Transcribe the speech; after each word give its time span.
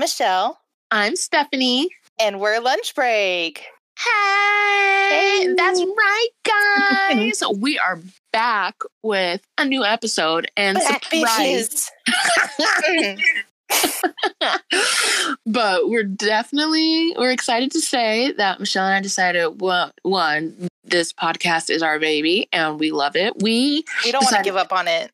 Michelle. 0.00 0.58
I'm 0.90 1.12
Stefanie. 1.12 1.88
And 2.18 2.40
we're 2.40 2.58
LunchBreak. 2.58 3.58
Hey, 3.98 5.42
hey. 5.42 5.54
that's 5.54 5.78
right, 5.78 6.28
guys. 6.42 7.42
we 7.58 7.78
are 7.78 8.00
back 8.32 8.76
with 9.02 9.42
a 9.58 9.66
new 9.66 9.84
episode 9.84 10.50
and 10.56 10.80
surprise. 10.80 11.90
but 15.44 15.90
we're 15.90 16.02
definitely 16.02 17.14
we're 17.18 17.30
excited 17.30 17.70
to 17.72 17.80
say 17.80 18.32
that 18.32 18.58
Michelle 18.58 18.86
and 18.86 18.94
I 18.94 19.00
decided 19.02 19.60
well, 19.60 19.90
one 20.02 20.66
this 20.82 21.12
podcast 21.12 21.68
is 21.68 21.82
our 21.82 21.98
baby 21.98 22.48
and 22.54 22.80
we 22.80 22.90
love 22.90 23.16
it. 23.16 23.34
We 23.42 23.84
we 24.02 24.12
don't 24.12 24.24
want 24.24 24.36
to 24.38 24.42
give 24.42 24.56
up 24.56 24.72
on 24.72 24.88
it, 24.88 25.12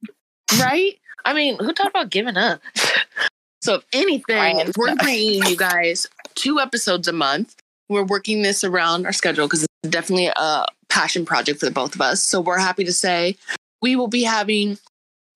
right? 0.60 0.96
I 1.24 1.34
mean, 1.34 1.58
who 1.58 1.72
talked 1.72 1.90
about 1.90 2.08
giving 2.08 2.36
up? 2.36 2.60
so 3.60 3.76
if 3.76 3.84
anything, 3.92 4.72
we're 4.76 4.94
bringing 4.96 5.44
you 5.44 5.56
guys 5.56 6.06
two 6.34 6.60
episodes 6.60 7.08
a 7.08 7.12
month. 7.12 7.56
We're 7.88 8.04
working 8.04 8.42
this 8.42 8.64
around 8.64 9.06
our 9.06 9.12
schedule 9.12 9.46
because 9.46 9.62
it's 9.62 9.90
definitely 9.90 10.30
a 10.34 10.66
passion 10.88 11.24
project 11.24 11.60
for 11.60 11.66
the 11.66 11.72
both 11.72 11.94
of 11.94 12.00
us. 12.00 12.22
So 12.22 12.40
we're 12.40 12.58
happy 12.58 12.84
to 12.84 12.92
say 12.92 13.36
we 13.82 13.96
will 13.96 14.08
be 14.08 14.22
having 14.22 14.78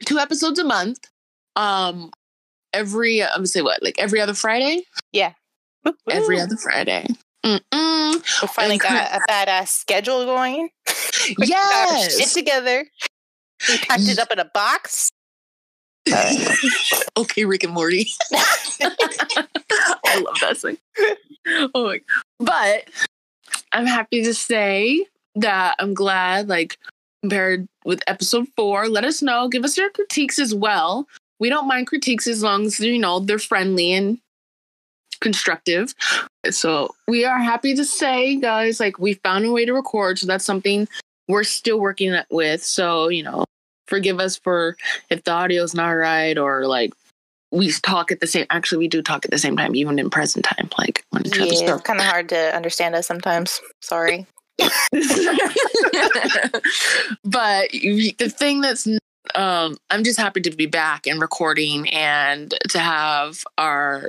two 0.04 0.18
episodes 0.18 0.58
a 0.58 0.64
month. 0.64 1.08
Um, 1.56 2.10
every 2.72 3.22
I'm 3.22 3.30
gonna 3.36 3.46
say 3.46 3.62
what 3.62 3.82
like 3.82 3.98
every 3.98 4.20
other 4.20 4.34
Friday. 4.34 4.82
Yeah, 5.12 5.32
every 6.10 6.40
other 6.40 6.56
Friday. 6.56 7.06
Mm-mm. 7.44 8.42
We 8.42 8.48
finally 8.48 8.74
and 8.74 8.80
got 8.80 9.12
a 9.14 9.20
badass 9.30 9.68
schedule 9.68 10.24
going. 10.24 10.70
yes, 11.38 12.18
shit 12.18 12.28
together. 12.28 12.84
We 13.68 13.78
packed 13.78 14.08
it 14.08 14.18
up 14.18 14.30
in 14.30 14.38
a 14.38 14.44
box. 14.44 15.10
Okay, 17.16 17.44
Rick 17.44 17.64
and 17.64 17.74
Morty. 17.74 18.08
I 18.32 20.22
love 20.24 20.36
that 20.40 20.56
thing. 20.58 20.78
Oh 21.74 21.86
my! 21.86 22.00
But 22.38 22.90
I'm 23.72 23.86
happy 23.86 24.22
to 24.24 24.34
say 24.34 25.06
that 25.36 25.74
I'm 25.78 25.94
glad, 25.94 26.48
like 26.48 26.76
compared 27.22 27.66
with 27.84 28.02
episode 28.06 28.46
four. 28.56 28.88
Let 28.88 29.04
us 29.04 29.22
know. 29.22 29.48
Give 29.48 29.64
us 29.64 29.76
your 29.76 29.90
critiques 29.90 30.38
as 30.38 30.54
well 30.54 31.08
we 31.40 31.48
don't 31.48 31.66
mind 31.66 31.88
critiques 31.88 32.28
as 32.28 32.42
long 32.44 32.66
as 32.66 32.78
you 32.78 32.98
know 32.98 33.18
they're 33.18 33.40
friendly 33.40 33.92
and 33.92 34.18
constructive. 35.20 35.94
So 36.50 36.94
we 37.08 37.24
are 37.24 37.38
happy 37.38 37.74
to 37.74 37.84
say, 37.84 38.36
guys, 38.36 38.78
like 38.78 38.98
we 38.98 39.14
found 39.14 39.44
a 39.46 39.52
way 39.52 39.64
to 39.64 39.72
record. 39.72 40.18
So 40.18 40.26
that's 40.26 40.44
something 40.44 40.86
we're 41.26 41.44
still 41.44 41.80
working 41.80 42.14
with. 42.30 42.62
So 42.62 43.08
you 43.08 43.24
know, 43.24 43.44
forgive 43.90 44.20
us 44.20 44.36
for 44.36 44.76
if 45.10 45.24
the 45.24 45.32
audio 45.32 45.62
is 45.62 45.74
not 45.74 45.90
right 45.90 46.38
or 46.38 46.66
like 46.66 46.94
we 47.52 47.70
talk 47.72 48.12
at 48.12 48.20
the 48.20 48.26
same. 48.26 48.46
Actually, 48.48 48.78
we 48.78 48.88
do 48.88 49.02
talk 49.02 49.24
at 49.24 49.30
the 49.30 49.38
same 49.38 49.56
time, 49.56 49.74
even 49.74 49.98
in 49.98 50.08
present 50.08 50.44
time. 50.44 50.70
Like 50.78 51.04
when 51.10 51.26
each 51.26 51.36
yeah, 51.36 51.74
it's 51.74 51.82
kind 51.82 51.98
of 51.98 52.06
hard 52.06 52.28
to 52.30 52.56
understand 52.56 52.94
us 52.94 53.06
sometimes. 53.06 53.60
Sorry. 53.80 54.26
but 57.24 57.70
the 57.72 58.32
thing 58.34 58.60
that's 58.60 58.86
um, 59.34 59.76
I'm 59.90 60.04
just 60.04 60.18
happy 60.18 60.40
to 60.42 60.50
be 60.50 60.66
back 60.66 61.06
and 61.06 61.20
recording 61.20 61.88
and 61.90 62.54
to 62.70 62.78
have 62.78 63.42
our, 63.58 64.08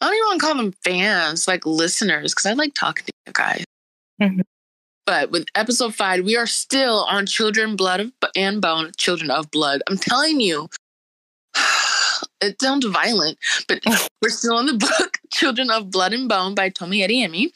I 0.00 0.06
don't 0.06 0.14
even 0.14 0.26
want 0.26 0.40
to 0.40 0.46
call 0.46 0.56
them 0.56 0.72
fans, 0.84 1.48
like 1.48 1.66
listeners, 1.66 2.32
because 2.34 2.46
I 2.46 2.52
like 2.52 2.74
talking 2.74 3.04
to 3.06 3.12
you 3.26 3.32
guys. 3.32 3.64
Mm-hmm. 4.20 4.40
But 5.08 5.30
with 5.30 5.46
episode 5.54 5.94
five, 5.94 6.22
we 6.22 6.36
are 6.36 6.46
still 6.46 7.06
on 7.08 7.24
Children, 7.24 7.76
Blood 7.76 8.00
of, 8.00 8.12
and 8.36 8.60
Bone, 8.60 8.92
Children 8.98 9.30
of 9.30 9.50
Blood. 9.50 9.80
I'm 9.88 9.96
telling 9.96 10.38
you, 10.38 10.68
it 12.42 12.60
sounds 12.60 12.84
violent, 12.84 13.38
but 13.68 13.80
we're 14.22 14.28
still 14.28 14.56
on 14.56 14.66
the 14.66 14.74
book 14.74 15.16
Children 15.32 15.70
of 15.70 15.90
Blood 15.90 16.12
and 16.12 16.28
Bone 16.28 16.54
by 16.54 16.68
Tomi 16.68 17.00
Adeyemi. 17.00 17.46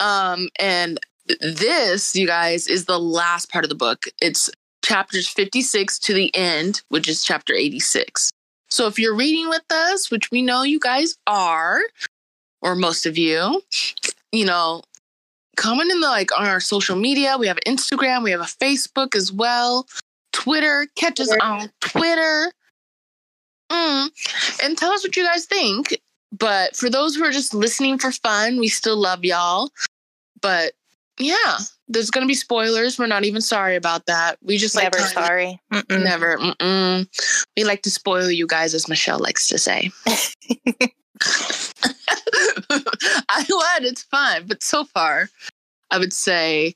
Um, 0.00 0.48
and 0.58 0.98
this, 1.38 2.16
you 2.16 2.26
guys, 2.26 2.66
is 2.66 2.86
the 2.86 2.98
last 2.98 3.52
part 3.52 3.64
of 3.64 3.68
the 3.68 3.76
book. 3.76 4.06
It's 4.20 4.50
chapters 4.84 5.28
56 5.28 6.00
to 6.00 6.12
the 6.12 6.34
end, 6.34 6.82
which 6.88 7.08
is 7.08 7.22
chapter 7.22 7.54
86. 7.54 8.32
So 8.68 8.88
if 8.88 8.98
you're 8.98 9.14
reading 9.14 9.48
with 9.48 9.62
us, 9.70 10.10
which 10.10 10.32
we 10.32 10.42
know 10.42 10.64
you 10.64 10.80
guys 10.80 11.16
are, 11.28 11.82
or 12.62 12.74
most 12.74 13.06
of 13.06 13.16
you, 13.16 13.62
you 14.32 14.44
know, 14.44 14.82
comment 15.56 15.90
in 15.90 16.00
the 16.00 16.08
like 16.08 16.36
on 16.38 16.46
our 16.46 16.60
social 16.60 16.96
media. 16.96 17.36
We 17.38 17.46
have 17.46 17.58
Instagram, 17.66 18.22
we 18.22 18.30
have 18.30 18.40
a 18.40 18.44
Facebook 18.44 19.14
as 19.14 19.32
well, 19.32 19.86
Twitter. 20.32 20.86
Catch 20.96 21.20
us 21.20 21.34
on 21.40 21.70
Twitter. 21.80 22.52
Mm. 23.70 24.10
And 24.62 24.78
tell 24.78 24.92
us 24.92 25.02
what 25.04 25.16
you 25.16 25.24
guys 25.24 25.46
think. 25.46 25.98
But 26.32 26.76
for 26.76 26.90
those 26.90 27.14
who 27.14 27.24
are 27.24 27.30
just 27.30 27.54
listening 27.54 27.98
for 27.98 28.10
fun, 28.10 28.58
we 28.58 28.68
still 28.68 28.96
love 28.96 29.24
y'all. 29.24 29.70
But 30.40 30.72
yeah, 31.18 31.58
there's 31.88 32.10
going 32.10 32.24
to 32.24 32.28
be 32.28 32.34
spoilers. 32.34 32.98
We're 32.98 33.06
not 33.06 33.24
even 33.24 33.40
sorry 33.40 33.76
about 33.76 34.06
that. 34.06 34.38
We 34.42 34.56
just 34.56 34.74
never 34.74 34.98
like 34.98 35.12
sorry. 35.12 35.60
Mm-mm. 35.72 36.02
Never. 36.02 36.36
Mm-mm. 36.38 37.06
We 37.56 37.64
like 37.64 37.82
to 37.82 37.90
spoil 37.90 38.30
you 38.30 38.46
guys, 38.46 38.74
as 38.74 38.88
Michelle 38.88 39.20
likes 39.20 39.48
to 39.48 39.58
say. 39.58 39.90
I 42.70 43.44
would. 43.48 43.84
It's 43.86 44.02
fun, 44.02 44.44
but 44.46 44.62
so 44.62 44.84
far, 44.84 45.28
I 45.90 45.98
would 45.98 46.12
say 46.12 46.74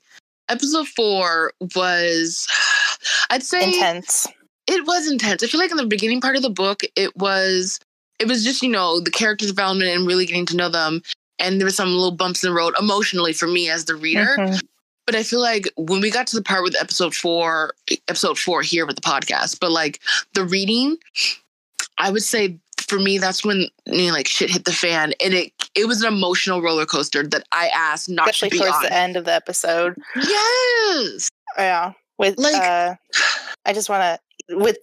episode 0.49 0.87
four 0.87 1.53
was. 1.75 2.47
I'd 3.29 3.43
say 3.43 3.73
intense. 3.73 4.27
It 4.67 4.85
was 4.85 5.09
intense. 5.09 5.43
I 5.43 5.47
feel 5.47 5.59
like 5.59 5.71
in 5.71 5.77
the 5.77 5.85
beginning 5.85 6.21
part 6.21 6.35
of 6.35 6.41
the 6.41 6.49
book, 6.49 6.81
it 6.95 7.15
was. 7.15 7.79
It 8.19 8.27
was 8.27 8.43
just 8.43 8.61
you 8.61 8.69
know 8.69 8.99
the 8.99 9.11
character 9.11 9.47
development 9.47 9.91
and 9.91 10.05
really 10.05 10.25
getting 10.25 10.45
to 10.47 10.55
know 10.57 10.69
them 10.69 11.01
and 11.39 11.59
there 11.59 11.65
were 11.65 11.71
some 11.71 11.91
little 11.91 12.11
bumps 12.11 12.43
in 12.43 12.49
the 12.49 12.55
road 12.55 12.75
emotionally 12.79 13.33
for 13.33 13.47
me 13.47 13.69
as 13.69 13.85
the 13.85 13.95
reader. 13.95 14.35
Mm-hmm. 14.37 14.57
But 15.05 15.15
I 15.15 15.23
feel 15.23 15.41
like 15.41 15.67
when 15.75 16.01
we 16.01 16.11
got 16.11 16.27
to 16.27 16.35
the 16.35 16.43
part 16.43 16.63
with 16.63 16.75
episode 16.79 17.15
four, 17.15 17.73
episode 18.07 18.37
four 18.37 18.61
here 18.61 18.85
with 18.85 18.95
the 18.95 19.01
podcast, 19.01 19.59
but 19.59 19.71
like 19.71 19.99
the 20.33 20.43
reading, 20.43 20.97
I 21.97 22.11
would 22.11 22.21
say 22.21 22.59
for 22.89 22.99
me 22.99 23.17
that's 23.17 23.45
when 23.45 23.67
you 23.85 24.07
know, 24.07 24.13
like 24.13 24.27
shit 24.27 24.49
hit 24.49 24.65
the 24.65 24.71
fan, 24.71 25.13
and 25.23 25.33
it 25.33 25.53
it 25.75 25.87
was 25.87 26.01
an 26.01 26.11
emotional 26.11 26.61
roller 26.61 26.85
coaster 26.85 27.25
that 27.27 27.43
I 27.51 27.67
asked 27.69 28.09
not 28.09 28.29
Especially 28.29 28.49
to 28.49 28.55
be 28.55 28.57
Especially 28.57 28.71
towards 28.71 28.85
on. 28.85 28.91
the 28.91 28.97
end 28.97 29.15
of 29.17 29.25
the 29.25 29.33
episode. 29.33 29.95
Yes. 30.15 31.29
Yeah. 31.57 31.93
With 32.17 32.37
like, 32.37 32.55
uh, 32.55 32.95
I 33.65 33.73
just 33.73 33.89
want 33.89 34.01
to 34.01 34.55
with 34.57 34.77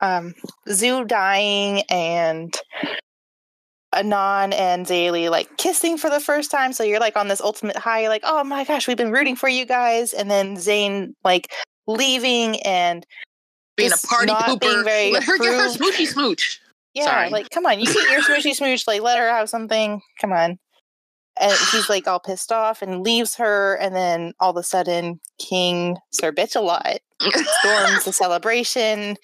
um, 0.00 0.34
Zu 0.70 1.04
dying 1.04 1.82
and 1.90 2.56
Inan 3.94 4.54
and 4.54 4.86
Zélie 4.86 5.30
like 5.30 5.56
kissing 5.56 5.98
for 5.98 6.08
the 6.08 6.20
first 6.20 6.50
time. 6.50 6.72
So 6.72 6.84
you're 6.84 7.00
like 7.00 7.16
on 7.16 7.28
this 7.28 7.40
ultimate 7.40 7.76
high, 7.76 8.08
like, 8.08 8.22
oh 8.24 8.44
my 8.44 8.64
gosh, 8.64 8.86
we've 8.86 8.96
been 8.96 9.12
rooting 9.12 9.36
for 9.36 9.48
you 9.48 9.66
guys. 9.66 10.12
And 10.12 10.30
then 10.30 10.56
Tzain 10.56 11.14
like 11.24 11.52
leaving 11.86 12.60
and 12.62 13.04
being 13.76 13.92
a 13.92 14.06
party 14.06 14.32
pooper. 14.32 14.60
Being 14.60 14.84
very 14.84 15.12
let 15.12 15.24
her 15.24 15.38
get 15.38 15.54
her 15.54 15.68
smoochy 15.68 16.06
smooch. 16.06 16.60
Yeah, 16.98 17.04
Sorry. 17.04 17.30
like 17.30 17.50
come 17.50 17.66
on, 17.66 17.78
you 17.80 17.86
get 17.86 18.10
your 18.10 18.22
smoochy 18.22 18.54
smooch, 18.56 18.86
like 18.86 19.02
let 19.02 19.18
her 19.18 19.28
have 19.28 19.48
something. 19.48 20.00
Come 20.20 20.32
on. 20.32 20.58
And 21.40 21.56
he's 21.70 21.88
like 21.88 22.08
all 22.08 22.18
pissed 22.18 22.50
off 22.50 22.82
and 22.82 23.04
leaves 23.04 23.36
her, 23.36 23.76
and 23.76 23.94
then 23.94 24.32
all 24.40 24.50
of 24.50 24.56
a 24.56 24.62
sudden 24.62 25.20
King 25.38 25.96
Sir 26.10 26.32
Bitch 26.32 26.56
a 26.56 26.60
lot 26.60 26.98
storms 27.20 28.04
the 28.04 28.12
celebration, 28.12 29.16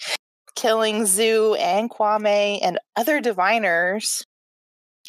killing 0.55 1.07
Zu 1.07 1.57
and 1.59 1.91
Kwame 1.91 2.61
and 2.63 2.79
other 2.97 3.21
diviners 3.21 4.25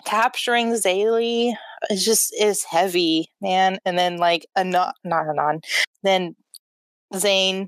capturing 0.06 0.74
Zélie 0.74 1.54
is 1.90 2.04
just 2.04 2.34
is 2.40 2.64
heavy, 2.64 3.30
man. 3.42 3.78
And 3.86 3.98
then 3.98 4.18
like 4.18 4.48
a 4.56 4.64
not 4.64 4.96
not 5.04 5.26
Inan, 5.26 5.64
then 6.04 6.36
Tzain 7.14 7.68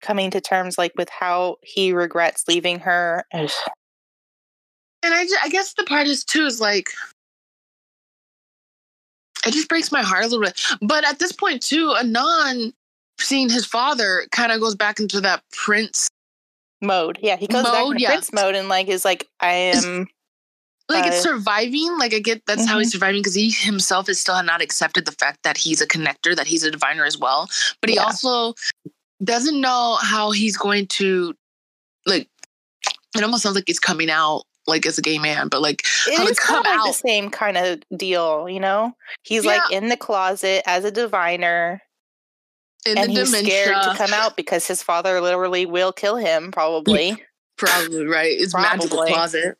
coming 0.00 0.30
to 0.30 0.40
terms 0.40 0.78
like 0.78 0.92
with 0.96 1.08
how 1.10 1.56
he 1.62 1.92
regrets 1.92 2.44
leaving 2.46 2.80
her. 2.80 3.24
And 5.02 5.14
I, 5.14 5.26
I 5.44 5.48
guess 5.48 5.74
the 5.74 5.84
part 5.84 6.06
is 6.06 6.24
too 6.24 6.44
is 6.44 6.60
like 6.60 6.90
it 9.46 9.52
just 9.52 9.68
breaks 9.68 9.92
my 9.92 10.02
heart 10.02 10.24
a 10.24 10.28
little 10.28 10.44
bit. 10.44 10.60
But 10.82 11.06
at 11.06 11.18
this 11.18 11.32
point 11.32 11.62
too, 11.62 11.94
Inan 11.98 12.72
seeing 13.20 13.48
his 13.48 13.66
father 13.66 14.26
kind 14.32 14.52
of 14.52 14.60
goes 14.60 14.74
back 14.74 15.00
into 15.00 15.20
that 15.20 15.42
prince 15.52 16.08
mode. 16.82 17.18
Yeah, 17.22 17.36
he 17.36 17.46
goes 17.46 17.64
mode, 17.64 17.72
back 17.72 17.86
into 17.86 18.00
yeah. 18.00 18.08
prince 18.08 18.32
mode 18.32 18.54
and 18.54 18.68
like 18.68 18.88
is 18.88 19.04
like 19.04 19.28
I 19.40 19.52
am 19.52 20.08
like 20.88 21.06
it's 21.06 21.22
surviving 21.22 21.96
like 21.98 22.14
i 22.14 22.18
get 22.18 22.42
that's 22.46 22.62
mm-hmm. 22.62 22.70
how 22.70 22.78
he's 22.78 22.88
mm-hmm. 22.88 22.92
surviving 22.92 23.20
because 23.20 23.34
he 23.34 23.50
himself 23.50 24.08
is 24.08 24.18
still 24.18 24.42
not 24.42 24.62
accepted 24.62 25.04
the 25.04 25.12
fact 25.12 25.38
that 25.44 25.56
he's 25.56 25.80
a 25.80 25.86
connector 25.86 26.34
that 26.34 26.46
he's 26.46 26.62
a 26.62 26.70
diviner 26.70 27.04
as 27.04 27.18
well 27.18 27.48
but 27.80 27.90
he 27.90 27.96
yeah. 27.96 28.04
also 28.04 28.54
doesn't 29.22 29.60
know 29.60 29.98
how 30.00 30.30
he's 30.30 30.56
going 30.56 30.86
to 30.86 31.34
like 32.06 32.28
it 33.16 33.22
almost 33.22 33.42
sounds 33.42 33.54
like 33.54 33.64
he's 33.66 33.80
coming 33.80 34.10
out 34.10 34.44
like 34.68 34.86
as 34.86 34.98
a 34.98 35.02
gay 35.02 35.18
man 35.18 35.48
but 35.48 35.60
like 35.62 35.82
it 36.06 36.28
is 36.28 36.38
kind 36.38 36.60
of 36.60 36.66
like 36.66 36.86
the 36.86 36.92
same 36.92 37.30
kind 37.30 37.56
of 37.56 37.80
deal 37.96 38.48
you 38.48 38.60
know 38.60 38.92
he's 39.22 39.44
yeah. 39.44 39.52
like 39.52 39.72
in 39.72 39.88
the 39.88 39.96
closet 39.96 40.62
as 40.66 40.84
a 40.84 40.90
diviner 40.90 41.82
in 42.86 42.96
and 42.96 43.10
he's 43.10 43.30
dementia. 43.30 43.50
scared 43.64 43.82
to 43.82 43.94
come 43.96 44.12
out 44.12 44.36
because 44.36 44.66
his 44.66 44.82
father 44.82 45.20
literally 45.20 45.66
will 45.66 45.92
kill 45.92 46.16
him 46.16 46.52
probably 46.52 47.22
probably 47.56 48.04
right 48.04 48.32
it's 48.38 48.52
probably. 48.52 48.78
magical 48.78 49.04
closet 49.06 49.58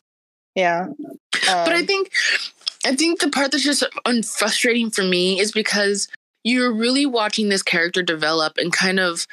yeah. 0.55 0.87
but 1.33 1.73
I 1.73 1.81
Um, 1.81 1.87
think 1.87 2.11
I 2.85 2.97
think 2.97 3.21
the 3.21 3.31
part 3.31 3.53
that's 3.53 3.63
just 3.63 3.85
frustrating 4.37 4.91
for 4.91 5.03
me 5.05 5.39
is 5.39 5.53
because 5.53 6.09
you're 6.45 6.73
really 6.73 7.07
watching 7.07 7.49
this 7.49 7.63
character 7.63 8.03
develop 8.03 8.57
and 8.57 8.73
kind 8.73 8.99
of 8.99 9.27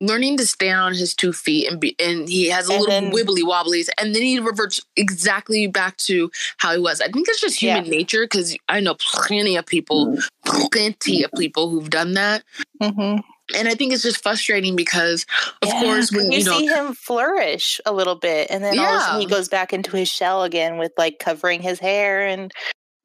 learning 0.00 0.36
to 0.36 0.46
stand 0.46 0.78
on 0.78 0.94
his 0.94 1.14
two 1.14 1.32
feet 1.32 1.66
and 1.70 1.80
be 1.80 1.96
and 1.98 2.28
he 2.28 2.48
has 2.50 2.68
a 2.68 2.72
And 2.72 2.80
little 2.82 3.00
then- 3.00 3.12
wibbly 3.12 3.42
wobblies 3.42 3.88
and 3.98 4.14
then 4.14 4.22
he 4.22 4.38
reverts 4.38 4.80
exactly 4.96 5.66
back 5.66 5.96
to 5.98 6.30
how 6.58 6.72
he 6.72 6.78
was. 6.78 7.00
I 7.00 7.08
think 7.08 7.28
it's 7.28 7.40
just 7.40 7.58
human 7.60 7.88
nature 7.88 8.24
because 8.24 8.56
I 8.68 8.80
know 8.80 8.94
plenty 8.98 9.56
of 9.56 9.64
people, 9.64 10.18
plenty 10.44 11.22
of 11.22 11.30
people 11.36 11.70
who've 11.70 11.90
done 11.90 12.14
that. 12.14 12.42
mhm. 12.80 13.22
And 13.54 13.68
I 13.68 13.74
think 13.74 13.92
it's 13.92 14.02
just 14.02 14.22
frustrating 14.24 14.74
because 14.74 15.24
of 15.62 15.68
Yeah, 15.68 15.80
course 15.80 16.10
when 16.10 16.32
you 16.32 16.38
you 16.38 16.44
know 16.44 16.58
see 16.58 16.66
him 16.66 16.94
flourish 16.94 17.80
a 17.86 17.92
little 17.92 18.16
bit, 18.16 18.48
and 18.50 18.64
then 18.64 18.76
all 18.76 18.84
of 18.86 18.96
a 18.96 19.00
sudden 19.04 19.20
he 19.20 19.26
goes 19.28 19.48
back 19.48 19.72
into 19.72 19.96
his 19.96 20.08
shell 20.08 20.42
again 20.42 20.78
with 20.78 20.90
like 20.98 21.20
covering 21.20 21.62
his 21.62 21.78
hair 21.78 22.26
and 22.26 22.50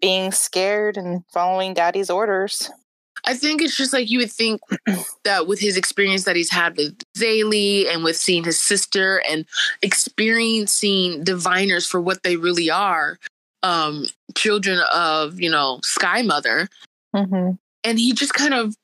being 0.02 0.32
scared 0.32 0.98
and 0.98 1.24
following 1.32 1.76
daddy's 1.76 2.10
orders. 2.10 2.72
I 3.26 3.36
think 3.36 3.62
it's 3.62 3.76
just 3.76 3.94
like 3.94 4.10
you 4.10 4.20
would 4.20 4.32
think 4.32 4.62
that 5.24 5.48
with 5.48 5.60
his 5.60 5.78
experience 5.78 6.24
that 6.24 6.36
he's 6.36 6.52
had 6.52 6.78
with 6.78 6.98
Zélie 7.18 7.92
and 7.92 8.04
with 8.04 8.18
seeing 8.18 8.44
his 8.44 8.60
sister 8.60 9.22
and 9.30 9.46
experiencing 9.82 11.24
diviners 11.24 11.86
for 11.86 12.02
what 12.02 12.24
they 12.24 12.36
really 12.36 12.70
are, 12.70 13.20
um, 13.64 14.06
children 14.36 14.82
of, 14.94 15.40
you 15.40 15.50
know, 15.50 15.80
Sky 15.84 16.22
Mother. 16.22 16.68
Mm-hmm. 17.16 17.52
And 17.84 18.00
he 18.00 18.14
just 18.14 18.34
kind 18.34 18.54
of 18.54 18.76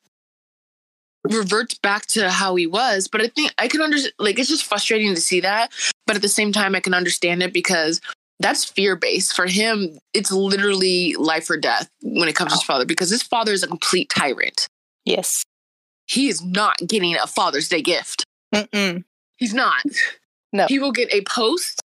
reverts 1.24 1.78
back 1.80 2.06
to 2.08 2.30
how 2.30 2.56
he 2.56 2.68
was. 2.68 3.08
But 3.08 3.22
I 3.22 3.28
think 3.28 3.54
I 3.58 3.68
can 3.68 3.82
understand, 3.82 4.14
like, 4.20 4.40
it's 4.40 4.50
just 4.50 4.66
frustrating 4.66 5.14
to 5.14 5.22
see 5.22 5.40
that. 5.42 5.72
But 6.06 6.16
at 6.16 6.22
the 6.22 6.30
same 6.30 6.52
time, 6.52 6.76
I 6.76 6.80
can 6.80 6.94
understand 6.94 7.44
it 7.44 7.54
because 7.54 8.02
that's 8.40 8.64
fear 8.66 8.96
based. 8.96 9.36
For 9.36 9.48
him, 9.48 9.98
it's 10.14 10.32
literally 10.32 11.16
life 11.16 11.50
or 11.50 11.58
death 11.58 11.90
when 12.02 12.30
it 12.30 12.36
comes 12.36 12.52
to 12.52 12.56
his 12.58 12.64
oh. 12.64 12.74
father 12.74 12.86
because 12.86 13.10
his 13.10 13.24
father 13.24 13.52
is 13.52 13.64
a 13.64 13.68
complete 13.68 14.10
tyrant 14.10 14.68
Yes. 15.06 15.44
he 16.06 16.28
is 16.28 16.44
not 16.44 16.78
getting 16.86 17.16
a 17.16 17.28
Father's 17.28 17.70
Day 17.70 17.82
gift. 17.82 18.26
Mm-mm. 18.54 19.04
He's 19.38 19.54
not. 19.54 19.84
No. 20.54 20.66
He 20.68 20.80
will 20.80 20.92
get 20.92 21.14
a 21.14 21.22
post. 21.22 21.82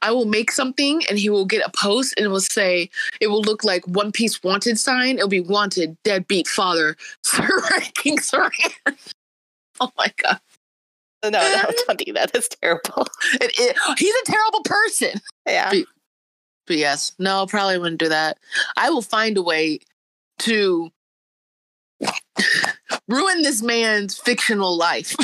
I 0.00 0.12
will 0.12 0.26
make 0.26 0.52
something 0.52 1.02
and 1.08 1.18
he 1.18 1.28
will 1.28 1.44
get 1.44 1.66
a 1.66 1.70
post 1.70 2.14
and 2.16 2.24
it 2.24 2.28
will 2.28 2.40
say, 2.40 2.88
it 3.20 3.26
will 3.26 3.42
look 3.42 3.64
like 3.64 3.86
One 3.88 4.12
Piece 4.12 4.42
wanted 4.42 4.78
sign. 4.78 5.16
It'll 5.16 5.28
be 5.28 5.40
wanted, 5.40 5.96
deadbeat 6.04 6.46
father, 6.46 6.96
Sir 7.24 7.60
King 7.94 8.18
Saran. 8.18 8.72
Oh 9.80 9.90
my 9.98 10.12
God. 10.22 10.38
No, 11.30 11.30
no, 11.30 11.64
don't 11.86 11.98
do 12.04 12.12
that. 12.14 12.32
That's 12.32 12.48
terrible. 12.48 13.06
It, 13.34 13.52
it, 13.58 13.76
he's 13.98 14.14
a 14.14 14.24
terrible 14.24 14.62
person. 14.64 15.20
Yeah. 15.46 15.70
Be- 15.70 15.86
But 16.66 16.76
yes, 16.76 17.12
no, 17.18 17.46
probably 17.46 17.78
wouldn't 17.78 18.00
do 18.00 18.08
that. 18.08 18.38
I 18.76 18.90
will 18.90 19.02
find 19.02 19.36
a 19.36 19.42
way 19.42 19.78
to 20.40 20.90
ruin 23.08 23.42
this 23.42 23.62
man's 23.62 24.18
fictional 24.18 24.76
life. 24.76 25.14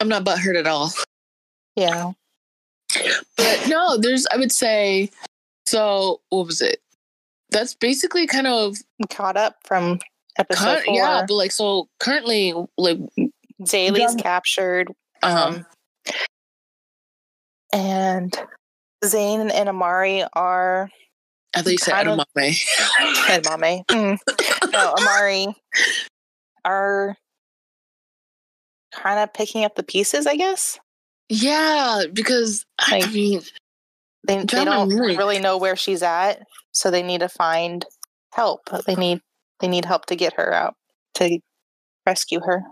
I'm 0.00 0.08
not 0.08 0.24
butthurt 0.24 0.58
at 0.58 0.66
all. 0.66 0.92
Yeah. 1.76 2.12
But 3.36 3.66
no, 3.68 3.96
there's, 3.98 4.26
I 4.32 4.36
would 4.36 4.52
say, 4.52 5.10
so 5.66 6.20
what 6.30 6.46
was 6.46 6.60
it? 6.60 6.80
That's 7.50 7.74
basically 7.74 8.26
kind 8.26 8.46
of, 8.46 8.76
Caught 9.10 9.36
up 9.36 9.56
from 9.64 9.98
episode 10.38 10.64
kind, 10.64 10.84
four. 10.84 10.94
yeah, 10.94 11.24
but 11.26 11.34
like, 11.34 11.52
so 11.52 11.88
currently, 11.98 12.54
like, 12.76 12.98
Zélie's 13.62 14.14
Done. 14.14 14.18
captured. 14.18 14.92
um, 15.22 15.32
Um, 15.32 15.66
and 17.72 18.32
Tzain 19.04 19.50
and 19.52 19.68
Amari 19.68 20.24
are 20.34 20.88
I 21.54 21.62
thought 21.62 21.72
you 21.72 21.78
said 21.78 21.92
kind 21.92 22.08
of- 22.08 22.18
edamame. 22.36 22.64
and 23.30 23.60
Mame. 23.60 23.84
Mm. 23.88 24.18
No, 24.72 24.94
Amari 24.98 25.46
are 26.64 27.16
kind 28.92 29.18
of 29.20 29.32
picking 29.32 29.64
up 29.64 29.74
the 29.74 29.82
pieces, 29.82 30.26
I 30.26 30.36
guess. 30.36 30.78
Yeah, 31.28 32.04
because 32.12 32.64
I 32.78 33.06
mean, 33.10 33.42
They, 34.26 34.38
they 34.38 34.64
don't 34.64 34.88
really- 34.90 35.38
know 35.38 35.56
where 35.58 35.76
she's 35.76 36.02
at, 36.02 36.46
so 36.72 36.90
they 36.90 37.02
need 37.02 37.20
to 37.20 37.28
find 37.28 37.84
help. 38.32 38.68
They 38.86 38.94
need 38.94 39.20
they 39.60 39.68
need 39.68 39.84
help 39.84 40.06
to 40.06 40.16
get 40.16 40.34
her 40.34 40.52
out 40.52 40.74
to 41.14 41.40
rescue 42.06 42.40
her. 42.40 42.62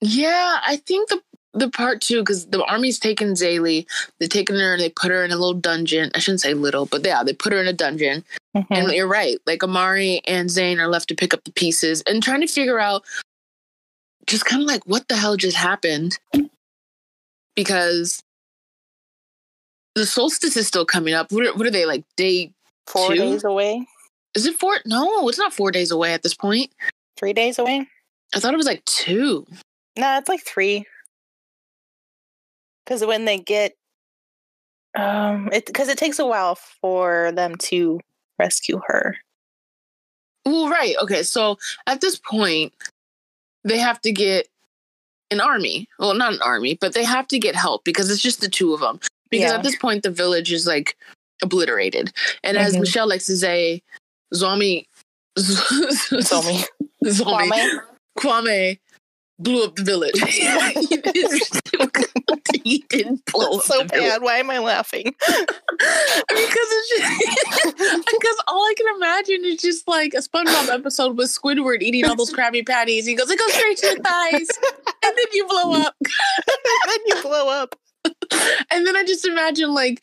Yeah, 0.00 0.58
I 0.64 0.76
think 0.76 1.08
the 1.08 1.20
the 1.52 1.68
part 1.68 2.00
too, 2.00 2.20
because 2.20 2.46
the 2.46 2.62
army's 2.64 2.98
taken 3.00 3.32
Zélie, 3.32 3.84
they've 4.18 4.28
taken 4.28 4.54
her 4.56 4.72
and 4.74 4.80
they 4.80 4.90
put 4.90 5.10
her 5.10 5.24
in 5.24 5.32
a 5.32 5.36
little 5.36 5.54
dungeon. 5.54 6.10
I 6.14 6.20
shouldn't 6.20 6.40
say 6.40 6.54
little, 6.54 6.86
but 6.86 7.04
yeah, 7.04 7.24
they 7.24 7.32
put 7.32 7.52
her 7.52 7.60
in 7.60 7.66
a 7.66 7.72
dungeon. 7.72 8.24
Mhm. 8.56 8.66
And 8.70 8.92
you're 8.92 9.08
right, 9.08 9.38
like 9.46 9.64
Amari 9.64 10.20
and 10.26 10.48
Tzain 10.48 10.78
are 10.78 10.86
left 10.88 11.08
to 11.08 11.14
pick 11.16 11.34
up 11.34 11.42
the 11.44 11.52
pieces 11.52 12.02
and 12.02 12.22
trying 12.22 12.40
to 12.42 12.46
figure 12.46 12.78
out 12.78 13.02
just 14.26 14.44
kind 14.44 14.62
of 14.62 14.68
like 14.68 14.84
what 14.86 15.08
the 15.08 15.16
hell 15.16 15.36
just 15.36 15.56
happened. 15.56 16.18
Because 17.56 18.22
the 19.94 20.06
solstice 20.06 20.56
is 20.56 20.66
still 20.66 20.84
coming 20.84 21.14
up. 21.14 21.32
What 21.32 21.46
are, 21.46 21.54
what 21.54 21.66
are 21.66 21.70
they 21.70 21.86
like? 21.86 22.04
Day 22.16 22.52
Four 22.86 23.10
two? 23.10 23.16
days 23.16 23.44
away, 23.44 23.86
is 24.34 24.46
it 24.46 24.58
four? 24.58 24.78
No, 24.86 25.28
it's 25.28 25.38
not 25.38 25.52
four 25.52 25.70
days 25.70 25.90
away 25.90 26.12
at 26.12 26.22
this 26.22 26.34
point. 26.34 26.72
three 27.16 27.32
days 27.32 27.58
away. 27.58 27.86
I 28.34 28.40
thought 28.40 28.54
it 28.54 28.56
was 28.56 28.66
like 28.66 28.84
two. 28.84 29.46
No, 29.98 30.18
it's 30.18 30.28
like 30.28 30.44
three. 30.44 30.84
Because 32.84 33.04
when 33.04 33.24
they 33.24 33.38
get, 33.38 33.76
um, 34.96 35.48
it 35.52 35.66
because 35.66 35.88
it 35.88 35.98
takes 35.98 36.18
a 36.18 36.26
while 36.26 36.54
for 36.54 37.30
them 37.32 37.56
to 37.56 38.00
rescue 38.38 38.80
her. 38.86 39.16
Well, 40.44 40.68
right. 40.68 40.94
Okay. 41.02 41.22
So 41.22 41.58
at 41.86 42.00
this 42.00 42.16
point, 42.16 42.72
they 43.64 43.78
have 43.78 44.00
to 44.02 44.10
get 44.12 44.48
an 45.30 45.40
army. 45.40 45.88
Well, 45.98 46.14
not 46.14 46.32
an 46.32 46.42
army, 46.42 46.78
but 46.80 46.94
they 46.94 47.04
have 47.04 47.28
to 47.28 47.38
get 47.38 47.54
help 47.54 47.84
because 47.84 48.10
it's 48.10 48.22
just 48.22 48.40
the 48.40 48.48
two 48.48 48.72
of 48.74 48.80
them. 48.80 48.98
Because 49.30 49.50
Yeah. 49.50 49.56
at 49.56 49.62
this 49.62 49.76
point, 49.76 50.02
the 50.02 50.10
village 50.10 50.52
is 50.52 50.66
like 50.66 50.96
obliterated. 51.42 52.12
And 52.44 52.56
as 52.56 52.74
Mhm. 52.76 52.80
Michelle 52.80 53.08
likes 53.08 53.26
to 53.26 53.36
say, 53.36 53.82
Zombie. 54.34 54.88
Zombie. 55.38 56.64
Zombie. 57.06 57.50
Kwame. 57.50 57.80
Kwame 58.18 58.78
blew 59.38 59.64
up 59.64 59.76
the 59.76 59.84
village. 59.84 60.20
he 62.64 62.84
didn't 62.90 63.24
blow 63.26 63.58
up 63.58 63.62
so 63.64 63.78
the 63.78 63.84
village. 63.84 64.08
bad. 64.10 64.22
Why 64.22 64.36
am 64.38 64.50
I 64.50 64.58
laughing? 64.58 65.04
because 65.04 66.26
it's 66.28 66.90
just 66.90 68.06
because 68.06 68.36
all 68.48 68.60
I 68.62 68.74
can 68.76 68.86
imagine 68.96 69.44
is 69.44 69.60
just 69.62 69.86
like 69.88 70.14
a 70.14 70.18
SpongeBob 70.18 70.68
episode 70.68 71.16
with 71.16 71.28
Squidward 71.28 71.82
eating 71.82 72.04
all 72.06 72.16
those 72.16 72.32
Krabby 72.32 72.66
Patties. 72.66 73.06
He 73.06 73.14
goes, 73.14 73.30
it 73.30 73.38
goes 73.38 73.52
straight 73.54 73.78
to 73.78 73.94
the 73.96 74.02
thighs, 74.02 74.48
and 75.04 75.16
then 75.16 75.26
you 75.32 75.46
blow 75.46 75.74
up. 75.74 75.94
and 76.02 76.88
then 76.88 76.98
you 77.06 77.22
blow 77.22 77.48
up. 77.48 77.76
And 78.70 78.86
then 78.86 78.96
I 78.96 79.04
just 79.04 79.26
imagine 79.26 79.74
like 79.74 80.02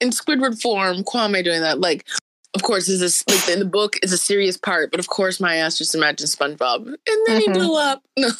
in 0.00 0.10
Squidward 0.10 0.60
form, 0.60 1.04
Kwame 1.04 1.42
doing 1.44 1.60
that. 1.60 1.80
Like, 1.80 2.06
of 2.54 2.62
course, 2.62 2.88
is 2.88 3.00
this 3.00 3.24
like 3.28 3.48
in 3.48 3.58
the 3.58 3.64
book 3.64 3.96
is 4.02 4.12
a 4.12 4.18
serious 4.18 4.56
part, 4.56 4.90
but 4.90 5.00
of 5.00 5.08
course, 5.08 5.40
my 5.40 5.56
ass 5.56 5.78
just 5.78 5.94
imagines 5.94 6.34
SpongeBob, 6.34 6.86
and 6.86 6.96
then 7.26 7.40
he 7.40 7.48
Mhm. 7.48 7.54
blew 7.54 7.76
up. 7.76 8.02
No, 8.18 8.30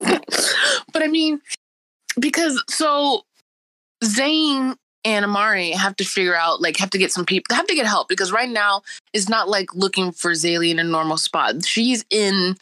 but 0.92 1.02
I 1.02 1.06
mean, 1.08 1.40
because 2.18 2.62
so 2.68 3.22
Tzain 4.02 4.76
and 5.04 5.24
Amari 5.24 5.70
have 5.70 5.96
to 5.96 6.04
figure 6.04 6.36
out, 6.36 6.60
like, 6.60 6.76
have 6.78 6.90
to 6.90 6.98
get 6.98 7.12
some 7.12 7.24
people, 7.24 7.54
have 7.54 7.66
to 7.66 7.74
get 7.74 7.86
help 7.86 8.08
because 8.08 8.32
right 8.32 8.48
now 8.48 8.82
it's 9.12 9.28
not 9.28 9.48
like 9.48 9.74
looking 9.74 10.12
for 10.12 10.32
Zélie 10.32 10.70
in 10.70 10.78
a 10.78 10.84
normal 10.84 11.16
spot. 11.16 11.64
She's 11.64 12.04
in 12.10 12.56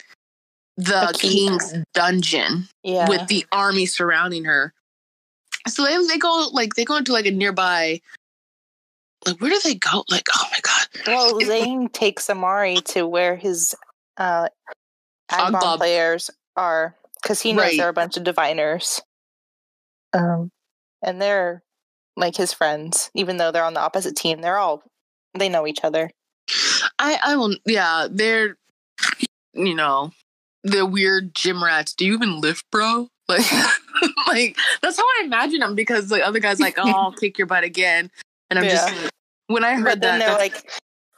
the 0.77 1.11
king's 1.17 1.73
dungeon 1.93 2.67
yeah. 2.83 3.07
with 3.09 3.27
the 3.27 3.45
army 3.51 3.85
surrounding 3.85 4.45
her. 4.45 4.73
So 5.67 5.83
they 5.83 5.97
they 6.07 6.17
go 6.17 6.49
like 6.51 6.75
they 6.75 6.85
go 6.85 6.97
into 6.97 7.13
like 7.13 7.25
a 7.25 7.31
nearby. 7.31 8.01
Like 9.25 9.39
where 9.39 9.51
do 9.51 9.59
they 9.63 9.75
go? 9.75 10.03
Like 10.09 10.27
oh 10.35 10.47
my 10.51 10.59
god! 10.61 10.87
well, 11.07 11.33
Tzain 11.39 11.91
takes 11.91 12.29
Amari 12.29 12.77
to 12.85 13.07
where 13.07 13.35
his 13.35 13.75
uh. 14.17 14.47
Agbon 15.31 15.77
players 15.77 16.29
are 16.57 16.95
because 17.21 17.41
he 17.41 17.53
knows 17.53 17.63
Right. 17.63 17.77
there 17.77 17.87
are 17.87 17.91
a 17.91 17.93
bunch 17.93 18.17
of 18.17 18.23
diviners. 18.23 19.01
Um, 20.13 20.51
and 21.01 21.21
they're 21.21 21.63
like 22.17 22.35
his 22.35 22.51
friends, 22.51 23.09
even 23.13 23.37
though 23.37 23.51
they're 23.51 23.63
on 23.63 23.73
the 23.73 23.79
opposite 23.79 24.15
team. 24.15 24.41
They're 24.41 24.57
all 24.57 24.83
they 25.33 25.49
know 25.49 25.65
each 25.65 25.83
other. 25.83 26.11
I 26.99 27.19
I 27.23 27.35
will 27.37 27.55
yeah 27.65 28.07
they're 28.11 28.57
you 29.53 29.73
know 29.73 30.11
the 30.63 30.85
weird 30.85 31.33
gym 31.33 31.63
rats. 31.63 31.93
Do 31.93 32.05
you 32.05 32.13
even 32.13 32.41
lift, 32.41 32.69
bro? 32.71 33.07
Like 33.31 33.51
like 34.27 34.57
that's 34.81 34.97
how 34.97 35.03
I 35.03 35.23
imagine 35.25 35.59
them 35.59 35.75
because 35.75 36.09
the 36.09 36.25
other 36.25 36.39
guy's 36.39 36.59
like 36.59 36.75
oh 36.77 36.89
I'll 36.89 37.11
kick 37.11 37.37
your 37.37 37.47
butt 37.47 37.63
again, 37.63 38.11
and 38.49 38.59
I'm 38.59 38.65
just 38.65 38.93
when 39.47 39.63
I 39.63 39.75
heard 39.75 39.85
But 39.85 40.01
then 40.01 40.19
that 40.19 40.27
they're 40.27 40.37
like, 40.37 40.69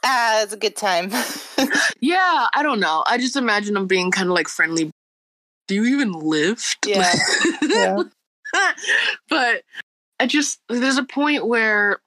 ah, 0.04 0.42
it's 0.42 0.52
a 0.52 0.56
good 0.56 0.76
time. 0.76 1.10
yeah 2.00 2.46
I 2.54 2.62
don't 2.62 2.80
know 2.80 3.04
I 3.06 3.16
just 3.18 3.36
imagine 3.36 3.74
them 3.74 3.86
being 3.86 4.10
kind 4.10 4.28
of 4.28 4.34
like 4.34 4.48
friendly 4.48 4.90
do 5.66 5.74
you 5.74 5.86
even 5.86 6.12
lift? 6.12 6.78
Yeah. 6.86 7.14
yeah. 7.62 8.02
but 9.28 9.62
I 10.20 10.26
just 10.26 10.60
there's 10.68 10.98
a 10.98 11.04
point 11.04 11.46
where 11.46 11.98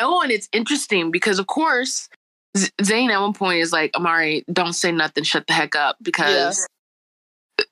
oh, 0.00 0.20
and 0.22 0.32
it's 0.32 0.48
interesting 0.52 1.10
because 1.10 1.38
of 1.38 1.46
course 1.46 2.08
Z- 2.56 2.70
Tzain 2.82 3.10
at 3.10 3.20
one 3.20 3.32
point 3.32 3.60
is 3.60 3.72
like, 3.72 3.92
Amari, 3.94 4.44
don't 4.52 4.72
say 4.72 4.90
nothing, 4.90 5.24
shut 5.24 5.46
the 5.46 5.52
heck 5.52 5.76
up 5.76 5.96
because 6.02 6.66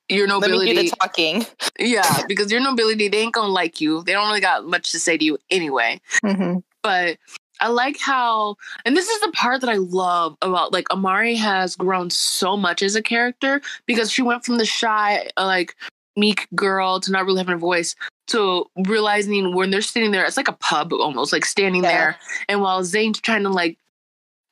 your 0.08 0.26
nobility. 0.26 0.66
Let 0.66 0.76
me 0.76 0.82
do 0.84 0.90
the 0.90 0.96
talking. 0.96 1.46
yeah, 1.78 2.22
because 2.28 2.50
your 2.50 2.60
nobility, 2.60 3.08
they 3.08 3.18
ain't 3.18 3.34
gonna 3.34 3.52
like 3.52 3.80
you. 3.80 4.02
They 4.04 4.12
don't 4.12 4.28
really 4.28 4.40
got 4.40 4.66
much 4.66 4.92
to 4.92 4.98
say 5.00 5.16
to 5.18 5.24
you 5.24 5.38
anyway. 5.50 6.00
Mm-hmm. 6.24 6.58
But 6.82 7.18
I 7.60 7.68
like 7.68 7.98
how, 7.98 8.56
and 8.84 8.96
this 8.96 9.08
is 9.08 9.20
the 9.20 9.32
part 9.32 9.60
that 9.62 9.70
I 9.70 9.76
love 9.76 10.36
about 10.42 10.72
like 10.72 10.90
Amari 10.90 11.34
has 11.36 11.74
grown 11.76 12.08
so 12.10 12.56
much 12.56 12.82
as 12.82 12.94
a 12.94 13.02
character 13.02 13.60
because 13.86 14.10
she 14.10 14.22
went 14.22 14.44
from 14.44 14.58
the 14.58 14.64
shy, 14.64 15.28
like 15.36 15.74
meek 16.16 16.46
girl 16.54 17.00
to 17.00 17.10
not 17.12 17.24
really 17.26 17.38
having 17.38 17.54
a 17.54 17.58
voice 17.58 17.94
to 18.28 18.64
realizing 18.86 19.54
when 19.54 19.70
they're 19.70 19.80
sitting 19.82 20.10
there, 20.10 20.24
it's 20.24 20.36
like 20.36 20.48
a 20.48 20.52
pub 20.52 20.92
almost, 20.92 21.32
like 21.32 21.44
standing 21.44 21.82
Yeah. 21.82 21.90
there. 21.90 22.16
And 22.48 22.60
while 22.60 22.82
Tzain's 22.82 23.20
trying 23.20 23.42
to 23.44 23.48
like 23.48 23.78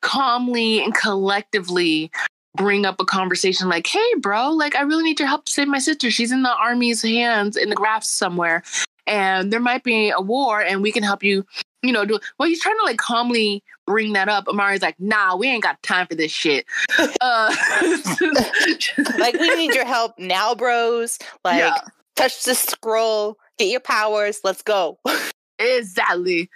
calmly 0.02 0.82
and 0.82 0.94
collectively 0.94 2.10
bring 2.56 2.84
up 2.86 3.00
a 3.00 3.04
conversation 3.04 3.68
like, 3.68 3.86
hey, 3.86 4.14
bro, 4.18 4.50
like, 4.50 4.74
I 4.74 4.82
really 4.82 5.04
need 5.04 5.18
your 5.20 5.28
help 5.28 5.44
to 5.46 5.52
save 5.52 5.68
my 5.68 5.78
sister. 5.78 6.10
She's 6.10 6.32
in 6.32 6.42
the 6.42 6.52
army's 6.54 7.02
hands 7.02 7.56
in 7.56 7.68
the 7.68 7.76
graphs 7.76 8.08
somewhere. 8.08 8.62
And 9.06 9.52
there 9.52 9.60
might 9.60 9.84
be 9.84 10.10
a 10.10 10.20
war, 10.20 10.60
and 10.62 10.82
we 10.82 10.90
can 10.90 11.04
help 11.04 11.22
you, 11.22 11.46
you 11.82 11.92
know, 11.92 12.04
do 12.04 12.18
well. 12.38 12.48
He's 12.48 12.60
trying 12.60 12.76
to 12.78 12.84
like 12.84 12.96
calmly 12.96 13.62
bring 13.86 14.14
that 14.14 14.28
up. 14.28 14.48
Amari's 14.48 14.82
like, 14.82 14.98
nah, 14.98 15.36
we 15.36 15.46
ain't 15.46 15.62
got 15.62 15.80
time 15.84 16.06
for 16.08 16.14
this 16.16 16.32
shit. 16.32 16.66
Uh, 17.20 17.54
Like, 19.18 19.34
we 19.34 19.54
need 19.56 19.74
your 19.74 19.84
help 19.86 20.18
now, 20.18 20.54
bros. 20.54 21.18
Like, 21.44 21.58
Yeah. 21.60 21.76
touch 22.16 22.44
the 22.44 22.54
scroll, 22.54 23.38
get 23.58 23.68
your 23.68 23.80
powers, 23.80 24.40
let's 24.44 24.62
go. 24.62 24.98
exactly. 25.58 26.50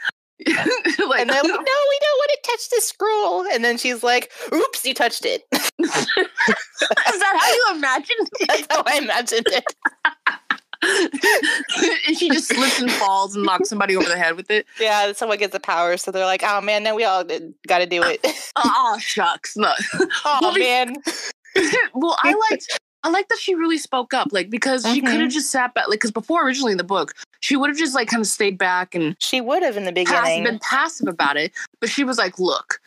like, 0.47 1.20
and 1.20 1.30
they're 1.30 1.42
like, 1.42 1.44
no, 1.44 1.56
we 1.59 1.99
don't 2.00 2.18
want 2.18 2.30
to 2.32 2.38
touch 2.50 2.70
the 2.70 2.80
scroll. 2.80 3.47
And 3.52 3.64
then 3.64 3.78
she's 3.78 4.02
like, 4.02 4.30
oops, 4.52 4.85
you 4.85 4.94
touched 4.94 5.25
it. 5.25 5.42
is 5.52 5.59
that 5.88 7.37
how 7.38 7.49
you 7.52 7.66
imagine 7.76 8.16
That's 8.49 8.66
how 8.70 8.82
I 8.87 8.99
imagined 8.99 9.47
it. 9.49 9.64
and 10.82 12.16
she 12.16 12.28
just 12.30 12.49
slips 12.49 12.80
and 12.80 12.90
falls 12.92 13.35
and 13.37 13.44
knocks 13.44 13.68
somebody 13.68 13.97
over 13.97 14.09
the 14.09 14.16
head 14.16 14.37
with 14.37 14.50
it. 14.50 14.66
Yeah, 14.80 15.12
someone 15.12 15.38
gets 15.38 15.52
the 15.52 15.61
power. 15.61 15.97
So 15.97 16.11
they're 16.11 16.25
like, 16.25 16.42
oh 16.44 16.61
man, 16.61 16.82
now 16.82 16.94
we 16.94 17.04
all 17.04 17.25
got 17.66 17.78
to 17.78 17.87
do 17.87 18.02
it. 18.02 18.25
Oh 18.56 18.99
shucks, 19.00 19.56
no. 19.56 19.73
oh 20.25 20.38
Well, 20.40 20.59
man. 20.59 20.97
well, 21.94 22.16
I 22.23 22.35
liked 22.50 22.78
I 23.02 23.09
like 23.11 23.28
that 23.28 23.38
she 23.38 23.54
really 23.54 23.78
spoke 23.78 24.12
up, 24.12 24.28
like 24.30 24.50
because 24.50 24.85
she 24.85 25.00
could 25.00 25.21
have 25.21 25.30
just 25.30 25.50
sat 25.50 25.73
back, 25.75 25.88
like 25.88 25.99
because 26.00 26.11
before 26.11 26.45
originally 26.47 26.73
in 26.73 26.78
the 26.78 26.85
book 26.85 27.14
she 27.40 27.57
would 27.57 27.71
have 27.71 27.78
just 27.78 27.95
like 27.95 28.09
kind 28.09 28.21
of 28.21 28.26
stayed 28.26 28.59
back 28.59 28.95
and 28.95 29.16
She 29.19 29.40
would 29.40 29.62
have 29.62 29.76
in 29.78 29.85
the 29.85 29.92
beginning. 29.92 30.45
been 30.45 30.59
passive 30.59 31.09
about 31.09 31.37
it, 31.38 31.52
but 31.80 31.88
she 31.88 32.04
was 32.04 32.19
like, 32.19 32.38
"Look, 32.38 32.78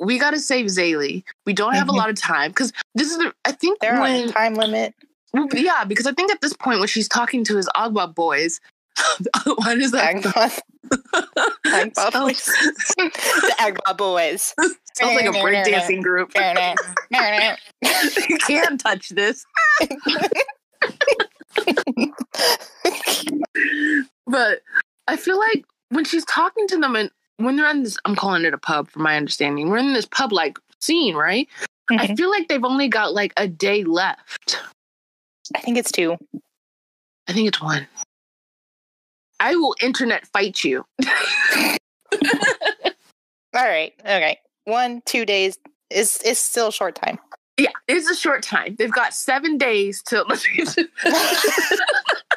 we 0.00 0.18
got 0.18 0.32
to 0.32 0.40
save 0.40 0.66
Zélie. 0.66 1.22
We 1.46 1.52
don't 1.52 1.74
have 1.74 1.86
Mhm. 1.86 1.90
a 1.94 1.96
lot 1.96 2.10
of 2.10 2.16
time 2.18 2.50
because 2.50 2.72
this 2.96 3.10
is 3.12 3.18
the 3.18 3.32
I 3.44 3.52
think 3.52 3.78
They're 3.80 4.00
on 4.00 4.10
a 4.10 4.28
time 4.32 4.54
limit. 4.54 4.94
well, 5.32 5.46
yeah 5.54 5.84
because 5.84 6.06
I 6.08 6.12
think 6.12 6.32
at 6.32 6.40
this 6.40 6.52
point 6.54 6.80
when 6.80 6.88
she's 6.88 7.08
talking 7.08 7.44
to 7.44 7.56
his 7.56 7.68
Agba 7.76 8.12
boys, 8.14 8.58
what 9.44 9.78
is 9.78 9.92
that? 9.92 10.16
Agba, 10.16 10.60
Agba 11.66 12.12
boys. 12.12 12.44
the 12.96 13.54
Agba 13.60 13.96
boys. 13.96 14.54
Sounds 15.00 15.14
like 15.14 15.26
a 15.26 15.32
breakdancing 15.32 16.02
group. 16.02 16.32
you 18.28 18.38
can't 18.46 18.80
touch 18.80 19.08
this. 19.10 19.44
But 24.26 24.60
I 25.08 25.16
feel 25.16 25.38
like 25.38 25.64
when 25.88 26.04
she's 26.04 26.24
talking 26.26 26.68
to 26.68 26.76
them 26.78 26.94
and 26.94 27.10
when 27.38 27.56
they're 27.56 27.68
in 27.70 27.82
this, 27.82 27.98
I'm 28.04 28.14
calling 28.14 28.44
it 28.44 28.54
a 28.54 28.58
pub 28.58 28.88
for 28.90 29.00
my 29.00 29.16
understanding. 29.16 29.68
We're 29.68 29.78
in 29.78 29.92
this 29.92 30.06
pub 30.06 30.32
like 30.32 30.58
scene, 30.80 31.16
right? 31.16 31.48
I 31.90 32.06
Mhm. 32.06 32.16
feel 32.16 32.30
like 32.30 32.46
they've 32.48 32.64
only 32.64 32.86
got 32.88 33.12
like 33.12 33.32
a 33.36 33.48
day 33.48 33.82
left. 33.82 34.60
I 35.56 35.60
think 35.60 35.78
it's 35.78 35.90
two. 35.90 36.16
I 37.26 37.32
think 37.32 37.48
it's 37.48 37.60
one. 37.60 37.88
I 39.40 39.56
will 39.56 39.74
internet 39.80 40.26
fight 40.28 40.62
you. 40.62 40.84
All 43.52 43.66
right. 43.66 43.92
Okay. 44.00 44.38
One, 44.64 45.02
two 45.06 45.24
days 45.26 45.58
is 45.90 46.18
is 46.18 46.38
still 46.38 46.68
a 46.68 46.72
short 46.72 46.94
time. 46.94 47.18
Yeah, 47.58 47.70
it's 47.88 48.08
a 48.08 48.14
short 48.14 48.42
time. 48.42 48.76
They've 48.78 48.90
got 48.92 49.12
seven 49.14 49.58
days 49.58 50.02
to. 50.04 50.24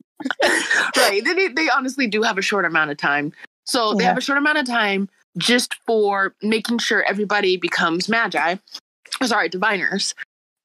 right. 0.97 1.23
They, 1.25 1.49
they 1.49 1.69
honestly 1.69 2.07
do 2.07 2.23
have 2.23 2.39
a 2.39 2.43
short 2.43 2.65
amount 2.65 2.91
of 2.91 2.97
time. 2.97 3.33
So 3.67 3.95
they 3.95 4.05
Yeah. 4.05 4.09
have 4.11 4.19
a 4.19 4.23
short 4.23 4.39
amount 4.39 4.59
of 4.59 4.67
time 4.67 5.09
just 5.39 5.75
for 5.87 6.35
making 6.43 6.79
sure 6.79 7.03
everybody 7.05 7.57
becomes 7.57 8.09
magi. 8.09 8.57
Sorry, 9.23 9.49
diviners. 9.49 10.15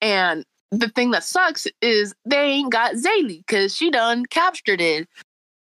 And 0.02 0.46
the 0.72 0.90
thing 0.90 1.12
that 1.12 1.24
sucks 1.24 1.68
is 1.82 2.14
they 2.26 2.44
ain't 2.44 2.72
got 2.72 2.94
Zélie 2.96 3.46
because 3.46 3.76
she 3.76 3.92
done 3.92 4.26
captured 4.26 4.82
it. 4.82 5.08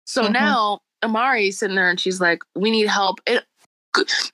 So 0.07 0.25
Mhm. 0.25 0.33
now 0.33 0.80
Amari's 1.02 1.59
sitting 1.59 1.76
there 1.76 1.90
and 1.90 2.00
she's 2.00 2.21
like, 2.21 2.42
we 2.54 2.71
need 2.71 2.88
help. 2.88 3.21
It, 3.26 3.45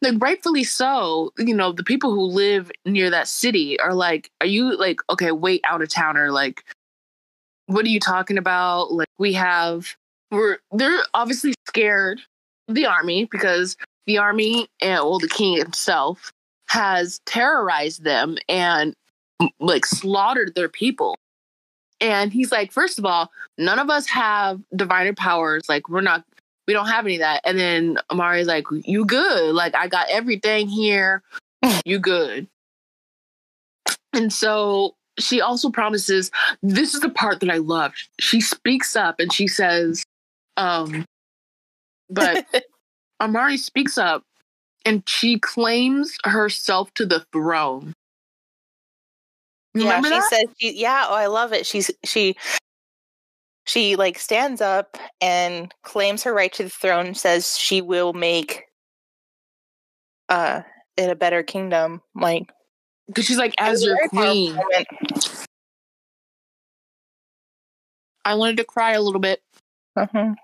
like 0.02 0.14
rightfully 0.18 0.64
so, 0.64 1.32
you 1.38 1.54
know, 1.54 1.72
the 1.72 1.84
people 1.84 2.12
who 2.12 2.22
live 2.22 2.70
near 2.84 3.08
that 3.10 3.26
city 3.26 3.80
are 3.80 3.94
like, 3.94 4.30
are 4.40 4.46
you 4.46 4.76
like, 4.76 5.00
okay, 5.08 5.32
wait, 5.32 5.62
out 5.66 5.80
of 5.80 5.88
towner, 5.88 6.30
like, 6.30 6.62
what 7.66 7.84
are 7.84 7.88
you 7.88 8.00
talking 8.00 8.38
about? 8.38 8.92
Like, 8.92 9.08
we 9.18 9.32
have, 9.32 9.96
we're, 10.30 10.58
they're 10.72 11.02
obviously 11.14 11.54
scared 11.66 12.20
the 12.68 12.86
army 12.86 13.28
because 13.30 13.76
the 14.06 14.18
army 14.18 14.68
and, 14.80 15.02
well, 15.04 15.18
the 15.18 15.28
king 15.28 15.56
himself 15.56 16.32
has 16.68 17.20
terrorized 17.26 18.04
them 18.04 18.36
and 18.48 18.94
like 19.58 19.86
slaughtered 19.86 20.54
their 20.54 20.68
people. 20.68 21.16
And 22.00 22.32
he's 22.32 22.52
like, 22.52 22.72
first 22.72 22.98
of 22.98 23.06
all, 23.06 23.30
none 23.56 23.78
of 23.78 23.88
us 23.88 24.06
have 24.08 24.60
diviner 24.74 25.14
powers. 25.14 25.68
Like, 25.68 25.88
we're 25.88 26.02
not, 26.02 26.24
we 26.66 26.72
don't 26.72 26.88
have 26.88 27.04
any 27.04 27.16
of 27.16 27.20
that. 27.20 27.42
And 27.44 27.58
then 27.58 27.98
Amari's 28.10 28.46
like, 28.46 28.66
you 28.70 29.04
good. 29.04 29.54
Like, 29.54 29.74
I 29.74 29.88
got 29.88 30.08
everything 30.10 30.68
here. 30.68 31.22
You 31.84 31.98
good. 31.98 32.46
And 34.12 34.32
so 34.32 34.94
she 35.18 35.40
also 35.40 35.70
promises 35.70 36.30
this 36.62 36.94
is 36.94 37.00
the 37.00 37.10
part 37.10 37.40
that 37.40 37.50
I 37.50 37.56
love. 37.56 37.92
She 38.20 38.40
speaks 38.40 38.94
up 38.94 39.18
and 39.18 39.32
she 39.32 39.48
says, 39.48 40.04
um, 40.56 41.04
but 42.08 42.46
Amari 43.20 43.56
speaks 43.56 43.98
up 43.98 44.22
and 44.84 45.02
she 45.08 45.38
claims 45.38 46.16
herself 46.24 46.92
to 46.94 47.06
the 47.06 47.24
throne. 47.32 47.92
Yeah, 49.74 50.00
she 50.00 50.08
that? 50.08 50.30
says, 50.30 50.44
she, 50.58 50.80
"Yeah, 50.80 51.04
oh, 51.08 51.14
I 51.14 51.26
love 51.26 51.52
it." 51.52 51.66
She's 51.66 51.90
she 52.02 52.36
she 53.66 53.96
like 53.96 54.18
stands 54.18 54.60
up 54.60 54.96
and 55.20 55.74
claims 55.82 56.22
her 56.22 56.32
right 56.32 56.52
to 56.54 56.64
the 56.64 56.70
throne. 56.70 57.14
Says 57.14 57.56
she 57.58 57.82
will 57.82 58.12
make 58.12 58.64
uh 60.28 60.62
it 60.96 61.10
a 61.10 61.16
better 61.16 61.42
kingdom. 61.42 62.00
Like 62.14 62.50
Because 63.06 63.26
she's 63.26 63.38
like, 63.38 63.54
as 63.58 63.84
your 63.84 63.96
queen. 64.08 64.58
I 68.24 68.34
wanted 68.34 68.56
to 68.56 68.64
cry 68.64 68.92
a 68.92 69.02
little 69.02 69.20
bit. 69.20 69.40
Mhm. 69.96 70.34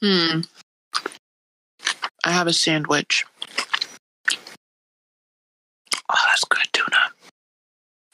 Hmm. 0.00 0.40
I 2.24 2.30
have 2.30 2.46
a 2.46 2.52
sandwich. 2.52 3.24
Oh, 6.10 6.24
that's 6.28 6.44
good 6.44 6.68
tuna. 6.72 7.12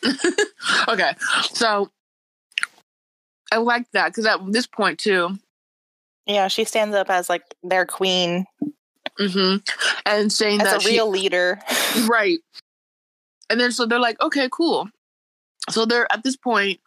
okay, 0.88 1.12
so 1.50 1.90
I 3.52 3.58
like 3.58 3.90
that 3.92 4.08
because 4.08 4.26
at 4.26 4.40
this 4.52 4.66
point 4.66 4.98
too, 4.98 5.38
Yeah, 6.26 6.48
she 6.48 6.64
stands 6.64 6.94
up 6.94 7.10
as 7.10 7.28
like 7.28 7.42
their 7.62 7.86
queen, 7.86 8.46
hmm 9.18 9.56
and 10.06 10.32
saying 10.32 10.60
as 10.60 10.66
that 10.66 10.76
a 10.76 10.80
she- 10.80 10.94
real 10.94 11.08
leader. 11.08 11.60
right, 12.08 12.38
and 13.50 13.60
then 13.60 13.72
so 13.72 13.86
they're 13.86 13.98
like, 13.98 14.20
okay, 14.20 14.48
cool. 14.50 14.88
So 15.70 15.86
they're 15.86 16.10
at 16.12 16.22
this 16.22 16.36
point 16.36 16.80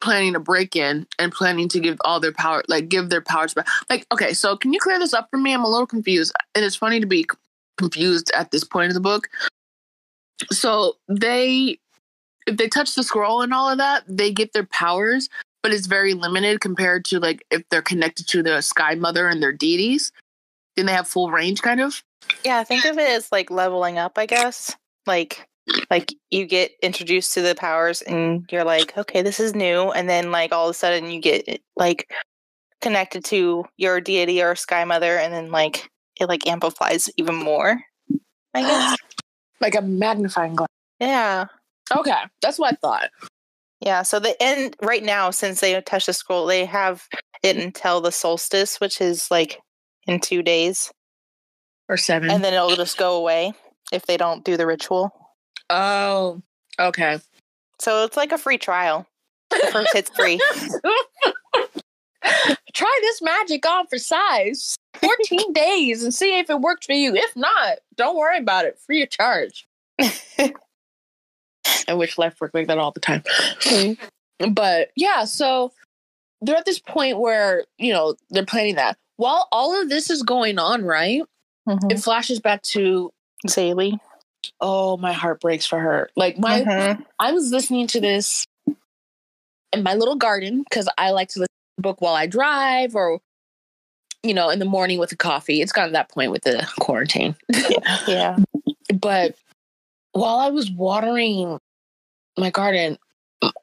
planning 0.00 0.32
to 0.32 0.40
break 0.40 0.74
in 0.74 1.06
and 1.18 1.32
planning 1.32 1.68
to 1.68 1.80
give 1.80 1.96
all 2.04 2.18
their 2.20 2.32
power, 2.32 2.62
like 2.68 2.88
give 2.88 3.08
their 3.08 3.20
powers 3.20 3.54
back. 3.54 3.66
Like, 3.88 4.06
okay, 4.12 4.32
so 4.32 4.56
can 4.56 4.72
you 4.72 4.80
clear 4.80 4.98
this 4.98 5.14
up 5.14 5.28
for 5.30 5.38
me? 5.38 5.54
I'm 5.54 5.64
a 5.64 5.68
little 5.68 5.86
confused, 5.86 6.32
and 6.54 6.64
it's 6.64 6.76
funny 6.76 7.00
to 7.00 7.06
be 7.06 7.26
confused 7.78 8.30
at 8.36 8.50
this 8.50 8.64
point 8.64 8.90
in 8.90 8.94
the 8.94 9.00
book. 9.00 9.28
So 10.50 10.96
they, 11.08 11.78
if 12.46 12.56
they 12.56 12.68
touch 12.68 12.94
the 12.94 13.02
scroll 13.02 13.42
and 13.42 13.52
all 13.52 13.68
of 13.68 13.78
that, 13.78 14.04
they 14.08 14.32
get 14.32 14.52
their 14.52 14.66
powers, 14.66 15.28
but 15.62 15.72
it's 15.72 15.86
very 15.86 16.14
limited 16.14 16.60
compared 16.60 17.04
to 17.06 17.20
like 17.20 17.44
if 17.50 17.62
they're 17.70 17.82
connected 17.82 18.26
to 18.28 18.42
the 18.42 18.60
Sky 18.60 18.94
Mother 18.94 19.28
and 19.28 19.42
their 19.42 19.52
deities. 19.52 20.12
Then 20.76 20.86
they 20.86 20.92
have 20.92 21.06
full 21.06 21.30
range, 21.30 21.60
kind 21.62 21.80
of. 21.80 22.02
Yeah, 22.44 22.64
think 22.64 22.84
of 22.84 22.98
it 22.98 23.10
as 23.10 23.30
like 23.30 23.50
leveling 23.50 23.98
up, 23.98 24.16
I 24.16 24.26
guess. 24.26 24.74
Like 25.06 25.46
like 25.90 26.14
you 26.30 26.46
get 26.46 26.72
introduced 26.82 27.34
to 27.34 27.42
the 27.42 27.54
powers 27.54 28.02
and 28.02 28.48
you're 28.50 28.64
like, 28.64 28.96
okay, 28.96 29.22
this 29.22 29.38
is 29.38 29.54
new, 29.54 29.90
and 29.90 30.08
then 30.08 30.30
like 30.30 30.52
all 30.52 30.66
of 30.66 30.70
a 30.70 30.74
sudden 30.74 31.10
you 31.10 31.20
get 31.20 31.60
like 31.76 32.10
connected 32.80 33.24
to 33.26 33.64
your 33.76 34.00
deity 34.00 34.42
or 34.42 34.56
sky 34.56 34.84
mother, 34.84 35.18
and 35.18 35.32
then 35.32 35.50
like 35.50 35.88
it 36.20 36.28
like 36.28 36.46
amplifies 36.46 37.10
even 37.16 37.36
more. 37.36 37.78
I 38.54 38.62
guess. 38.62 38.96
like 39.62 39.74
a 39.74 39.80
magnifying 39.82 40.54
glass. 40.56 40.68
Yeah. 41.00 41.46
Okay, 41.96 42.12
that's 42.42 42.58
what 42.58 42.72
I 42.74 42.76
thought. 42.76 43.10
Yeah. 43.80 44.02
So 44.02 44.18
the 44.20 44.40
end 44.42 44.76
right 44.82 45.02
now, 45.02 45.30
since 45.30 45.60
they 45.60 45.80
touched 45.80 46.06
the 46.06 46.12
scroll, 46.12 46.46
they 46.46 46.64
have 46.66 47.06
it 47.42 47.56
until 47.56 48.00
the 48.00 48.12
solstice, 48.12 48.80
which 48.80 49.00
is 49.00 49.30
like 49.30 49.60
in 50.06 50.20
two 50.20 50.42
days, 50.42 50.92
Or 51.88 51.96
seven. 51.96 52.30
and 52.30 52.44
then 52.44 52.54
it'll 52.54 52.76
just 52.76 52.98
go 52.98 53.16
away 53.16 53.52
if 53.92 54.06
they 54.06 54.16
don't 54.16 54.44
do 54.44 54.56
the 54.56 54.66
ritual. 54.66 55.12
oh, 55.70 56.40
okay. 56.78 57.18
So 57.80 58.04
it's 58.04 58.16
like 58.16 58.30
a 58.32 58.38
free 58.38 58.58
trial. 58.58 59.06
The 59.50 59.68
first 59.72 59.90
hit's 59.92 60.10
free. 60.10 60.40
Try 62.74 62.98
this 63.02 63.22
magic 63.22 63.66
on 63.66 63.86
for 63.86 63.98
size. 63.98 64.76
14 64.94 65.52
days 65.54 66.02
and 66.04 66.14
see 66.14 66.38
if 66.38 66.48
it 66.50 66.60
works 66.60 66.86
for 66.86 66.92
you. 66.92 67.14
If 67.14 67.34
not, 67.36 67.78
don't 67.96 68.16
worry 68.16 68.38
about 68.38 68.64
it. 68.66 68.78
Free 68.78 69.02
of 69.02 69.10
charge. 69.10 69.66
I 71.88 71.94
wish 71.94 72.18
life 72.18 72.40
worked 72.40 72.54
like 72.54 72.66
that 72.68 72.78
all 72.78 72.90
the 72.92 73.00
time. 73.00 73.22
But 74.50 74.90
yeah, 74.96 75.24
so 75.24 75.72
they're 76.40 76.56
at 76.56 76.64
this 76.64 76.78
point 76.78 77.18
where, 77.18 77.64
you 77.78 77.92
know, 77.92 78.14
they're 78.30 78.44
planning 78.46 78.76
that. 78.76 78.96
While 79.16 79.48
all 79.52 79.80
of 79.80 79.88
this 79.88 80.10
is 80.10 80.22
going 80.22 80.58
on, 80.58 80.84
right? 80.84 81.22
Mhm. 81.68 81.92
It 81.92 82.00
flashes 82.00 82.40
back 82.40 82.62
to, 82.62 83.10
Zélie. 83.46 83.98
oh, 84.60 84.96
my 84.96 85.12
heart 85.12 85.40
breaks 85.40 85.66
for 85.66 85.78
her. 85.78 86.10
Like, 86.16 86.38
my, 86.38 86.62
Mhm. 86.62 87.04
I 87.20 87.32
was 87.32 87.52
listening 87.52 87.86
to 87.88 88.00
this 88.00 88.44
in 89.72 89.82
my 89.84 89.94
little 89.94 90.16
garden 90.16 90.64
because 90.68 90.88
I 90.98 91.10
like 91.10 91.28
to 91.30 91.40
listen 91.40 91.51
book 91.78 92.00
while 92.00 92.14
I 92.14 92.26
drive 92.26 92.94
or, 92.94 93.20
you 94.22 94.34
know, 94.34 94.50
in 94.50 94.58
the 94.58 94.64
morning 94.64 94.98
with 94.98 95.12
a 95.12 95.16
coffee. 95.16 95.60
It's 95.60 95.72
gotten 95.72 95.90
to 95.90 95.94
that 95.94 96.10
point 96.10 96.30
with 96.30 96.42
the 96.42 96.66
quarantine. 96.80 97.34
Yeah. 98.06 98.36
But 98.94 99.36
while 100.12 100.38
I 100.38 100.50
was 100.50 100.70
watering 100.70 101.58
my 102.36 102.50
garden, 102.50 102.98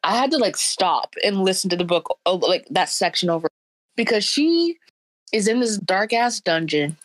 I 0.03 0.17
had 0.17 0.31
to 0.31 0.37
like 0.37 0.57
stop 0.57 1.13
and 1.23 1.43
listen 1.43 1.69
to 1.69 1.75
the 1.75 1.83
book, 1.85 2.17
like 2.25 2.65
that 2.71 2.89
section 2.89 3.29
over, 3.29 3.47
because 3.95 4.23
she 4.23 4.77
is 5.31 5.47
in 5.47 5.59
this 5.59 5.77
dark 5.77 6.11
ass 6.13 6.39
dungeon 6.39 6.97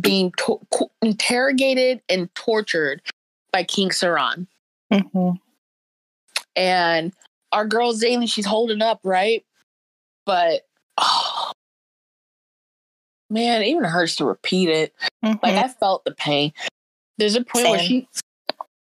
being 0.00 0.32
to- 0.38 0.60
interrogated 1.02 2.00
and 2.08 2.32
tortured 2.34 3.00
by 3.52 3.62
King 3.64 3.90
Saran. 3.90 4.46
Mhm. 4.92 5.38
and 6.56 7.12
our 7.52 7.64
girl 7.66 7.94
Zélie, 7.94 8.30
she's 8.30 8.44
holding 8.46 8.82
up, 8.82 9.00
right? 9.04 9.44
But 10.24 10.62
oh, 10.98 11.52
man, 13.30 13.62
it 13.62 13.68
even 13.68 13.84
hurts 13.84 14.16
to 14.16 14.24
repeat 14.24 14.68
it. 14.68 14.94
Like 15.22 15.40
Mhm. 15.40 15.64
I 15.64 15.68
felt 15.68 16.04
the 16.04 16.12
pain. 16.14 16.52
There's 17.18 17.34
a 17.36 17.44
point 17.44 17.68
where 17.68 17.78
she, 17.80 18.08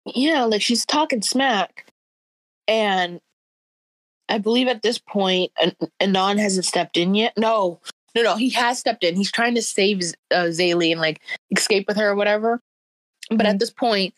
yeah, 0.07 0.45
like 0.45 0.63
she's 0.63 0.85
talking 0.87 1.23
smack, 1.23 1.87
and 2.69 3.21
I 4.29 4.39
believe 4.39 4.69
at 4.69 4.83
this 4.83 4.99
point, 4.99 5.53
An- 5.61 5.77
Inan 6.01 6.39
hasn't 6.39 6.65
stepped 6.65 6.97
in 6.97 7.15
yet. 7.15 7.37
No, 7.37 7.81
no, 8.15 8.23
no, 8.23 8.37
he 8.37 8.51
has 8.51 8.79
stepped 8.79 9.03
in. 9.05 9.17
He's 9.17 9.33
trying 9.33 9.55
to 9.57 9.63
save 9.63 9.99
uh, 10.31 10.45
Zélie 10.51 10.93
and 10.93 11.01
like 11.01 11.21
escape 11.51 11.87
with 11.89 11.97
her 11.97 12.11
or 12.11 12.15
whatever. 12.15 12.61
But 13.31 13.41
Mhm. 13.47 13.51
at 13.51 13.59
this 13.59 13.71
point, 13.71 14.15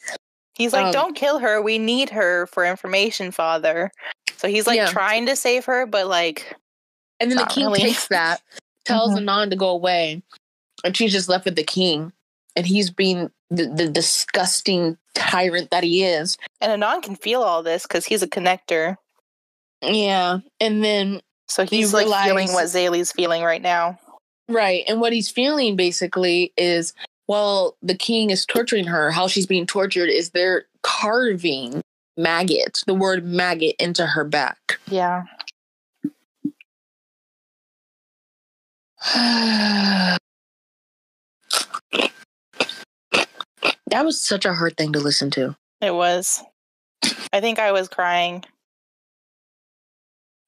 He's 0.55 0.75
like, 0.75 0.85
Um, 0.85 0.93
don't 0.93 1.15
kill 1.17 1.39
her. 1.39 1.63
We 1.63 1.79
need 1.79 2.11
her 2.11 2.47
for 2.49 2.67
information, 2.67 3.31
father. 3.31 3.91
So 4.37 4.49
he's 4.49 4.67
like 4.67 4.77
Yeah. 4.77 4.91
trying 4.91 5.25
to 5.27 5.35
save 5.35 5.65
her, 5.65 5.87
but 5.87 6.09
like, 6.09 6.55
And 7.23 7.31
then 7.31 7.39
the 7.39 7.47
king 7.47 7.67
really. 7.67 7.81
takes 7.81 8.09
that, 8.09 8.43
tells 8.85 9.13
Mhm. 9.13 9.25
Inan 9.25 9.51
to 9.51 9.57
go 9.57 9.69
away, 9.71 10.23
and 10.85 10.97
she's 10.97 11.13
just 11.13 11.29
left 11.29 11.45
with 11.45 11.57
the 11.57 11.63
king. 11.65 12.13
And 12.55 12.67
he's 12.67 12.91
being 12.91 13.31
the, 13.51 13.67
the 13.67 13.89
disgusting 13.89 14.99
tyrant 15.15 15.71
that 15.71 15.85
he 15.85 16.05
is. 16.05 16.37
and 16.61 16.83
Inan 16.83 17.03
can 17.03 17.17
feel 17.17 17.43
all 17.43 17.63
this 17.63 17.85
because 17.85 18.05
he's 18.05 18.23
a 18.23 18.29
connector. 18.29 18.97
Yeah. 19.83 20.39
And 20.61 20.85
then, 20.85 21.21
So 21.49 21.65
he's 21.65 21.93
like 21.95 22.07
feeling 22.25 22.53
what 22.53 22.67
Zélie's 22.67 23.11
feeling 23.13 23.43
right 23.43 23.63
now. 23.63 23.99
right. 24.49 24.85
And 24.87 25.01
what 25.01 25.13
he's 25.13 25.31
feeling 25.31 25.77
basically 25.77 26.53
is 26.57 26.93
while 27.27 27.77
the 27.83 27.95
king 27.97 28.31
is 28.31 28.45
torturing 28.45 28.85
her, 28.87 29.11
how 29.11 29.29
she's 29.29 29.47
being 29.47 29.67
tortured 29.67 30.09
is 30.11 30.31
they're 30.31 30.65
carving 30.83 31.81
maggot, 32.17 32.83
the 32.87 32.95
word 32.95 33.25
maggot, 33.25 33.75
into 33.79 34.05
her 34.07 34.25
back. 34.25 34.79
Yeah. 34.89 35.25
that 39.15 40.19
was 44.05 44.21
such 44.21 44.45
a 44.45 44.55
hard 44.55 44.77
thing 44.77 44.93
to 44.93 45.01
listen 45.01 45.31
to. 45.33 45.57
It 45.81 45.95
was. 45.95 46.43
I 47.33 47.41
think 47.41 47.59
I 47.59 47.73
was 47.73 47.89
crying. 47.89 48.45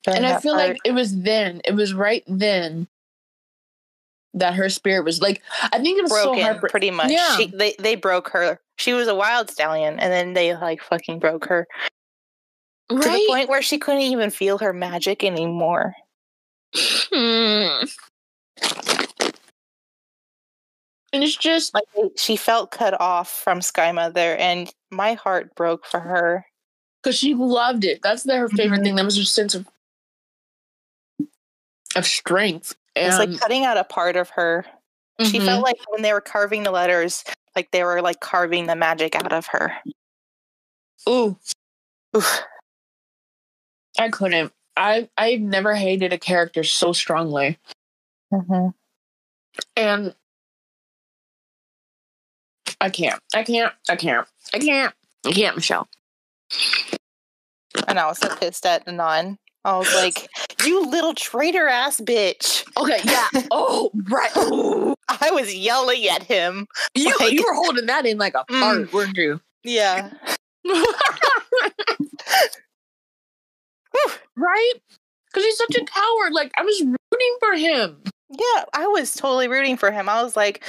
and 0.06 0.24
I 0.24 0.38
feel 0.40 0.54
part. 0.54 0.68
like 0.68 0.78
it 0.84 0.92
was 0.92 1.20
then, 1.22 1.60
it 1.64 1.74
was 1.74 1.94
right 1.94 2.22
then 2.26 2.86
that 4.34 4.54
her 4.54 4.68
spirit 4.68 5.04
was 5.04 5.20
like, 5.20 5.42
I 5.72 5.80
think 5.80 5.98
it 5.98 6.02
was 6.02 6.12
so 6.12 6.24
broken 6.24 6.42
heartbreaking. 6.42 6.70
pretty 6.70 6.90
much. 6.90 7.10
Yeah. 7.10 7.36
She, 7.36 7.46
they 7.46 7.74
they 7.78 7.96
broke 7.96 8.28
her. 8.30 8.60
She 8.76 8.92
was 8.92 9.08
a 9.08 9.14
wild 9.14 9.50
stallion, 9.50 9.98
and 10.00 10.12
then 10.12 10.34
they 10.34 10.54
like 10.56 10.82
fucking 10.82 11.20
broke 11.20 11.46
her 11.46 11.66
to 12.90 12.96
the 12.96 13.24
point 13.28 13.48
where 13.48 13.62
she 13.62 13.78
couldn't 13.78 14.02
even 14.02 14.30
feel 14.30 14.58
her 14.58 14.72
magic 14.72 15.24
anymore. 15.24 15.94
Hmm. 16.74 17.84
And 21.12 21.22
it's 21.22 21.36
just 21.36 21.72
Like 21.74 21.84
she 22.16 22.36
felt 22.36 22.70
cut 22.72 23.00
off 23.00 23.30
from 23.30 23.62
Sky 23.62 23.92
Mother, 23.92 24.34
and 24.36 24.72
my 24.90 25.14
heart 25.14 25.54
broke 25.54 25.86
for 25.86 26.00
her. 26.00 26.46
because 27.02 27.18
she 27.18 27.34
loved 27.34 27.84
it. 27.84 28.00
That's 28.02 28.22
the, 28.22 28.34
her 28.38 28.48
favorite 28.48 28.80
Mhm. 28.80 28.84
thing. 28.84 28.94
That 28.96 29.04
was 29.04 29.18
her 29.18 29.24
sense 29.24 29.54
of 29.54 29.68
of 31.94 32.06
strength. 32.06 32.74
And 32.96 33.08
It's 33.08 33.18
like 33.18 33.38
cutting 33.38 33.64
out 33.64 33.76
a 33.76 33.84
part 33.84 34.16
of 34.16 34.30
her. 34.30 34.64
She 35.20 35.38
mhm. 35.38 35.44
felt 35.44 35.62
like 35.62 35.76
when 35.90 36.02
they 36.02 36.12
were 36.14 36.20
carving 36.22 36.62
the 36.64 36.70
letters, 36.72 37.22
like 37.54 37.70
they 37.70 37.84
were 37.84 38.00
like 38.02 38.18
carving 38.20 38.66
the 38.66 38.74
magic 38.74 39.14
out 39.14 39.32
of 39.32 39.46
her. 39.48 39.76
ooh, 41.08 41.38
Oof. 42.16 42.40
I 43.98 44.08
couldn't. 44.08 44.52
I 44.76 45.08
I've 45.18 45.40
never 45.40 45.74
hated 45.74 46.12
a 46.12 46.18
character 46.18 46.64
so 46.64 46.92
strongly. 46.92 47.58
Mm-hmm. 48.34 48.68
And 49.76 50.14
I 52.80 52.90
can't. 52.90 53.20
I 53.34 53.42
can't. 53.44 53.72
I 53.88 53.96
can't. 53.96 54.26
I 54.52 54.58
can't. 54.58 54.92
I 55.24 55.32
can't, 55.32 55.56
Michelle. 55.56 55.88
And 57.88 57.98
I 57.98 58.06
was 58.06 58.18
so 58.18 58.28
pissed 58.36 58.66
at 58.66 58.86
Inan. 58.86 59.38
I 59.64 59.78
was 59.78 59.92
like, 59.94 60.28
"You 60.64 60.86
little 60.90 61.14
traitor 61.14 61.66
ass 61.68 62.00
bitch!" 62.00 62.64
Okay, 62.76 63.00
yeah. 63.04 63.28
Oh, 63.50 63.90
right. 64.08 64.36
Ooh. 64.36 64.94
I 65.08 65.30
was 65.30 65.54
yelling 65.54 66.06
at 66.08 66.22
him. 66.24 66.66
You, 66.94 67.14
Like- 67.20 67.32
you 67.32 67.42
were 67.46 67.54
holding 67.54 67.86
that 67.86 68.04
in 68.06 68.18
like 68.18 68.34
a 68.34 68.44
Mm. 68.50 68.60
fart, 68.60 68.92
weren't 68.92 69.16
you? 69.16 69.40
Yeah. 69.62 70.10
right? 74.36 74.72
Because 75.32 75.44
he's 75.44 75.56
such 75.56 75.76
a 75.76 75.84
coward. 75.84 76.32
Like, 76.32 76.52
I 76.56 76.62
was 76.62 76.82
rooting 76.82 77.36
for 77.40 77.54
him. 77.54 78.02
Yeah, 78.38 78.64
I 78.72 78.86
was 78.86 79.14
totally 79.14 79.48
rooting 79.48 79.76
for 79.76 79.90
him. 79.90 80.08
I 80.08 80.22
was 80.22 80.36
like, 80.36 80.64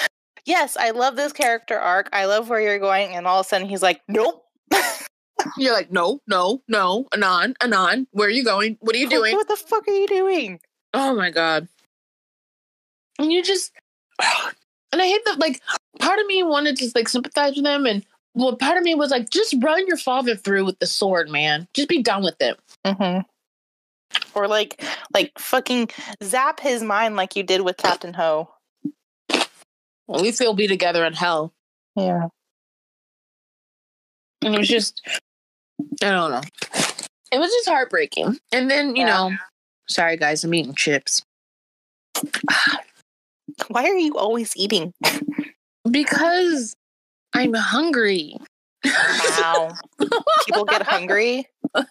yes, 0.45 0.77
I 0.77 0.91
love 0.91 1.15
this 1.15 1.33
character 1.33 1.79
arc. 1.79 2.09
I 2.13 2.25
love 2.25 2.49
where 2.49 2.61
you're 2.61 2.79
going. 2.79 3.15
And 3.15 3.27
all 3.27 3.39
of 3.39 3.45
a 3.45 3.49
sudden 3.49 3.67
he's 3.67 3.81
like, 3.81 4.01
nope. 4.07 4.43
You're 5.57 5.73
like, 5.73 5.91
no, 5.91 6.21
no, 6.27 6.61
no, 6.67 7.05
Inan, 7.13 7.53
Inan, 7.57 8.07
where 8.11 8.27
are 8.27 8.31
you 8.31 8.43
going? 8.43 8.77
What 8.79 8.95
are 8.95 8.99
you 8.99 9.09
doing? 9.17 9.35
What 9.35 9.47
the 9.47 9.57
fuck 9.57 9.87
are 9.87 9.93
you 9.93 10.07
doing? 10.07 10.59
Oh 10.93 11.13
my 11.15 11.29
God. 11.29 11.67
And 13.19 13.31
you 13.31 13.43
just, 13.43 13.71
and 14.91 15.01
I 15.01 15.07
hate 15.07 15.21
that, 15.25 15.39
like, 15.39 15.61
part 15.99 16.19
of 16.19 16.25
me 16.27 16.41
wanted 16.43 16.77
to, 16.77 16.91
like, 16.95 17.09
sympathize 17.09 17.55
with 17.55 17.65
him. 17.65 17.85
And, 17.85 18.05
well, 18.33 18.55
part 18.55 18.77
of 18.77 18.83
me 18.83 18.95
was 18.95 19.11
like, 19.11 19.29
just 19.29 19.55
run 19.61 19.85
your 19.87 19.97
father 19.97 20.35
through 20.35 20.65
with 20.65 20.79
the 20.79 20.87
sword, 20.87 21.29
man. 21.29 21.67
Just 21.73 21.89
be 21.89 22.01
done 22.01 22.23
with 22.23 22.41
it. 22.41 22.59
Mm-hmm. 22.85 23.21
Or 24.33 24.47
like, 24.47 24.83
like 25.13 25.37
fucking 25.39 25.89
zap 26.23 26.59
his 26.59 26.83
mind 26.83 27.15
like 27.15 27.35
you 27.35 27.43
did 27.43 27.61
with 27.61 27.77
Captain 27.77 28.13
Ho. 28.13 28.49
At 29.31 29.47
least 30.21 30.39
they'll 30.39 30.53
be 30.53 30.67
together 30.67 31.03
in 31.05 31.13
hell. 31.13 31.53
Yeah. 31.95 32.27
And 34.43 34.53
it 34.53 34.57
was 34.57 34.67
just, 34.67 35.01
I 36.03 36.11
don't 36.11 36.31
know. 36.31 36.41
It 37.31 37.39
was 37.39 37.51
just 37.51 37.67
heartbreaking. 37.67 38.37
And 38.51 38.69
then, 38.69 38.95
you 38.95 39.05
Yeah. 39.05 39.29
know, 39.29 39.31
sorry 39.87 40.17
guys, 40.17 40.43
I'm 40.43 40.53
eating 40.53 40.75
chips. 40.75 41.23
Why 43.67 43.85
are 43.85 43.97
you 43.97 44.15
always 44.17 44.53
eating? 44.55 44.93
Because 45.89 46.75
I'm 47.33 47.53
hungry. 47.53 48.37
Wow. 48.85 49.73
People 50.45 50.65
get 50.65 50.83
hungry. 50.83 51.47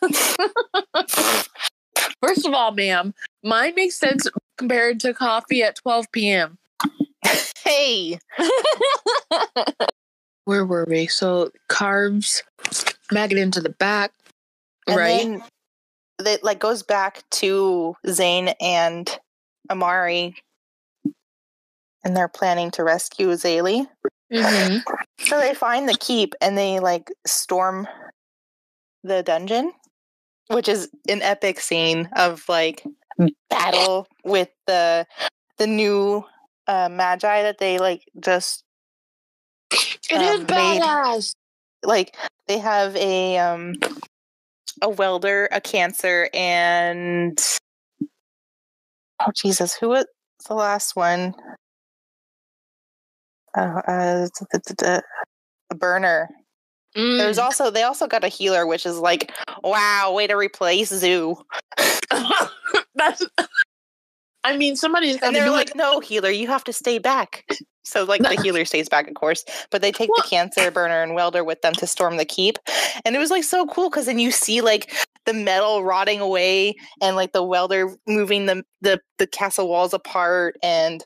First 2.22 2.46
of 2.46 2.54
all, 2.54 2.72
ma'am, 2.72 3.14
mine 3.42 3.74
makes 3.74 3.96
sense 3.96 4.26
compared 4.56 5.00
to 5.00 5.12
coffee 5.14 5.62
at 5.62 5.76
12 5.76 6.10
p.m. 6.12 6.58
Hey. 7.62 8.18
Where 10.44 10.66
were 10.66 10.84
we? 10.88 11.06
So 11.06 11.50
carbs, 11.70 12.42
maggot 13.10 13.38
into 13.38 13.60
the 13.60 13.70
back, 13.70 14.12
And 14.86 14.96
right? 14.96 15.40
then 16.18 16.26
it 16.26 16.44
like 16.44 16.58
goes 16.58 16.82
back 16.82 17.22
to 17.32 17.96
Tzain 18.06 18.54
and 18.60 19.18
Amari. 19.70 20.36
And 22.04 22.14
they're 22.14 22.28
planning 22.28 22.70
to 22.72 22.84
rescue 22.84 23.28
Zélie. 23.28 23.86
Mhm. 24.30 24.82
So 25.20 25.38
they 25.40 25.54
find 25.54 25.88
the 25.88 25.96
keep 25.98 26.34
and 26.42 26.58
they 26.58 26.80
like 26.80 27.10
storm 27.26 27.88
the 29.02 29.22
dungeon, 29.22 29.72
which 30.48 30.68
is 30.68 30.88
an 31.09 31.22
epic 31.22 31.61
scene 31.61 32.09
of 32.16 32.44
like 32.48 32.85
battle 33.50 34.07
with 34.24 34.48
the 34.66 35.07
the 35.59 35.66
new 35.66 36.24
uh, 36.66 36.88
magi 36.90 37.42
that 37.42 37.59
they 37.59 37.78
like 37.78 38.02
just 38.20 38.64
It 40.11 40.20
is 40.20 40.40
um, 40.40 40.46
made- 40.46 40.83
badass. 40.83 41.35
like 41.85 42.16
they 42.48 42.59
have 42.59 42.94
a 42.96 43.38
um 43.38 43.74
a 44.83 44.88
welder, 44.88 45.48
a 45.52 45.61
cancer, 45.61 46.28
and 46.35 47.38
oh 49.20 49.30
Jesus, 49.37 49.74
who 49.74 49.88
was 49.90 50.07
the 50.48 50.54
last 50.54 50.96
one? 50.96 51.35
Uh, 53.57 53.80
uh, 53.87 54.28
d- 54.52 54.85
a 55.70 55.74
burner. 55.76 56.28
There's 56.94 57.38
Mm. 57.38 57.42
also 57.44 57.70
they 57.70 57.83
also 57.83 58.07
got 58.07 58.24
a 58.24 58.28
healer, 58.28 58.66
which 58.66 58.87
is 58.87 58.98
like, 58.98 59.33
wow, 59.62 60.12
way 60.12 60.26
to 60.26 60.35
replace 60.37 60.90
Zu. 60.90 61.37
That's. 62.94 63.26
I 64.44 64.57
mean, 64.57 64.76
somebody's 64.76 65.16
And 65.22 65.35
they're 65.35 65.50
like, 65.50 65.70
it. 65.70 65.76
no, 65.76 66.00
healer, 66.00 66.28
you 66.30 66.46
have 66.48 66.64
to 66.64 66.72
stay 66.72 66.98
back. 66.98 67.44
So 67.83 68.04
like 68.04 68.22
the 68.22 68.38
healer 68.42 68.64
stays 68.64 68.88
back, 68.88 69.09
of 69.09 69.14
course, 69.14 69.44
but 69.70 69.80
they 69.83 69.90
take 69.90 70.11
the 70.16 70.24
cancer 70.28 70.70
burner 70.70 71.02
and 71.02 71.14
welder 71.14 71.42
with 71.42 71.62
them 71.62 71.72
to 71.74 71.87
storm 71.87 72.16
the 72.18 72.24
keep, 72.24 72.59
and 73.04 73.16
it 73.16 73.18
was 73.18 73.30
like 73.30 73.44
so 73.44 73.66
cool 73.66 73.90
because 73.90 74.07
then 74.07 74.18
you 74.18 74.30
see 74.30 74.61
like 74.61 74.92
the 75.26 75.33
metal 75.35 75.83
rotting 75.83 76.20
away 76.20 76.74
and 77.00 77.16
like 77.16 77.33
the 77.33 77.42
welder 77.42 77.94
moving 78.07 78.46
the 78.46 78.62
the 78.83 79.00
the 79.18 79.26
castle 79.26 79.68
walls 79.68 79.94
apart 79.94 80.57
and 80.62 81.04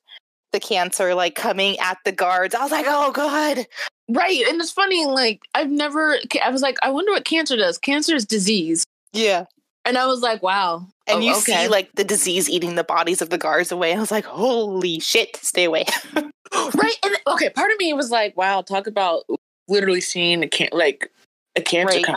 the 0.52 0.60
cancer 0.60 1.14
like 1.14 1.34
coming 1.34 1.78
at 1.78 1.98
the 2.04 2.12
guards. 2.12 2.54
I 2.54 2.62
was 2.62 2.70
like, 2.72 2.86
oh 2.88 3.12
god, 3.12 3.66
Right, 4.10 4.42
and 4.48 4.60
it's 4.60 4.70
funny. 4.72 5.04
Like 5.04 5.42
I've 5.54 5.70
never. 5.70 6.16
I 6.42 6.48
was 6.50 6.62
like, 6.62 6.76
I 6.82 6.90
wonder 6.90 7.12
what 7.12 7.24
cancer 7.26 7.56
does. 7.56 7.76
Cancer 7.76 8.14
is 8.14 8.24
disease, 8.24 8.84
yeah. 9.12 9.44
and 9.84 9.98
I 9.98 10.06
was 10.06 10.22
like, 10.22 10.42
wow. 10.42 10.86
And 11.06 11.18
Oh, 11.18 11.20
you 11.20 11.32
okay. 11.32 11.64
see 11.64 11.68
like 11.68 11.92
the 11.94 12.04
disease 12.04 12.48
eating 12.48 12.74
the 12.74 12.84
bodies 12.84 13.20
of 13.20 13.28
the 13.30 13.36
guards 13.38 13.70
away. 13.70 13.94
I 13.94 14.00
was 14.00 14.10
like, 14.10 14.24
holy 14.24 14.98
shit, 15.00 15.36
stay 15.36 15.64
away. 15.64 15.84
right, 16.16 16.96
and 17.04 17.16
okay. 17.26 17.50
Part 17.50 17.70
of 17.70 17.78
me 17.78 17.92
was 17.92 18.10
like, 18.10 18.34
wow. 18.36 18.62
Talk 18.62 18.86
about 18.86 19.24
literally 19.68 20.00
seeing 20.00 20.42
a 20.42 20.48
can 20.48 20.68
like 20.72 21.10
a 21.56 21.60
cancer. 21.60 21.96
Right. 21.98 22.04
come. 22.06 22.16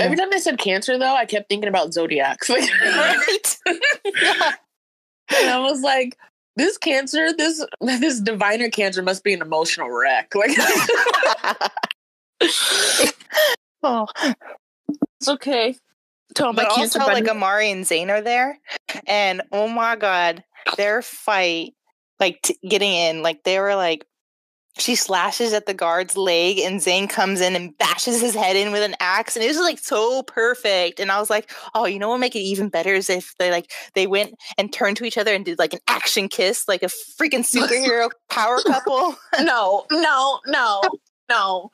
Every 0.00 0.16
time 0.16 0.28
they 0.30 0.38
said 0.38 0.58
cancer, 0.58 0.98
though, 0.98 1.14
I 1.14 1.24
kept 1.24 1.48
thinking 1.48 1.68
about 1.68 1.94
zodiacs. 1.94 2.48
Like, 2.58 2.68
right? 2.82 3.58
yeah. 4.22 4.52
And 5.36 5.50
I 5.50 5.60
was 5.60 5.82
like, 5.82 6.16
this 6.58 6.76
cancer, 6.76 7.32
this 7.32 7.64
this 7.80 8.20
diviner 8.20 8.68
cancer 8.68 9.02
must 9.02 9.24
be 9.24 9.32
an 9.32 9.40
emotional 9.40 9.90
wreck. 9.90 10.34
Like, 10.34 10.50
oh, 13.82 14.06
it's 15.18 15.28
okay. 15.28 15.74
Tell 16.34 16.52
my 16.52 16.64
but 16.64 16.74
cancer 16.74 17.00
also 17.00 17.10
buddy. 17.10 17.22
like 17.22 17.30
Amari 17.30 17.70
and 17.70 17.84
Tzain 17.84 18.10
are 18.10 18.20
there, 18.20 18.58
and 19.06 19.40
oh 19.52 19.68
my 19.68 19.96
god, 19.96 20.44
their 20.76 21.00
fight, 21.00 21.72
like 22.20 22.42
t- 22.42 22.58
getting 22.68 22.92
in, 22.92 23.22
like 23.22 23.44
they 23.44 23.58
were 23.58 23.74
like. 23.74 24.04
She 24.78 24.94
slashes 24.94 25.52
at 25.52 25.66
the 25.66 25.74
guard's 25.74 26.16
leg, 26.16 26.58
and 26.58 26.80
Tzain 26.80 27.10
comes 27.10 27.40
in 27.40 27.56
and 27.56 27.76
bashes 27.78 28.20
his 28.20 28.34
head 28.34 28.54
in 28.56 28.70
with 28.70 28.82
an 28.82 28.94
axe, 29.00 29.34
and 29.34 29.44
it 29.44 29.48
was 29.48 29.58
like 29.58 29.78
so 29.78 30.22
perfect. 30.22 31.00
And 31.00 31.10
I 31.10 31.18
was 31.18 31.28
like, 31.30 31.50
"Oh, 31.74 31.84
you 31.84 31.98
know 31.98 32.08
what? 32.08 32.20
Make 32.20 32.36
it 32.36 32.40
even 32.40 32.68
better 32.68 32.94
is 32.94 33.10
if 33.10 33.34
they 33.38 33.50
like 33.50 33.72
they 33.94 34.06
went 34.06 34.34
and 34.56 34.72
turned 34.72 34.96
to 34.98 35.04
each 35.04 35.18
other 35.18 35.34
and 35.34 35.44
did 35.44 35.58
like 35.58 35.74
an 35.74 35.80
action 35.88 36.28
kiss, 36.28 36.68
like 36.68 36.82
a 36.82 36.86
freaking 36.86 37.44
superhero 37.44 38.10
power 38.30 38.58
couple." 38.66 39.16
no, 39.40 39.84
no, 39.90 40.40
no, 40.46 40.82
no. 41.28 41.70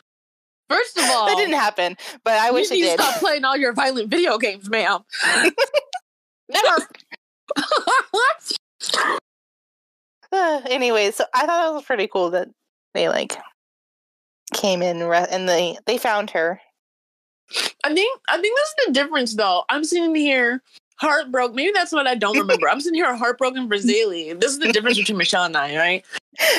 First 0.70 0.96
of 0.96 1.04
all, 1.04 1.26
that 1.26 1.36
didn't 1.36 1.54
happen, 1.54 1.96
but 2.24 2.34
I 2.38 2.50
wish 2.50 2.70
you 2.70 2.78
it 2.78 2.96
did. 2.96 3.00
stop 3.00 3.20
playing 3.20 3.44
all 3.44 3.56
your 3.56 3.74
violent 3.74 4.08
video 4.10 4.38
games, 4.38 4.70
ma'am. 4.70 5.00
Never. 6.48 6.88
Uh, 10.32 10.60
anyway, 10.66 11.12
so 11.12 11.24
I 11.32 11.46
thought 11.46 11.68
it 11.70 11.74
was 11.74 11.84
pretty 11.84 12.08
cool 12.08 12.30
that 12.30 12.48
they 12.94 13.08
like 13.08 13.36
came 14.54 14.82
in 14.82 15.02
re- 15.04 15.26
and 15.30 15.48
they 15.48 15.76
they 15.86 15.98
found 15.98 16.30
her. 16.30 16.60
I 17.84 17.94
think 17.94 18.20
I 18.28 18.40
think 18.40 18.56
that's 18.56 18.86
the 18.86 18.92
difference, 18.92 19.34
though. 19.34 19.64
I'm 19.68 19.84
sitting 19.84 20.14
here 20.14 20.62
heartbroken. 20.96 21.56
Maybe 21.56 21.72
that's 21.74 21.92
what 21.92 22.06
I 22.06 22.14
don't 22.14 22.38
remember. 22.38 22.68
I'm 22.68 22.80
sitting 22.80 22.98
here 22.98 23.14
heartbroken 23.14 23.68
for 23.68 23.76
Zélie. 23.76 24.38
This 24.40 24.52
is 24.52 24.58
the 24.58 24.72
difference 24.72 24.98
between 24.98 25.18
Michelle 25.18 25.44
and 25.44 25.56
I, 25.56 25.76
right? 25.76 26.04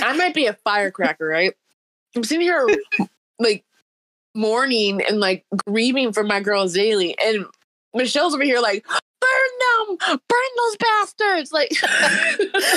I 0.01 0.13
might 0.15 0.33
be 0.33 0.45
a 0.45 0.53
firecracker, 0.53 1.25
right? 1.25 1.53
I'm 2.15 2.23
sitting 2.23 2.41
here 2.41 2.67
like 3.39 3.63
mourning 4.35 5.01
and 5.01 5.19
like 5.19 5.45
grieving 5.67 6.13
for 6.13 6.23
my 6.23 6.39
girl 6.39 6.65
Zélie, 6.67 7.15
and 7.23 7.45
Michelle's 7.93 8.33
over 8.33 8.43
here 8.43 8.59
like, 8.59 8.85
burn 8.87 9.87
them, 9.87 10.19
burn 10.27 10.51
those 10.57 10.77
bastards, 10.77 11.51
like. 11.51 11.71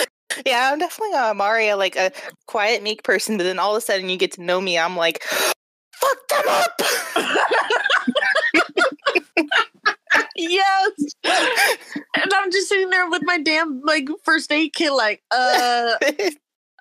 Yeah, 0.47 0.71
I'm 0.73 0.79
definitely 0.79 1.17
a 1.17 1.35
Maria, 1.35 1.77
like 1.77 1.97
a 1.97 2.13
quiet, 2.47 2.83
meek 2.83 3.03
person, 3.03 3.37
but 3.37 3.45
then 3.45 3.59
all 3.59 3.75
of 3.75 3.79
a 3.79 3.85
sudden 3.85 4.09
you 4.09 4.17
get 4.17 4.33
to 4.33 4.43
know 4.43 4.61
me. 4.61 4.79
I'm 4.79 4.97
like, 4.97 5.23
fuck 5.23 6.29
them 6.29 6.45
up. 6.49 6.81
yes. 10.37 10.91
And 11.25 12.33
I'm 12.35 12.51
just 12.51 12.69
sitting 12.69 12.91
there 12.91 13.09
with 13.09 13.23
my 13.25 13.39
damn 13.39 13.81
like 13.83 14.09
first 14.25 14.53
aid 14.53 14.73
kit, 14.75 14.93
like, 14.93 15.23
uh, 15.31 15.95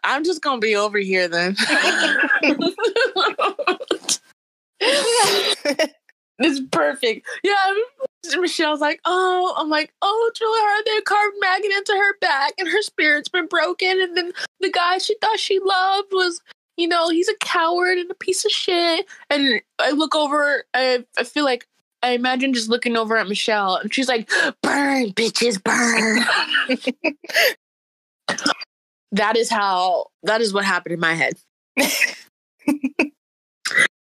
I'm 0.03 0.23
just 0.23 0.41
gonna 0.41 0.59
be 0.59 0.75
over 0.75 0.99
here 0.99 1.27
then. 1.27 1.55
it's 6.39 6.61
perfect. 6.71 7.27
Yeah. 7.43 7.73
Michelle's 8.35 8.81
like, 8.81 8.99
oh, 9.05 9.53
I'm 9.57 9.69
like, 9.69 9.93
oh, 10.01 10.27
it's 10.29 10.41
really 10.41 10.59
hard. 10.61 10.85
They 10.85 11.01
carved 11.01 11.37
maggot 11.39 11.71
into 11.71 11.93
her 11.93 12.17
back, 12.19 12.53
and 12.57 12.67
her 12.67 12.81
spirit's 12.81 13.29
been 13.29 13.47
broken. 13.47 14.01
And 14.01 14.17
then 14.17 14.33
the 14.59 14.69
guy 14.69 14.97
she 14.97 15.15
thought 15.21 15.39
she 15.39 15.59
loved 15.59 16.09
was, 16.11 16.41
you 16.75 16.87
know, 16.87 17.09
he's 17.09 17.29
a 17.29 17.35
coward 17.41 17.97
and 17.97 18.11
a 18.11 18.15
piece 18.15 18.43
of 18.43 18.51
shit. 18.51 19.05
And 19.29 19.61
I 19.79 19.91
look 19.91 20.15
over, 20.15 20.65
I, 20.73 21.05
I 21.17 21.23
feel 21.23 21.45
like 21.45 21.67
I 22.03 22.11
imagine 22.11 22.53
just 22.53 22.69
looking 22.69 22.95
over 22.95 23.17
at 23.17 23.27
Michelle, 23.27 23.75
and 23.75 23.93
she's 23.93 24.07
like, 24.07 24.29
burn, 24.61 25.11
bitches, 25.13 25.61
burn. 25.63 26.19
that 29.11 29.35
is 29.35 29.49
how, 29.49 30.07
that 30.23 30.41
is 30.41 30.53
what 30.53 30.65
happened 30.65 30.93
in 30.93 30.99
my 30.99 31.13
head. 31.15 31.39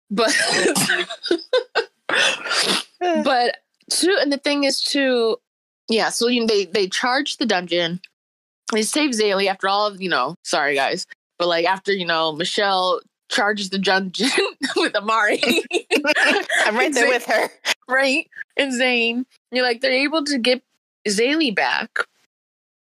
but, 0.10 0.36
but, 3.00 3.58
too, 3.89 4.17
and 4.22 4.32
the 4.32 4.38
thing 4.38 4.63
is, 4.63 4.82
too, 4.82 5.38
yeah, 5.89 6.10
so 6.10 6.28
you 6.28 6.41
know, 6.41 6.48
they, 6.48 6.65
they 6.65 6.88
charge 6.88 7.38
the 7.38 7.46
dungeon, 7.46 8.02
they 8.74 8.82
save 8.82 9.12
Zélie 9.12 9.48
after 9.48 9.67
all 9.67 9.88
of, 9.88 10.02
you 10.02 10.10
know, 10.10 10.36
sorry 10.43 10.76
guys, 10.76 11.06
but 11.39 11.48
like 11.48 11.65
after, 11.65 11.93
you 11.93 12.06
know, 12.06 12.34
Michelle 12.34 13.00
charges 13.30 13.70
the 13.70 13.80
dungeon 13.80 14.30
with 14.76 14.96
Amari. 14.96 15.41
I'm 16.65 16.76
right 16.76 16.93
there 16.93 17.08
with 17.08 17.26
her. 17.26 17.50
right? 17.88 18.28
And 18.58 18.74
Tzain, 18.74 19.26
you're 19.52 19.65
like 19.65 19.82
they're 19.82 19.91
able 19.91 20.24
to 20.26 20.38
get 20.38 20.62
Zélie 21.08 21.56
back, 21.56 21.89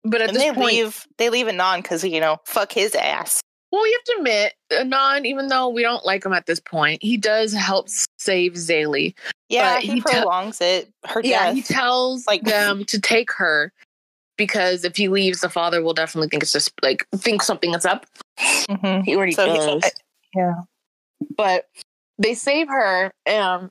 but 0.03 0.21
at 0.21 0.29
And 0.29 0.35
this 0.37 0.43
they 0.43 0.53
point, 0.53 0.67
leave. 0.67 1.07
They 1.17 1.29
leave 1.29 1.47
Inan 1.47 1.81
because 1.81 2.03
you 2.03 2.19
know, 2.19 2.37
fuck 2.45 2.71
his 2.71 2.95
ass. 2.95 3.41
Well, 3.75 3.83
we 3.83 3.91
have 3.91 4.03
to 4.05 4.15
admit, 4.19 4.53
Inan, 4.71 5.25
even 5.25 5.47
though 5.49 5.67
we 5.67 5.81
don't 5.81 6.05
like 6.05 6.25
him 6.25 6.31
at 6.31 6.45
this 6.45 6.61
point, 6.61 7.03
he 7.03 7.17
does 7.17 7.51
help 7.51 7.89
save 8.17 8.53
Zélie. 8.53 9.13
Yeah, 9.49 9.75
But 9.75 9.83
he, 9.83 9.91
he 9.95 9.95
te- 9.95 10.11
prolongs 10.13 10.61
it. 10.61 10.89
Her 11.05 11.19
Yeah, 11.21 11.47
death. 11.47 11.55
he 11.55 11.61
tells 11.61 12.25
Like- 12.25 12.43
them 12.45 12.85
to 12.85 13.01
take 13.01 13.33
her 13.33 13.73
because 14.37 14.85
if 14.85 14.95
he 14.95 15.09
leaves, 15.09 15.41
the 15.41 15.49
father 15.49 15.81
will 15.83 15.93
definitely 15.93 16.29
think 16.29 16.41
it's 16.43 16.53
just 16.53 16.71
like 16.83 17.05
think 17.17 17.43
something 17.43 17.73
is 17.73 17.85
up. 17.85 18.05
Mhm. 18.39 19.03
He 19.03 19.13
already 19.13 19.33
So 19.33 19.51
he- 19.51 19.57
does. 19.57 19.91
yeah. 20.33 20.53
but 21.35 21.65
they 22.17 22.33
save 22.33 22.69
her 22.69 23.11
and 23.25 23.69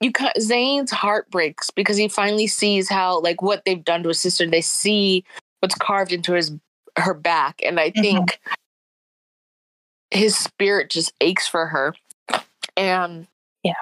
you 0.00 0.10
ca- 0.10 0.32
Tzain's 0.36 0.90
heart 0.90 1.30
breaks 1.30 1.70
because 1.70 1.96
he 1.96 2.08
finally 2.08 2.48
sees 2.48 2.88
how 2.88 3.20
like 3.20 3.40
what 3.40 3.62
they've 3.64 3.84
done 3.84 4.02
to 4.02 4.08
his 4.08 4.18
sister. 4.18 4.50
They 4.50 4.62
see 4.62 5.24
what's 5.60 5.76
carved 5.76 6.12
into 6.12 6.32
his 6.32 6.50
her 6.98 7.14
back, 7.14 7.60
and 7.62 7.78
I 7.78 7.90
Mhm. 7.92 8.00
think 8.00 8.40
his 10.10 10.36
spirit 10.36 10.90
just 10.90 11.12
aches 11.20 11.48
for 11.48 11.66
her, 11.66 11.94
and 12.76 13.26
Yeah. 13.62 13.74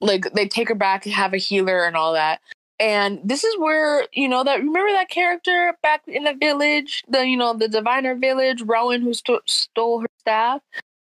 like 0.00 0.32
they 0.34 0.48
take 0.48 0.68
her 0.68 0.74
back, 0.74 1.04
have 1.04 1.34
a 1.34 1.38
healer, 1.38 1.84
and 1.84 1.96
all 1.96 2.14
that. 2.14 2.40
And 2.78 3.20
this 3.24 3.44
is 3.44 3.58
where 3.58 4.06
you 4.12 4.28
know 4.28 4.44
that 4.44 4.58
remember 4.60 4.92
that 4.92 5.08
character 5.08 5.74
back 5.82 6.02
in 6.06 6.24
the 6.24 6.34
village, 6.34 7.04
the 7.08 7.26
you 7.26 7.36
know 7.36 7.54
the 7.54 7.68
diviner 7.68 8.14
village, 8.14 8.62
Roën 8.62 9.02
who 9.02 9.14
sto- 9.14 9.40
stole 9.46 10.00
her 10.00 10.08
staff. 10.18 10.60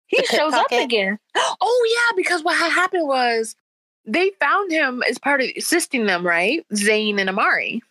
He 0.07 0.17
The 0.17 0.27
shows 0.27 0.53
up 0.53 0.71
again. 0.71 1.17
Oh 1.61 1.87
yeah, 1.95 2.15
because 2.17 2.43
what 2.43 2.57
happened 2.57 3.07
was 3.07 3.55
they 4.05 4.31
found 4.39 4.71
him 4.71 5.03
as 5.09 5.17
part 5.17 5.41
of 5.41 5.49
assisting 5.55 6.05
them, 6.07 6.25
right? 6.27 6.65
Tzain 6.73 7.19
and 7.19 7.29
Amari, 7.29 7.81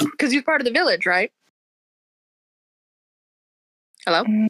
because 0.00 0.32
he's 0.32 0.42
part 0.42 0.60
of 0.60 0.64
the 0.64 0.72
village, 0.72 1.06
right? 1.06 1.30
Hello. 4.04 4.24
Mm. 4.24 4.48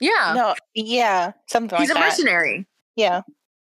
Yeah, 0.00 0.32
No, 0.34 0.54
yeah, 0.74 1.32
something 1.48 1.78
he's 1.78 1.88
like 1.88 1.96
a 1.96 2.00
that. 2.00 2.06
mercenary. 2.06 2.66
Yeah, 2.96 3.22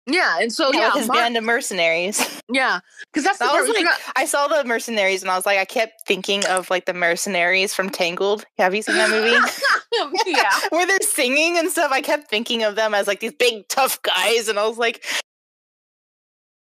Yeah, 0.06 0.40
and 0.40 0.52
so 0.52 0.72
yeah, 0.74 0.80
yeah, 0.80 0.88
with 0.88 0.96
his 0.96 1.08
Mar- 1.08 1.18
band 1.18 1.38
of 1.38 1.44
mercenaries. 1.44 2.42
yeah, 2.52 2.80
because 3.12 3.24
that's 3.24 3.38
part 3.40 3.68
was 3.68 3.70
like. 3.70 3.86
I 4.16 4.26
saw 4.26 4.48
the 4.48 4.63
mercenaries, 4.63 5.22
and 5.22 5.32
I 5.32 5.36
was 5.36 5.46
like, 5.46 5.58
I 5.58 5.66
kept 5.66 6.06
thinking 6.08 6.46
of 6.46 6.70
like 6.70 6.86
the 6.86 6.94
mercenaries 6.94 7.74
from 7.74 7.90
Tangled. 7.90 8.46
Have 8.58 8.76
you 8.76 8.82
seen 8.82 8.96
that 8.96 9.10
movie? 9.10 9.36
yeah. 10.32 10.52
Where 10.70 10.86
they're 10.86 11.00
singing 11.02 11.58
and 11.58 11.70
stuff. 11.72 11.92
I 11.92 12.02
kept 12.02 12.30
thinking 12.30 12.63
of 12.63 12.76
them 12.76 12.94
as 12.94 13.08
like 13.08 13.20
these 13.20 13.34
big 13.34 13.68
tough 13.70 14.02
guys, 14.02 14.48
and 14.48 14.60
I 14.60 14.68
was 14.68 14.78
like, 14.78 15.04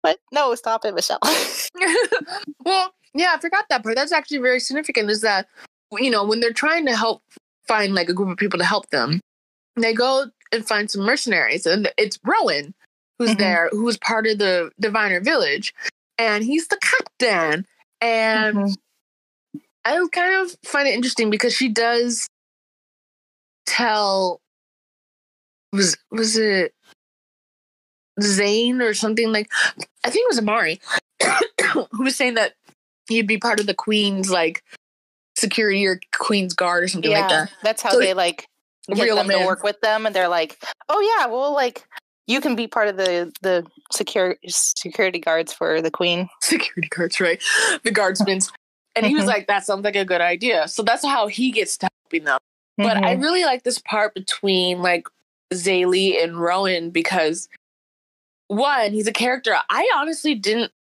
"What? 0.02 0.20
No, 0.32 0.54
stop 0.56 0.86
it, 0.86 0.94
Michelle." 0.96 1.20
well, 2.66 2.92
yeah, 3.14 3.34
I 3.36 3.40
forgot 3.40 3.66
that 3.70 3.84
part. 3.84 3.96
That's 3.96 4.12
actually 4.12 4.40
very 4.40 4.60
significant. 4.60 5.10
Is 5.10 5.22
that 5.22 5.48
you 5.94 6.10
know 6.10 6.24
when 6.24 6.40
they're 6.40 6.54
trying 6.54 6.86
to 6.86 6.96
help 6.96 7.22
find 7.68 7.94
like 7.94 8.10
a 8.10 8.14
group 8.14 8.30
of 8.30 8.38
people 8.38 8.58
to 8.60 8.66
help 8.66 8.90
them, 8.90 9.20
they 9.84 9.94
go 9.94 10.26
and 10.52 10.68
find 10.68 10.90
some 10.90 11.02
mercenaries, 11.04 11.66
and 11.66 11.92
it's 11.98 12.18
Roën 12.20 12.74
who's 13.20 13.32
Mhm. 13.32 13.38
there, 13.40 13.70
who's 13.72 13.98
part 13.98 14.28
of 14.28 14.38
the 14.38 14.72
Diviner 14.80 15.20
Village, 15.20 15.74
and 16.18 16.44
he's 16.44 16.68
the 16.68 16.78
captain. 16.78 17.66
And 18.02 18.56
Mhm. 18.58 18.76
I 19.86 20.06
kind 20.12 20.36
of 20.46 20.56
find 20.66 20.88
it 20.88 20.94
interesting 20.94 21.30
because 21.30 21.54
she 21.56 21.70
does 21.70 22.28
tell 23.66 24.40
was 25.74 25.98
was 26.12 26.38
it 26.38 26.74
Tzain 28.20 28.82
or 28.82 28.94
something 28.94 29.32
like 29.32 29.50
I 30.04 30.10
think 30.10 30.24
it 30.26 30.30
was 30.30 30.40
Amari 30.40 30.80
who 31.92 32.04
was 32.04 32.16
saying 32.16 32.36
that 32.36 32.54
he'd 33.10 33.28
be 33.28 33.38
part 33.38 33.60
of 33.60 33.66
the 33.68 33.74
Queen's 33.74 34.30
like 34.30 34.64
security 35.38 35.86
or 35.86 36.00
Queen's 36.18 36.54
guard 36.54 36.84
or 36.84 36.88
something 36.88 37.12
yeah, 37.12 37.20
like 37.22 37.30
that. 37.30 37.52
that's 37.64 37.82
how 37.82 37.92
So 37.92 38.00
they 38.00 38.14
like 38.14 38.48
get 38.96 39.14
them 39.16 39.30
to 39.30 39.46
work 39.46 39.64
with 39.64 39.80
them, 39.82 40.06
and 40.06 40.16
they're 40.16 40.28
like, 40.28 40.58
"Oh 40.90 41.00
yeah, 41.00 41.28
well, 41.28 41.54
like 41.54 41.86
you 42.28 42.42
can 42.42 42.56
be 42.56 42.68
part 42.68 42.88
of 42.88 42.98
the 42.98 43.32
the 43.42 43.66
secure 43.92 44.38
security 44.48 45.20
guards 45.20 45.54
for 45.54 45.82
the 45.82 45.92
queen." 45.92 46.30
Security 46.42 46.90
guards, 46.90 47.20
right? 47.20 47.42
The 47.84 47.92
guardsmen. 47.92 48.40
And 48.96 49.06
he 49.06 49.14
was 49.14 49.26
Mhm. 49.26 49.28
like, 49.28 49.48
that 49.48 49.64
sounds 49.64 49.84
like 49.84 49.96
a 49.96 50.04
good 50.06 50.22
idea. 50.22 50.68
So 50.68 50.82
that's 50.82 51.06
how 51.06 51.28
he 51.28 51.52
gets 51.52 51.78
to 51.78 51.88
helping 52.04 52.26
them. 52.26 52.40
But 52.78 52.98
I 52.98 53.16
Mhm. 53.16 53.22
really 53.22 53.44
like 53.46 53.62
this 53.64 53.78
part 53.80 54.16
between 54.16 54.82
like 54.82 55.08
Zélie 55.54 56.22
and 56.24 56.34
Roën 56.34 56.92
because 56.92 57.48
one, 58.48 58.94
he's 58.94 59.08
a 59.08 59.14
character 59.14 59.56
I 59.70 59.90
honestly 59.96 60.34
didn't 60.34 60.72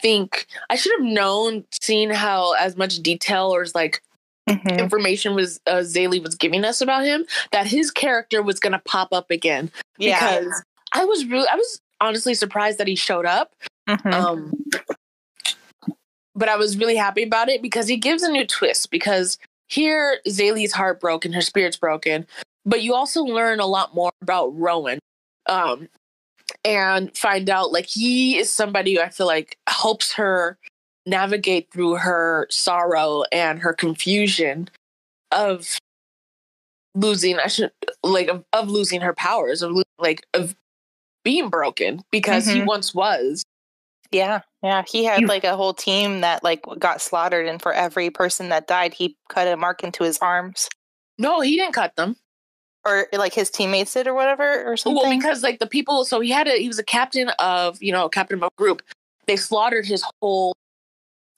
think 0.00 0.46
I 0.70 0.76
should 0.76 0.92
have 0.98 1.06
known, 1.06 1.64
seen 1.80 2.10
how 2.10 2.52
as 2.52 2.76
much 2.76 2.96
detail 3.02 3.52
or 3.54 3.62
as 3.62 3.74
like 3.74 4.02
Mhm. 4.48 4.78
information 4.78 5.34
was 5.34 5.58
uh, 5.66 5.76
Zélie 5.76 6.22
was 6.22 6.34
giving 6.34 6.64
us 6.64 6.82
about 6.82 7.04
him 7.04 7.24
that 7.52 7.66
his 7.66 7.90
character 7.90 8.42
was 8.42 8.60
gonna 8.60 8.82
pop 8.84 9.08
up 9.12 9.30
again 9.30 9.70
yeah. 9.98 10.38
because 10.38 10.62
I 10.92 11.04
was 11.06 11.24
really 11.24 11.48
I 11.50 11.56
was 11.56 11.80
honestly 12.00 12.34
surprised 12.34 12.78
that 12.78 12.86
he 12.86 12.94
showed 12.96 13.26
up. 13.26 13.54
Mhm. 13.88 14.12
Um, 14.12 14.52
but 16.34 16.48
I 16.48 16.56
was 16.56 16.76
really 16.76 16.96
happy 16.96 17.22
about 17.22 17.48
it 17.48 17.62
because 17.62 17.86
he 17.88 17.96
gives 17.96 18.22
a 18.22 18.30
new 18.30 18.46
twist. 18.46 18.90
Because 18.90 19.38
here, 19.68 20.18
Zélie's 20.28 20.72
heartbroken, 20.72 21.32
her 21.32 21.40
spirit's 21.40 21.76
broken, 21.76 22.26
but 22.66 22.82
you 22.82 22.94
also 22.94 23.22
learn 23.22 23.60
a 23.60 23.66
lot 23.66 23.94
more 23.94 24.12
about 24.20 24.54
Roën, 24.56 24.98
um, 25.46 25.88
and 26.64 27.16
find 27.16 27.48
out 27.48 27.72
like 27.72 27.86
he 27.86 28.36
is 28.38 28.50
somebody 28.50 28.94
who 28.94 29.00
I 29.00 29.08
feel 29.08 29.26
like 29.26 29.56
helps 29.68 30.12
her 30.14 30.58
navigate 31.06 31.70
through 31.72 31.96
her 31.96 32.46
sorrow 32.50 33.24
and 33.32 33.60
her 33.60 33.72
confusion 33.72 34.68
of 35.30 35.78
losing. 36.94 37.38
I 37.38 37.48
should 37.48 37.72
like 38.02 38.28
of, 38.28 38.44
of 38.52 38.68
losing 38.70 39.00
her 39.00 39.14
powers 39.14 39.62
of 39.62 39.72
like 39.98 40.26
of 40.34 40.54
being 41.24 41.48
broken 41.48 42.02
because 42.10 42.46
he 42.46 42.60
Mhm. 42.60 42.66
once 42.66 42.94
was. 42.94 43.42
Yeah, 44.10 44.42
yeah. 44.62 44.84
He 44.86 45.04
had 45.04 45.24
like 45.24 45.44
a 45.44 45.56
whole 45.56 45.74
team 45.74 46.20
that 46.20 46.44
like 46.44 46.62
got 46.78 47.00
slaughtered, 47.00 47.46
and 47.46 47.60
for 47.60 47.72
every 47.72 48.10
person 48.10 48.48
that 48.50 48.66
died, 48.66 48.94
he 48.94 49.16
cut 49.28 49.48
a 49.48 49.56
mark 49.56 49.82
into 49.82 50.04
his 50.04 50.18
arms, 50.18 50.68
No, 51.18 51.40
he 51.40 51.56
didn't 51.56 51.74
cut 51.74 51.96
them. 51.96 52.16
or 52.86 53.08
like 53.14 53.32
his 53.32 53.50
teammates 53.50 53.94
did, 53.94 54.06
or 54.06 54.12
whatever, 54.12 54.70
or 54.70 54.76
something. 54.76 55.02
Well, 55.02 55.16
because 55.16 55.42
like 55.42 55.58
the 55.58 55.66
people, 55.66 56.04
so 56.04 56.20
he 56.20 56.30
had 56.30 56.46
a 56.46 56.58
he 56.58 56.68
was 56.68 56.78
a 56.78 56.84
captain 56.84 57.30
of 57.38 57.82
you 57.82 57.90
know 57.90 58.08
captain 58.10 58.36
of 58.36 58.42
a 58.42 58.50
group. 58.58 58.82
They 59.26 59.36
slaughtered 59.36 59.86
his 59.86 60.04
whole, 60.20 60.54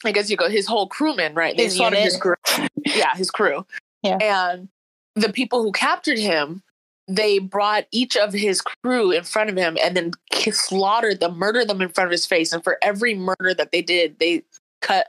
I 0.04 0.12
guess 0.12 0.30
you 0.30 0.36
go 0.36 0.48
his 0.48 0.66
whole 0.66 0.86
crewman, 0.88 1.34
right? 1.34 1.56
They 1.56 1.64
His 1.64 1.76
slaughtered 1.76 1.98
unit. 1.98 2.12
his 2.12 2.20
crew. 2.20 2.34
Yeah, 2.84 3.14
his 3.16 3.30
crew. 3.30 3.66
Yeah. 4.02 4.18
and 4.20 4.68
the 5.14 5.32
people 5.32 5.62
who 5.62 5.72
captured 5.72 6.18
him, 6.18 6.62
they 7.08 7.38
brought 7.38 7.86
each 7.90 8.16
of 8.16 8.32
his 8.32 8.60
crew 8.60 9.10
in 9.10 9.24
front 9.24 9.50
of 9.50 9.56
him 9.56 9.76
and 9.82 9.96
then 9.96 10.12
slaughtered 10.52 11.20
them, 11.20 11.38
murdered 11.38 11.68
them 11.68 11.80
in 11.80 11.88
front 11.88 12.06
of 12.06 12.12
his 12.12 12.26
face. 12.26 12.52
And 12.52 12.62
for 12.62 12.78
every 12.82 13.14
murder 13.14 13.54
that 13.54 13.72
they 13.72 13.82
did, 13.82 14.18
they 14.18 14.42
cut 14.82 15.08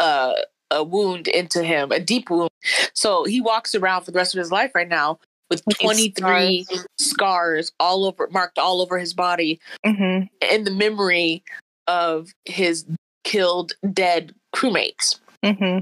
uh, 0.00 0.34
a 0.70 0.84
wound 0.84 1.28
into 1.28 1.62
him, 1.64 1.90
a 1.90 1.98
deep 2.00 2.28
wound. 2.30 2.50
So 2.94 3.24
he 3.24 3.40
walks 3.40 3.74
around 3.74 4.04
for 4.04 4.10
the 4.10 4.16
rest 4.18 4.34
of 4.34 4.38
his 4.38 4.52
life 4.52 4.72
right 4.74 4.88
now 4.88 5.18
with 5.50 5.62
With 5.66 5.78
23 5.78 6.66
scars 6.98 7.72
all 7.78 8.04
over, 8.04 8.28
marked 8.30 8.58
all 8.58 8.80
over 8.82 8.98
his 8.98 9.14
body 9.14 9.60
hmm 9.84 10.22
in 10.50 10.64
the 10.64 10.70
memory 10.70 11.42
of 11.86 12.32
his 12.44 12.84
killed, 13.26 13.74
dead 13.92 14.34
crewmates 14.54 15.18
hmm 15.44 15.80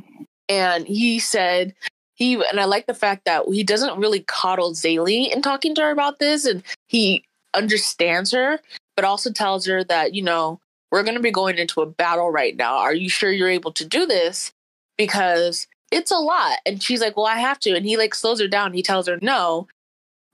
and 0.49 0.87
he 0.87 1.19
said 1.19 1.75
he 2.15 2.35
and 2.35 2.61
I 2.61 2.65
like 2.65 2.87
the 2.87 2.95
fact 2.95 3.25
that 3.25 3.45
he 3.49 3.63
doesn't 3.63 3.99
really 3.99 4.21
coddle 4.21 4.73
Zélie 4.73 5.33
in 5.33 5.43
talking 5.43 5.75
to 5.75 5.83
her 5.83 5.91
about 5.91 6.19
this, 6.19 6.45
and 6.45 6.63
he 6.87 7.25
understands 7.55 8.31
her, 8.33 8.61
but 8.97 9.05
also 9.05 9.33
tells 9.33 9.67
her 9.67 9.83
that 9.85 10.15
you 10.15 10.23
know 10.23 10.61
we're 10.91 11.03
going 11.03 11.17
to 11.17 11.23
be 11.23 11.33
going 11.33 11.59
into 11.59 11.83
a 11.83 11.87
battle 11.87 12.31
right 12.31 12.57
now. 12.57 12.77
Are 12.77 12.95
you 12.95 13.09
sure 13.09 13.33
you're 13.33 13.49
able 13.49 13.73
to 13.73 13.85
do 13.85 14.07
this? 14.07 14.53
Because 14.97 15.67
it's 15.91 16.13
a 16.13 16.17
lot, 16.19 16.59
and 16.65 16.83
she's 16.83 17.01
like, 17.01 17.17
"Well, 17.17 17.27
I 17.27 17.39
have 17.39 17.59
to," 17.61 17.75
and 17.75 17.85
he 17.85 17.97
like 17.97 18.15
slows 18.15 18.41
her 18.41 18.49
down. 18.49 18.73
He 18.73 18.83
tells 18.83 19.09
her, 19.09 19.19
"No." 19.21 19.69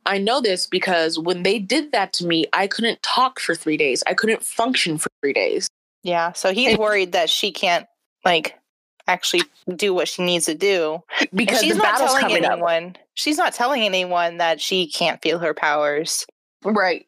I 0.06 0.16
know 0.16 0.40
this 0.40 0.66
because 0.66 1.18
when 1.18 1.42
they 1.42 1.58
did 1.58 1.92
that 1.92 2.14
to 2.14 2.26
me, 2.26 2.46
I 2.54 2.66
couldn't 2.66 3.02
talk 3.02 3.38
for 3.38 3.54
three 3.54 3.76
days. 3.76 4.02
I 4.06 4.14
couldn't 4.14 4.42
function 4.42 4.96
for 4.96 5.10
three 5.20 5.34
days. 5.34 5.68
Yeah. 6.02 6.32
So 6.32 6.52
he's 6.52 6.78
worried 6.78 7.12
that 7.12 7.28
she 7.30 7.52
can't 7.52 7.86
like 8.24 8.56
actually 9.06 9.42
do 9.76 9.92
what 9.92 10.08
she 10.08 10.22
needs 10.22 10.46
to 10.46 10.54
do. 10.54 11.00
And 11.20 11.28
Because 11.32 11.60
she's 11.60 11.76
not 11.76 11.98
telling 11.98 12.20
coming 12.20 12.44
up. 12.44 12.52
anyone. 12.52 12.96
She's 13.14 13.36
not 13.38 13.52
telling 13.52 13.82
anyone 13.82 14.36
that 14.38 14.60
she 14.60 14.88
can't 14.90 15.20
feel 15.22 15.38
her 15.38 15.54
powers 15.54 16.24
Right. 16.64 17.06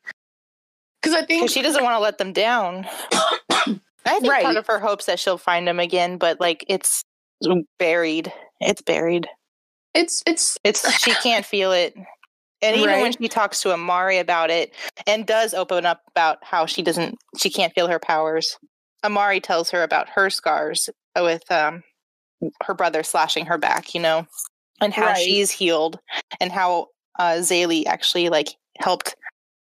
Because 1.00 1.16
I 1.16 1.24
think 1.26 1.50
she 1.50 1.62
doesn't 1.62 1.82
want 1.82 1.94
to 1.94 2.00
let 2.00 2.18
them 2.18 2.32
down. 2.32 2.86
I 3.12 3.64
think 4.18 4.26
Right. 4.26 4.42
part 4.44 4.56
of 4.56 4.66
her 4.66 4.78
hopes 4.78 5.06
that 5.06 5.18
she'll 5.20 5.38
find 5.38 5.68
him 5.68 5.78
again, 5.80 6.16
but 6.18 6.40
like 6.40 6.64
it's 6.68 7.02
buried. 7.78 8.32
It's 8.60 8.82
buried. 8.82 9.28
it's 9.94 10.22
it's 10.26 10.58
It's 10.64 10.98
she 11.00 11.12
can't 11.22 11.44
feel 11.44 11.72
it. 11.72 11.94
And 12.62 12.76
even 12.76 13.00
when 13.00 13.12
she 13.12 13.28
talks 13.28 13.60
to 13.62 13.72
Amari 13.72 14.18
about 14.18 14.48
it 14.50 14.72
and 15.06 15.26
does 15.26 15.52
open 15.52 15.84
up 15.84 16.02
about 16.08 16.38
how 16.42 16.64
she 16.66 16.80
doesn't 16.82 17.18
she 17.36 17.50
can't 17.50 17.72
feel 17.74 17.88
her 17.88 17.98
powers. 17.98 18.56
Amari 19.04 19.40
tells 19.40 19.70
her 19.70 19.82
about 19.82 20.08
her 20.10 20.30
scars 20.30 20.88
with 21.16 21.50
um 21.50 21.82
her 22.64 22.74
brother 22.74 23.02
slashing 23.02 23.46
her 23.46 23.58
back, 23.58 23.94
you 23.94 24.00
know, 24.00 24.26
and 24.80 24.92
how 24.92 25.06
Right. 25.06 25.16
she's 25.24 25.50
healed 25.50 25.98
and 26.40 26.50
how 26.52 26.88
uh 27.18 27.36
Zélie 27.40 27.86
actually 27.86 28.28
like 28.28 28.48
helped 28.80 29.14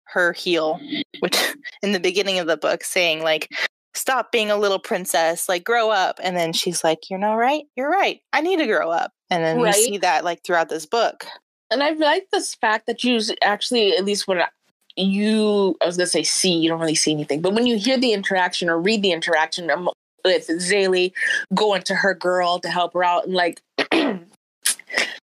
her 0.06 0.34
heal, 0.34 0.80
which 1.20 1.38
in 1.84 1.92
the 1.92 2.00
beginning 2.00 2.40
of 2.40 2.48
the 2.48 2.58
book 2.58 2.84
saying 2.84 3.24
like 3.24 3.50
stop 3.94 4.32
being 4.32 4.52
a 4.52 4.58
little 4.58 4.80
princess, 4.80 5.48
like 5.48 5.64
grow 5.64 5.90
up. 5.90 6.20
And 6.22 6.36
then 6.36 6.52
she's 6.54 6.84
like, 6.84 7.10
You're 7.10 7.20
not 7.20 7.36
right, 7.36 7.64
you're 7.76 7.90
right. 7.90 8.20
I 8.34 8.42
need 8.42 8.58
to 8.60 8.68
grow 8.68 8.90
up. 8.90 9.12
And 9.30 9.44
then 9.44 9.62
Right. 9.62 9.74
we 9.76 9.82
see 9.82 9.98
that 10.00 10.24
like 10.26 10.44
throughout 10.44 10.70
this 10.70 10.86
book. 10.86 11.26
and 11.72 11.82
I 11.82 11.92
like 11.92 12.28
this 12.32 12.56
fact 12.56 12.88
that 12.88 13.04
you 13.04 13.20
actually, 13.42 13.96
at 13.98 14.06
least 14.06 14.28
when 14.28 14.40
I- 14.42 14.48
you, 14.98 15.76
I 15.82 15.86
was 15.86 15.98
gonna 15.98 16.08
say 16.08 16.24
see, 16.24 16.58
you 16.58 16.70
don't 16.70 16.80
really 16.80 16.96
see 16.96 17.12
anything, 17.12 17.42
but 17.42 17.54
when 17.54 17.66
you 17.66 17.78
hear 17.78 17.98
the 17.98 18.14
interaction 18.14 18.70
or 18.70 18.80
read 18.80 19.02
the 19.02 19.12
interaction 19.12 19.70
um, 19.70 19.90
with 20.24 20.48
Zélie 20.48 21.14
going 21.54 21.84
to 21.84 21.96
her 21.96 22.14
girl 22.14 22.60
to 22.60 22.70
help 22.70 22.94
her 22.94 23.04
out 23.04 23.26
and 23.26 23.34
like 23.34 23.62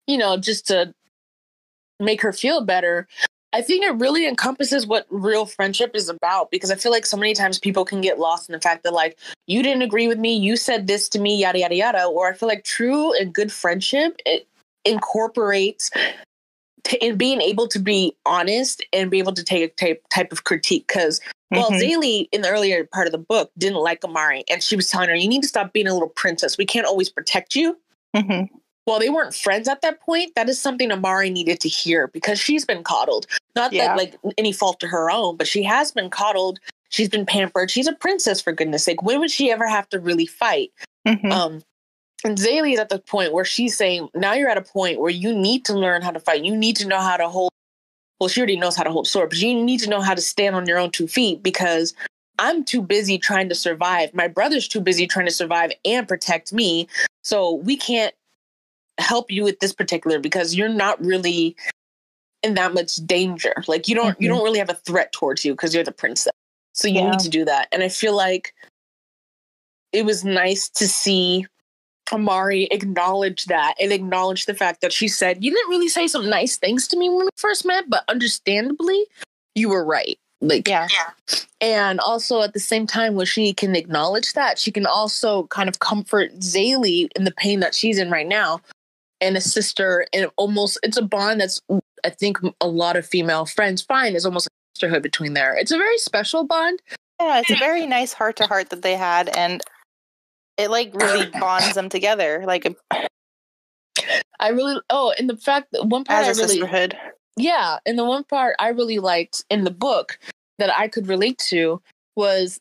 you 0.06 0.18
know, 0.18 0.36
just 0.36 0.66
to 0.66 0.92
make 2.00 2.20
her 2.22 2.32
feel 2.32 2.62
better. 2.62 3.06
I 3.52 3.62
think 3.62 3.84
it 3.84 3.94
really 3.96 4.28
encompasses 4.28 4.86
what 4.86 5.06
real 5.10 5.44
friendship 5.44 5.90
is 5.94 6.08
about 6.08 6.52
because 6.52 6.70
I 6.70 6.76
feel 6.76 6.92
like 6.92 7.04
so 7.04 7.16
many 7.16 7.34
times 7.34 7.58
people 7.58 7.84
can 7.84 8.00
get 8.00 8.18
lost 8.18 8.48
in 8.48 8.52
the 8.52 8.60
fact 8.60 8.84
that 8.84 8.92
like 8.92 9.18
you 9.46 9.62
didn't 9.62 9.82
agree 9.82 10.06
with 10.06 10.18
me, 10.18 10.34
you 10.34 10.56
said 10.56 10.86
this 10.86 11.08
to 11.10 11.20
me, 11.20 11.36
yada 11.36 11.58
yada 11.58 11.74
yada. 11.74 12.04
Or 12.04 12.28
I 12.28 12.34
feel 12.34 12.48
like 12.48 12.64
true 12.64 13.12
and 13.18 13.32
good 13.32 13.50
friendship 13.52 14.20
it 14.24 14.46
incorporates 14.84 15.90
t- 16.84 16.98
in 17.00 17.16
being 17.16 17.40
able 17.40 17.68
to 17.68 17.78
be 17.78 18.16
honest 18.26 18.84
and 18.92 19.10
be 19.10 19.18
able 19.18 19.32
to 19.32 19.44
take 19.44 19.62
a 19.62 19.74
type 19.74 20.04
type 20.10 20.32
of 20.32 20.44
critique 20.44 20.86
because 20.86 21.20
well, 21.50 21.70
mm-hmm. 21.70 21.80
Zélie 21.80 22.28
in 22.30 22.42
the 22.42 22.48
earlier 22.48 22.84
part 22.84 23.08
of 23.08 23.12
the 23.12 23.18
book 23.18 23.50
didn't 23.58 23.78
like 23.78 24.04
Amari, 24.04 24.44
and 24.48 24.62
she 24.62 24.76
was 24.76 24.88
telling 24.88 25.08
her, 25.08 25.14
"You 25.14 25.28
need 25.28 25.42
to 25.42 25.48
stop 25.48 25.72
being 25.72 25.88
a 25.88 25.92
little 25.92 26.08
princess. 26.08 26.56
We 26.56 26.66
can't 26.66 26.86
always 26.86 27.10
protect 27.10 27.54
you." 27.54 27.76
Mm-hmm. 28.14 28.54
Well, 28.86 28.98
they 28.98 29.10
weren't 29.10 29.34
friends 29.34 29.68
at 29.68 29.82
that 29.82 30.00
point. 30.00 30.34
That 30.34 30.48
is 30.48 30.60
something 30.60 30.90
Amari 30.90 31.30
needed 31.30 31.60
to 31.60 31.68
hear 31.68 32.08
because 32.08 32.38
she's 32.38 32.64
been 32.64 32.82
coddled. 32.82 33.26
Not 33.54 33.72
yeah. 33.72 33.88
that 33.88 33.96
like 33.96 34.16
any 34.38 34.52
fault 34.52 34.80
to 34.80 34.88
her 34.88 35.10
own, 35.10 35.36
but 35.36 35.46
she 35.46 35.62
has 35.64 35.92
been 35.92 36.10
coddled. 36.10 36.60
She's 36.88 37.08
been 37.08 37.26
pampered. 37.26 37.70
She's 37.70 37.86
a 37.86 37.92
princess 37.92 38.40
for 38.40 38.52
goodness 38.52 38.84
sake. 38.84 39.02
When 39.02 39.20
would 39.20 39.30
she 39.30 39.50
ever 39.50 39.68
have 39.68 39.88
to 39.90 40.00
really 40.00 40.26
fight? 40.26 40.72
Mm-hmm. 41.06 41.30
Um, 41.30 41.62
and 42.24 42.36
Zélie 42.36 42.74
is 42.74 42.78
at 42.78 42.88
the 42.88 42.98
point 42.98 43.32
where 43.32 43.44
she's 43.44 43.76
saying, 43.76 44.08
now 44.14 44.32
you're 44.34 44.48
at 44.48 44.58
a 44.58 44.62
point 44.62 45.00
where 45.00 45.10
you 45.10 45.32
need 45.32 45.64
to 45.66 45.74
learn 45.74 46.02
how 46.02 46.10
to 46.10 46.20
fight. 46.20 46.44
You 46.44 46.56
need 46.56 46.76
to 46.76 46.88
know 46.88 47.00
how 47.00 47.16
to 47.16 47.28
hold. 47.28 47.50
Well, 48.18 48.28
she 48.28 48.40
already 48.40 48.58
knows 48.58 48.76
how 48.76 48.82
to 48.82 48.90
hold 48.90 49.06
sword, 49.06 49.30
but 49.30 49.38
you 49.38 49.54
need 49.62 49.80
to 49.80 49.88
know 49.88 50.02
how 50.02 50.14
to 50.14 50.20
stand 50.20 50.54
on 50.54 50.66
your 50.66 50.78
own 50.78 50.90
two 50.90 51.08
feet 51.08 51.42
because 51.42 51.94
I'm 52.38 52.64
too 52.64 52.82
busy 52.82 53.18
trying 53.18 53.48
to 53.48 53.54
survive. 53.54 54.12
My 54.12 54.28
brother's 54.28 54.68
too 54.68 54.80
busy 54.80 55.06
trying 55.06 55.26
to 55.26 55.32
survive 55.32 55.72
and 55.84 56.06
protect 56.06 56.52
me. 56.52 56.88
So 57.22 57.54
we 57.54 57.76
can't 57.76 58.14
help 58.98 59.30
you 59.30 59.44
with 59.44 59.60
this 59.60 59.72
particular 59.72 60.18
because 60.18 60.54
you're 60.54 60.68
not 60.68 61.02
really 61.02 61.56
in 62.42 62.54
that 62.54 62.74
much 62.74 62.96
danger. 63.06 63.54
Like 63.66 63.88
you 63.88 63.94
don't 63.94 64.12
mm-hmm. 64.12 64.22
you 64.22 64.28
don't 64.28 64.44
really 64.44 64.58
have 64.58 64.70
a 64.70 64.74
threat 64.74 65.12
towards 65.12 65.44
you 65.44 65.52
because 65.52 65.74
you're 65.74 65.84
the 65.84 65.92
princess. 65.92 66.32
So 66.72 66.88
you 66.88 67.00
yeah. 67.00 67.10
need 67.10 67.20
to 67.20 67.28
do 67.28 67.44
that. 67.44 67.68
And 67.72 67.82
I 67.82 67.88
feel 67.88 68.16
like 68.16 68.54
it 69.92 70.04
was 70.04 70.24
nice 70.24 70.68
to 70.70 70.86
see 70.86 71.46
Amari 72.12 72.64
acknowledge 72.64 73.46
that 73.46 73.74
and 73.80 73.92
acknowledge 73.92 74.46
the 74.46 74.54
fact 74.54 74.80
that 74.80 74.92
she 74.92 75.08
said, 75.08 75.42
You 75.42 75.52
didn't 75.52 75.70
really 75.70 75.88
say 75.88 76.06
some 76.06 76.28
nice 76.28 76.56
things 76.56 76.88
to 76.88 76.96
me 76.96 77.08
when 77.08 77.26
we 77.26 77.30
first 77.36 77.64
met, 77.64 77.88
but 77.88 78.04
understandably, 78.08 79.06
you 79.54 79.68
were 79.68 79.84
right. 79.84 80.18
Like, 80.40 80.68
yeah. 80.68 80.88
And 81.60 82.00
also 82.00 82.40
at 82.40 82.54
the 82.54 82.60
same 82.60 82.86
time, 82.86 83.14
when 83.14 83.26
she 83.26 83.52
can 83.52 83.76
acknowledge 83.76 84.32
that, 84.32 84.58
she 84.58 84.72
can 84.72 84.86
also 84.86 85.46
kind 85.48 85.68
of 85.68 85.80
comfort 85.80 86.34
Zélie 86.38 87.08
in 87.14 87.24
the 87.24 87.32
pain 87.32 87.60
that 87.60 87.74
she's 87.74 87.98
in 87.98 88.10
right 88.10 88.26
now 88.26 88.60
and 89.20 89.36
a 89.36 89.40
sister. 89.40 90.06
And 90.14 90.30
almost, 90.36 90.78
it's 90.82 90.96
a 90.96 91.02
bond 91.02 91.40
that's, 91.40 91.60
I 92.04 92.10
think, 92.10 92.38
a 92.60 92.66
lot 92.66 92.96
of 92.96 93.06
female 93.06 93.44
friends 93.44 93.82
find 93.82 94.16
is 94.16 94.24
almost 94.24 94.46
a 94.46 94.50
sisterhood 94.74 95.02
between 95.02 95.34
there. 95.34 95.54
It's 95.54 95.72
a 95.72 95.78
very 95.78 95.98
special 95.98 96.44
bond. 96.44 96.80
Yeah, 97.20 97.40
it's 97.40 97.50
a 97.50 97.56
very 97.56 97.84
nice 97.84 98.14
heart 98.14 98.36
to 98.36 98.46
heart 98.46 98.70
that 98.70 98.80
they 98.80 98.94
had. 98.94 99.28
And 99.36 99.60
it 100.60 100.70
like 100.70 100.94
really 100.94 101.26
bonds 101.40 101.74
them 101.74 101.88
together. 101.88 102.44
Like 102.46 102.76
I 104.38 104.48
really 104.50 104.80
oh, 104.90 105.14
and 105.18 105.28
the 105.28 105.36
fact 105.36 105.68
that 105.72 105.86
one 105.86 106.04
part 106.04 106.24
as 106.24 106.38
I 106.38 106.42
really 106.42 106.54
sisterhood. 106.54 106.96
Yeah, 107.36 107.78
and 107.86 107.98
the 107.98 108.04
one 108.04 108.24
part 108.24 108.56
I 108.58 108.68
really 108.68 108.98
liked 108.98 109.44
in 109.50 109.64
the 109.64 109.70
book 109.70 110.18
that 110.58 110.70
I 110.76 110.88
could 110.88 111.08
relate 111.08 111.38
to 111.48 111.80
was 112.16 112.60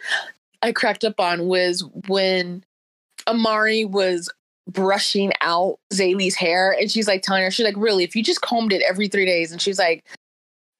I 0.62 0.72
cracked 0.72 1.04
up 1.04 1.18
on 1.18 1.46
was 1.46 1.84
when 2.06 2.64
Amari 3.26 3.84
was 3.84 4.30
brushing 4.70 5.32
out 5.40 5.78
Zélie's 5.92 6.36
hair 6.36 6.74
and 6.78 6.90
she's 6.90 7.08
like 7.08 7.22
telling 7.22 7.42
her, 7.42 7.50
she's 7.50 7.66
like, 7.66 7.76
really, 7.76 8.04
if 8.04 8.14
you 8.14 8.22
just 8.22 8.42
combed 8.42 8.72
it 8.72 8.82
every 8.88 9.08
three 9.08 9.26
days, 9.26 9.50
and 9.50 9.60
she's 9.60 9.78
like, 9.78 10.04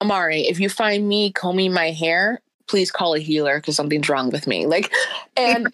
Amari, 0.01 0.43
if 0.43 0.61
you 0.61 0.69
find 0.69 1.09
me 1.09 1.33
combing 1.33 1.73
my 1.73 1.91
hair, 1.91 2.41
please 2.69 2.91
call 2.91 3.15
a 3.15 3.19
healer 3.19 3.59
because 3.59 3.77
something's 3.77 4.09
wrong 4.09 4.31
with 4.31 4.47
me. 4.47 4.67
Like, 4.67 4.93
and 5.37 5.73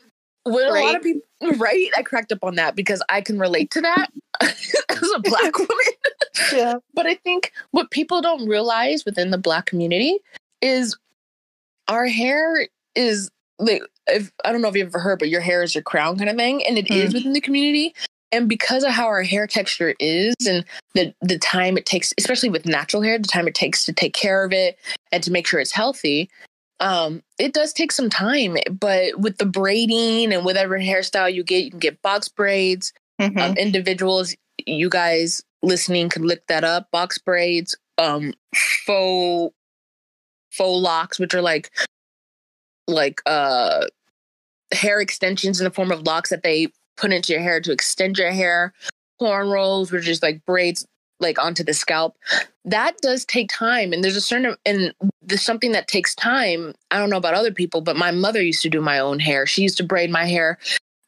when 0.49 0.73
right? 0.73 0.83
a 0.83 0.87
lot 0.87 0.97
of 0.97 1.03
people, 1.03 1.23
right? 1.57 1.91
I 1.97 2.03
cracked 2.03 2.33
up 2.33 2.43
on 2.43 2.57
that 2.57 2.77
because 2.77 3.03
I 3.09 3.21
can 3.21 3.39
relate 3.39 3.71
to 3.73 3.81
that 3.81 4.09
as 4.41 5.11
a 5.15 5.21
black 5.21 5.59
woman. 5.59 5.85
yeah. 6.53 6.75
But 6.95 7.07
I 7.07 7.15
think 7.15 7.53
what 7.71 7.91
people 7.91 8.21
don't 8.21 8.49
realize 8.49 9.05
within 9.05 9.31
the 9.31 9.39
black 9.39 9.67
community 9.67 10.19
is 10.61 10.97
our 11.89 12.07
hair 12.07 12.69
is 12.95 13.31
like 13.59 13.83
if 14.07 14.33
I 14.45 14.53
don't 14.53 14.63
know 14.63 14.69
if 14.69 14.77
you've 14.77 14.89
ever 14.89 14.99
heard, 14.99 15.19
but 15.19 15.29
your 15.29 15.41
hair 15.41 15.63
is 15.63 15.75
your 15.75 15.83
crown 15.83 16.17
kind 16.17 16.31
of 16.31 16.37
thing, 16.37 16.65
and 16.67 16.79
it 16.79 16.87
mm. 16.87 16.97
is 16.97 17.15
within 17.15 17.33
the 17.33 17.41
community. 17.41 17.95
And 18.31 18.47
because 18.47 18.85
of 18.85 18.91
how 18.91 19.07
our 19.07 19.23
hair 19.23 19.47
texture 19.47 19.95
is, 19.99 20.35
and 20.47 20.65
the 20.95 21.15
the 21.21 21.39
time 21.39 21.77
it 21.77 21.87
takes, 21.87 22.13
especially 22.19 22.51
with 22.51 22.67
natural 22.67 23.03
hair, 23.03 23.19
the 23.19 23.29
time 23.29 23.49
it 23.49 23.55
takes 23.55 23.85
to 23.87 23.93
take 23.93 24.15
care 24.15 24.45
of 24.45 24.53
it 24.53 24.79
and 25.13 25.23
to 25.23 25.31
make 25.31 25.47
sure 25.47 25.61
it's 25.61 25.73
healthy, 25.73 26.29
um, 26.81 27.23
it 27.39 27.53
does 27.53 27.73
take 27.73 27.93
some 27.93 28.11
time, 28.11 28.57
but 28.71 29.19
with 29.19 29.39
the 29.39 29.47
braiding 29.47 30.33
and 30.33 30.45
whatever 30.45 30.79
hairstyle 30.79 31.33
you 31.33 31.43
get, 31.43 31.65
you 31.65 31.71
can 31.71 31.81
get 31.81 32.03
box 32.03 32.29
braids. 32.29 32.93
Mm-hmm. 33.21 33.39
Um, 33.39 33.57
individuals, 33.57 34.37
you 34.67 34.89
guys 34.89 35.43
listening 35.63 36.09
could 36.09 36.23
look 36.25 36.47
that 36.47 36.63
up. 36.65 36.91
Box 36.93 37.19
braids, 37.19 37.77
um, 37.99 38.33
faux 38.55 39.55
faux 40.53 40.83
locks, 40.83 41.19
which 41.19 41.35
are 41.35 41.43
like 41.43 41.71
like 42.87 43.21
uh 43.27 43.87
hair 44.73 45.01
extensions 45.01 45.61
in 45.61 45.65
the 45.65 45.71
form 45.71 45.91
of 45.91 46.07
locks 46.07 46.31
that 46.31 46.43
they 46.43 46.69
put 46.97 47.13
into 47.13 47.33
your 47.33 47.43
hair 47.43 47.61
to 47.61 47.73
extend 47.73 48.19
your 48.19 48.31
hair. 48.31 48.73
Cornrows, 49.21 49.91
which 49.91 50.07
is 50.07 50.23
like 50.23 50.45
braids 50.47 50.87
like 51.21 51.39
onto 51.39 51.65
the 51.65 51.75
scalp 51.75 52.17
that 52.65 52.97
does 52.99 53.25
take 53.25 53.49
time 53.51 53.93
and 53.93 54.05
there's 54.05 54.17
a 54.17 54.21
certain 54.21 54.55
and 54.67 54.95
there's 55.23 55.43
something 55.43 55.73
that 55.73 55.89
takes 55.89 56.15
time 56.15 56.75
i 56.91 56.99
don't 56.99 57.11
know 57.11 57.17
about 57.17 57.35
other 57.35 57.53
people 57.53 57.81
but 57.81 57.97
my 57.97 58.11
mother 58.11 58.43
used 58.43 58.63
to 58.63 58.69
do 58.69 58.81
my 58.81 58.99
own 58.99 59.19
hair 59.19 59.47
she 59.47 59.63
used 59.63 59.77
to 59.77 59.85
braid 59.85 60.11
my 60.11 60.25
hair 60.25 60.59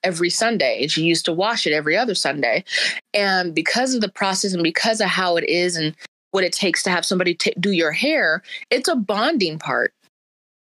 every 0.03 0.31
sunday 0.31 0.83
And 0.83 0.91
she 0.91 1.03
used 1.03 1.25
to 1.27 1.33
wash 1.33 1.67
it 1.67 1.73
every 1.73 1.97
other 1.97 2.15
sunday 2.15 2.65
and 3.13 3.55
because 3.55 3.95
of 3.95 4.01
the 4.01 4.09
process 4.09 4.53
and 4.55 4.63
because 4.63 5.01
of 5.01 5.09
how 5.09 5.37
it 5.37 5.49
is 5.49 5.77
and 5.77 5.95
what 6.31 6.45
it 6.45 6.53
takes 6.53 6.83
to 6.85 6.91
have 6.91 7.05
somebody 7.05 7.35
t- 7.35 7.55
do 7.61 7.71
your 7.71 7.93
hair 7.93 8.43
it's 8.71 8.89
a 8.89 8.97
bonding 8.97 9.59
part 9.59 9.93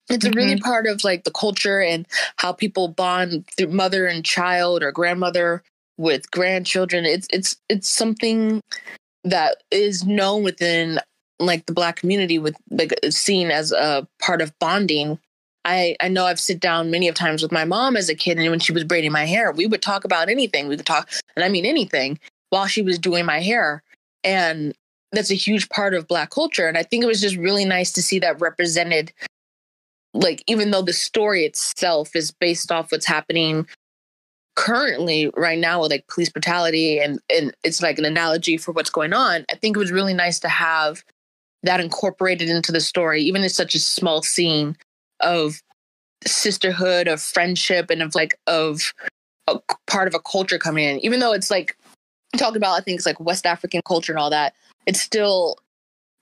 it's 0.09 0.25
mm-hmm. 0.25 0.33
a 0.33 0.41
really 0.41 0.55
mm-hmm. 0.55 0.63
part 0.63 0.87
of 0.87 1.03
like 1.03 1.23
the 1.23 1.31
culture 1.31 1.79
and 1.79 2.07
how 2.37 2.51
people 2.51 2.87
bond 2.87 3.45
through 3.55 3.67
mother 3.67 4.07
and 4.07 4.25
child 4.25 4.83
or 4.83 4.91
grandmother 4.91 5.63
with 5.97 6.29
grandchildren 6.31 7.05
it's 7.05 7.27
it's 7.31 7.57
it's 7.69 7.87
something 7.87 8.61
that 9.23 9.63
is 9.71 10.05
known 10.05 10.43
within 10.43 10.99
like 11.39 11.65
the 11.65 11.73
black 11.73 11.95
community 11.95 12.37
with 12.37 12.55
like 12.69 12.93
seen 13.09 13.51
as 13.51 13.71
a 13.71 14.07
part 14.19 14.41
of 14.41 14.57
bonding 14.59 15.19
I, 15.65 15.95
I 15.99 16.07
know 16.07 16.25
I've 16.25 16.39
sit 16.39 16.59
down 16.59 16.89
many 16.89 17.07
of 17.07 17.15
times 17.15 17.41
with 17.41 17.51
my 17.51 17.65
mom 17.65 17.97
as 17.97 18.09
a 18.09 18.15
kid, 18.15 18.37
and 18.37 18.49
when 18.49 18.59
she 18.59 18.71
was 18.71 18.83
braiding 18.83 19.11
my 19.11 19.25
hair, 19.25 19.51
we 19.51 19.67
would 19.67 19.81
talk 19.81 20.03
about 20.03 20.29
anything. 20.29 20.67
We 20.67 20.77
could 20.77 20.85
talk, 20.85 21.09
and 21.35 21.43
I 21.43 21.49
mean 21.49 21.65
anything, 21.65 22.19
while 22.49 22.65
she 22.67 22.81
was 22.81 22.97
doing 22.97 23.25
my 23.25 23.39
hair, 23.39 23.83
and 24.23 24.73
that's 25.11 25.31
a 25.31 25.35
huge 25.35 25.69
part 25.69 25.93
of 25.93 26.07
Black 26.07 26.29
culture. 26.29 26.67
And 26.67 26.77
I 26.77 26.83
think 26.83 27.03
it 27.03 27.07
was 27.07 27.21
just 27.21 27.35
really 27.35 27.65
nice 27.65 27.91
to 27.93 28.01
see 28.01 28.19
that 28.19 28.39
represented. 28.39 29.11
Like, 30.13 30.43
even 30.47 30.71
though 30.71 30.81
the 30.81 30.93
story 30.93 31.45
itself 31.45 32.15
is 32.15 32.31
based 32.31 32.71
off 32.71 32.91
what's 32.91 33.05
happening 33.05 33.67
currently 34.59 35.31
right 35.37 35.57
now 35.57 35.79
with 35.79 35.89
like 35.89 36.05
police 36.07 36.27
brutality 36.27 36.99
and 36.99 37.17
and 37.33 37.55
it's 37.63 37.81
like 37.81 37.97
an 37.97 38.03
analogy 38.03 38.57
for 38.57 38.73
what's 38.73 38.89
going 38.89 39.13
on 39.13 39.45
i 39.49 39.55
think 39.55 39.73
it 39.73 39.79
was 39.79 39.89
really 39.89 40.13
nice 40.13 40.37
to 40.37 40.49
have 40.49 41.01
that 41.63 41.79
incorporated 41.79 42.49
into 42.49 42.69
the 42.69 42.81
story 42.81 43.21
even 43.21 43.41
in 43.41 43.47
such 43.47 43.73
a 43.73 43.79
small 43.79 44.21
scene 44.21 44.75
of 45.21 45.61
sisterhood 46.27 47.07
of 47.07 47.21
friendship 47.21 47.89
and 47.89 48.01
of 48.01 48.13
like 48.15 48.37
of 48.47 48.93
a 49.47 49.57
part 49.87 50.09
of 50.09 50.13
a 50.13 50.19
culture 50.19 50.57
coming 50.57 50.83
in 50.83 50.99
even 50.99 51.21
though 51.21 51.31
it's 51.31 51.49
like 51.49 51.77
talk 52.35 52.57
about 52.57 52.73
i 52.73 52.81
think 52.81 52.97
it's 52.97 53.05
like 53.05 53.19
west 53.21 53.45
african 53.45 53.81
culture 53.87 54.11
and 54.11 54.19
all 54.19 54.29
that 54.29 54.53
it 54.85 54.97
still 54.97 55.55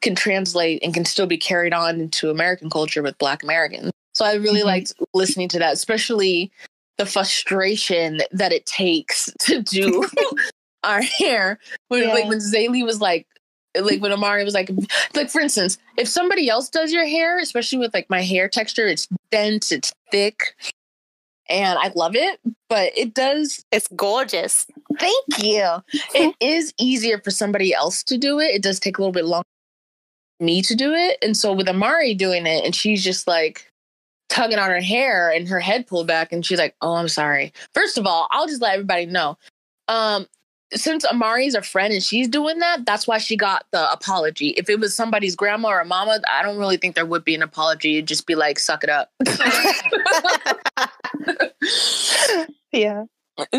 can 0.04 0.14
translate 0.14 0.80
and 0.84 0.94
can 0.94 1.06
still 1.06 1.26
be 1.26 1.38
carried 1.38 1.74
on 1.74 2.00
into 2.00 2.30
american 2.30 2.70
culture 2.70 3.02
with 3.02 3.18
black 3.18 3.42
americans 3.42 3.92
so 4.14 4.24
i 4.24 4.36
really 4.36 4.60
mm-hmm. 4.60 4.68
liked 4.68 4.94
listening 5.16 5.50
to 5.50 5.58
that 5.58 5.74
especially 5.74 6.52
the 6.98 7.06
frustration 7.06 8.20
that 8.32 8.52
it 8.52 8.66
takes 8.66 9.32
to 9.40 9.62
do 9.62 10.08
our 10.84 11.02
hair. 11.02 11.60
When 11.88 12.04
yeah. 12.04 12.14
like 12.14 12.26
when 12.26 12.40
Zélie 12.40 12.86
was 12.86 13.02
like 13.02 13.28
like 13.80 14.02
when 14.02 14.12
Amari 14.12 14.44
was 14.44 14.54
like 14.54 14.72
like 15.16 15.30
for 15.30 15.42
instance, 15.42 15.78
if 15.98 16.08
somebody 16.08 16.50
else 16.50 16.70
does 16.70 16.92
your 16.92 17.06
hair, 17.06 17.40
especially 17.40 17.80
with 17.80 17.94
like 17.94 18.10
my 18.10 18.22
hair 18.22 18.50
texture, 18.50 18.88
it's 18.88 19.08
dense, 19.32 19.72
it's 19.72 19.94
thick, 20.12 20.56
and 21.50 21.78
I 21.80 21.92
love 21.96 22.16
it, 22.16 22.40
but 22.70 22.92
it 22.98 23.14
does 23.14 23.64
it's 23.72 23.88
gorgeous. 23.96 24.66
Thank 25.00 25.44
you. 25.44 25.68
it 26.16 26.36
is 26.40 26.74
easier 26.80 27.20
for 27.20 27.32
somebody 27.32 27.74
else 27.74 28.04
to 28.06 28.18
do 28.18 28.40
it. 28.40 28.56
It 28.56 28.64
does 28.64 28.80
take 28.80 28.98
a 28.98 29.02
little 29.02 29.12
bit 29.14 29.26
longer 29.26 29.46
for 30.40 30.44
me 30.44 30.62
to 30.64 30.76
do 30.76 30.94
it. 30.94 31.18
And 31.22 31.38
so 31.38 31.54
with 31.54 31.70
Amari 31.70 32.14
doing 32.14 32.48
it 32.48 32.66
and 32.66 32.74
she's 32.74 33.04
just 33.04 33.28
like 33.28 33.67
tugging 34.30 34.60
on 34.60 34.70
her 34.70 34.82
hair 34.82 35.30
and 35.32 35.48
her 35.48 35.60
head 35.60 35.88
pulled 35.88 36.08
back 36.08 36.32
and 36.32 36.46
she's 36.46 36.60
like, 36.60 36.76
"Oh, 36.82 36.96
I'm 36.96 37.08
sorry." 37.08 37.54
First 37.74 37.98
of 37.98 38.06
all, 38.06 38.28
I'll 38.32 38.48
just 38.48 38.62
let 38.62 38.74
everybody 38.74 39.06
know. 39.06 39.38
Um 39.88 40.28
since 40.74 41.06
Amari's 41.06 41.56
a 41.56 41.62
friend 41.62 41.94
and 41.94 42.04
she's 42.04 42.28
doing 42.28 42.60
that, 42.60 42.86
that's 42.86 43.08
why 43.08 43.20
she 43.20 43.38
got 43.38 43.66
the 43.72 43.90
apology. 43.90 44.50
If 44.58 44.70
it 44.70 44.82
was 44.82 44.94
somebody's 44.94 45.34
grandma 45.34 45.70
or 45.70 45.86
mama, 45.86 46.20
I 46.30 46.44
don't 46.44 46.58
really 46.58 46.76
think 46.76 46.94
there 46.94 47.06
would 47.06 47.24
be 47.24 47.36
an 47.36 47.42
apology. 47.42 47.96
It'd 47.96 48.08
just 48.10 48.28
be 48.28 48.36
like, 48.36 48.60
suck 48.60 48.84
it 48.84 48.90
up. 48.90 49.10
yeah. 52.72 53.04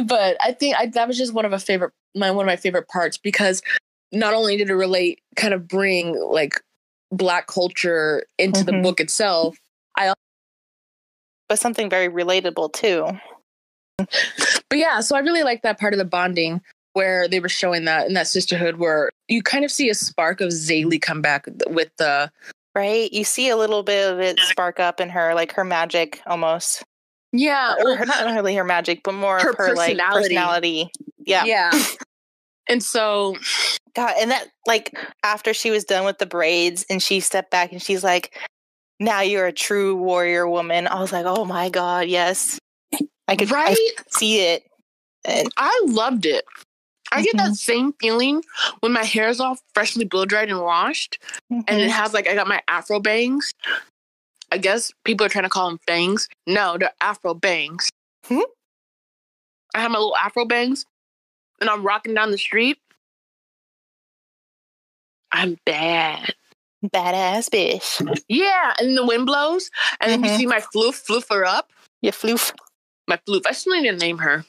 But 0.04 0.36
I 0.40 0.52
think 0.52 0.76
I, 0.76 0.86
that 0.86 1.08
was 1.08 1.16
just 1.16 1.32
one 1.32 1.44
of 1.44 1.52
a 1.52 1.58
favorite 1.58 1.92
my 2.14 2.30
one 2.30 2.44
of 2.44 2.48
my 2.48 2.56
favorite 2.56 2.88
parts 2.88 3.16
because 3.16 3.62
not 4.12 4.34
only 4.34 4.56
did 4.56 4.70
it 4.70 4.74
relate, 4.74 5.20
kind 5.36 5.54
of 5.54 5.68
bring 5.68 6.14
like 6.30 6.60
black 7.10 7.46
culture 7.46 8.24
into 8.38 8.60
Mhm. 8.60 8.66
the 8.66 8.72
book 8.82 9.00
itself. 9.00 9.56
But 11.48 11.58
something 11.58 11.88
very 11.90 12.08
relatable 12.08 12.72
too. 12.72 13.06
But 13.98 14.78
yeah, 14.78 15.00
so 15.00 15.16
I 15.16 15.20
really 15.20 15.42
like 15.42 15.62
that 15.62 15.80
part 15.80 15.92
of 15.94 15.98
the 15.98 16.04
bonding 16.04 16.60
where 16.92 17.28
they 17.28 17.40
were 17.40 17.48
showing 17.48 17.84
that 17.86 18.06
in 18.06 18.14
that 18.14 18.26
sisterhood 18.26 18.76
where 18.76 19.10
you 19.28 19.42
kind 19.42 19.64
of 19.64 19.70
see 19.70 19.88
a 19.88 19.94
spark 19.94 20.40
of 20.40 20.48
Zélie 20.50 21.00
come 21.00 21.22
back 21.22 21.46
with 21.68 21.90
the 21.98 22.30
Right? 22.74 23.12
You 23.12 23.24
see 23.24 23.48
a 23.48 23.56
little 23.56 23.82
bit 23.82 24.12
of 24.12 24.20
it 24.20 24.38
spark 24.40 24.78
up 24.78 25.00
in 25.00 25.08
her, 25.08 25.34
like 25.34 25.52
her 25.54 25.64
magic 25.64 26.20
almost. 26.26 26.84
yeah, 27.32 27.74
or 27.82 27.96
her, 27.96 28.06
not 28.06 28.24
really 28.34 28.54
her 28.54 28.62
magic, 28.64 29.00
but 29.02 29.14
more 29.14 29.40
Her 29.40 29.50
of 29.50 29.56
her 29.56 29.74
like 29.74 29.96
personality. 29.96 30.28
personality. 30.36 30.90
Yeah. 31.24 31.44
yeah. 31.44 31.70
And 32.70 32.82
so 32.82 33.34
God, 33.96 34.12
and 34.20 34.30
that 34.30 34.48
like 34.66 34.94
after 35.24 35.54
she 35.54 35.70
was 35.70 35.84
done 35.84 36.04
with 36.04 36.18
the 36.18 36.26
braids 36.26 36.84
and 36.90 37.02
she 37.02 37.18
stepped 37.20 37.50
back 37.50 37.72
and 37.72 37.80
she's 37.82 38.04
like, 38.04 38.38
"Now 39.00 39.20
you're 39.20 39.46
a 39.46 39.52
true 39.52 39.96
warrior 39.96 40.48
woman." 40.48 40.86
I 40.86 41.00
was 41.00 41.12
like, 41.12 41.26
"Oh 41.26 41.44
my 41.44 41.68
god, 41.70 42.08
yes." 42.08 42.58
I 43.28 43.36
could 43.36 43.50
I 43.52 43.54
right, 43.54 43.76
see 44.10 44.40
it. 44.40 44.64
And 45.24 45.52
I 45.56 45.82
loved 45.86 46.24
it. 46.26 46.44
I 47.12 47.22
get 47.22 47.36
that 47.36 47.50
Mhm. 47.52 47.56
same 47.56 47.92
feeling 48.00 48.42
when 48.80 48.92
my 48.92 49.04
hair 49.04 49.28
is 49.28 49.40
all 49.40 49.58
freshly 49.74 50.04
blow 50.04 50.24
dried 50.24 50.48
and 50.50 50.60
washed, 50.60 51.18
and 51.50 51.64
it 51.68 51.88
Mhm. 51.88 51.90
has 51.90 52.14
like 52.14 52.28
I 52.28 52.34
got 52.34 52.48
my 52.48 52.62
afro 52.68 53.00
bangs. 53.00 53.52
I 54.50 54.58
guess 54.58 54.92
people 55.04 55.26
are 55.26 55.28
trying 55.28 55.44
to 55.44 55.50
call 55.50 55.68
them 55.68 55.80
bangs. 55.86 56.28
No, 56.46 56.78
they're 56.78 56.92
afro 57.00 57.34
bangs. 57.34 57.90
Hmm? 58.26 58.40
I 59.74 59.80
have 59.80 59.90
my 59.90 59.98
little 59.98 60.16
afro 60.16 60.44
bangs, 60.46 60.86
and 61.60 61.68
I'm 61.68 61.82
rocking 61.82 62.14
down 62.14 62.30
the 62.30 62.38
street. 62.38 62.78
I'm 65.32 65.58
bad. 65.66 66.34
Badass 66.84 67.48
bitch. 67.48 68.22
Yeah, 68.28 68.74
and 68.78 68.96
the 68.96 69.04
wind 69.04 69.26
blows, 69.26 69.70
and 70.00 70.10
then 70.10 70.24
you 70.24 70.30
Mhm. 70.30 70.36
see 70.36 70.46
my 70.46 70.60
floof 70.60 71.04
floof 71.06 71.28
her 71.30 71.44
up. 71.44 71.72
You 72.02 72.12
floof. 72.12 72.52
My 73.08 73.16
floof. 73.28 73.42
I 73.46 73.52
still 73.52 73.80
need 73.80 73.90
to 73.90 73.96
name 73.96 74.18
her. 74.18 74.44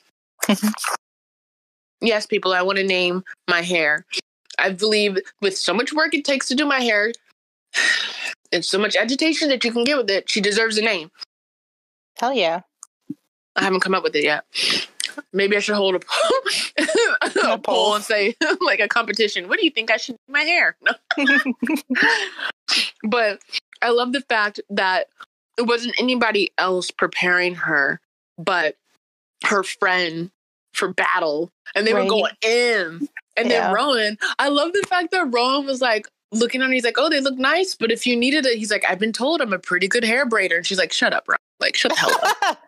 yes, 2.02 2.26
people, 2.26 2.54
I 2.54 2.62
want 2.62 2.78
to 2.78 2.84
name 2.84 3.24
my 3.50 3.62
hair. 3.62 4.06
I 4.58 4.72
believe 4.72 5.18
with 5.42 5.58
so 5.58 5.74
much 5.74 5.94
work 5.94 6.14
it 6.14 6.26
takes 6.26 6.48
to 6.50 6.56
do 6.56 6.66
my 6.66 6.80
hair, 6.82 7.12
and 8.52 8.64
so 8.64 8.78
much 8.78 8.96
agitation 8.96 9.50
that 9.50 9.64
you 9.64 9.72
can 9.72 9.84
get 9.84 9.98
with 9.98 10.10
it, 10.10 10.30
she 10.30 10.42
deserves 10.42 10.78
a 10.78 10.82
name. 10.82 11.12
Hell 12.20 12.34
yeah. 12.34 12.62
I 13.56 13.64
haven't 13.64 13.80
come 13.82 13.96
up 13.96 14.04
with 14.04 14.16
it 14.16 14.24
yet. 14.24 14.46
Maybe 15.34 15.55
I 15.55 15.59
should 15.59 15.76
hold 15.76 15.95
a, 15.95 15.99
poll, 17.36 17.51
a 17.53 17.57
poll 17.57 17.95
and 17.95 18.03
say 18.03 18.36
like 18.61 18.80
a 18.80 18.88
competition. 18.88 19.47
What 19.47 19.59
do 19.59 19.65
you 19.65 19.72
think 19.72 19.91
I 19.91 19.97
should 19.97 20.15
do 20.28 20.34
my 20.34 20.41
hair? 20.41 20.76
But 23.03 23.41
I 23.82 23.89
love 23.89 24.13
the 24.13 24.22
fact 24.22 24.59
that 24.70 25.07
it 25.57 25.63
wasn't 25.63 25.99
anybody 25.99 26.51
else 26.57 26.91
preparing 26.91 27.55
her, 27.55 27.99
but 28.38 28.76
her 29.45 29.63
friend 29.63 30.30
for 30.74 30.89
battle, 30.93 31.49
and 31.76 31.88
they 31.88 31.93
Right. 31.93 32.03
were 32.03 32.09
going 32.09 32.34
in. 32.41 33.07
And 33.38 33.49
Yeah. 33.49 33.67
then 33.67 33.76
Roën, 33.76 34.17
I 34.38 34.49
love 34.49 34.74
the 34.74 34.86
fact 34.88 35.11
that 35.11 35.26
Roën 35.32 35.65
was 35.65 35.82
like 35.82 36.07
looking 36.32 36.61
at 36.61 36.65
on. 36.65 36.72
He's 36.72 36.84
like, 36.84 36.97
"Oh, 36.99 37.09
they 37.09 37.20
look 37.22 37.38
nice, 37.38 37.74
but 37.76 37.91
if 37.91 38.05
you 38.05 38.15
needed 38.15 38.45
it, 38.45 38.57
he's 38.57 38.70
like, 38.72 38.86
I've 38.88 38.99
been 38.99 39.13
told 39.13 39.41
I'm 39.41 39.53
a 39.53 39.59
pretty 39.59 39.88
good 39.88 40.03
hair 40.03 40.28
braider." 40.28 40.57
And 40.57 40.65
she's 40.67 40.78
like, 40.78 40.91
"Shut 40.93 41.13
up, 41.13 41.26
Roën! 41.26 41.38
Like, 41.59 41.76
shut 41.76 41.93
the 41.93 41.97
hell 41.99 42.20
up." 42.22 42.59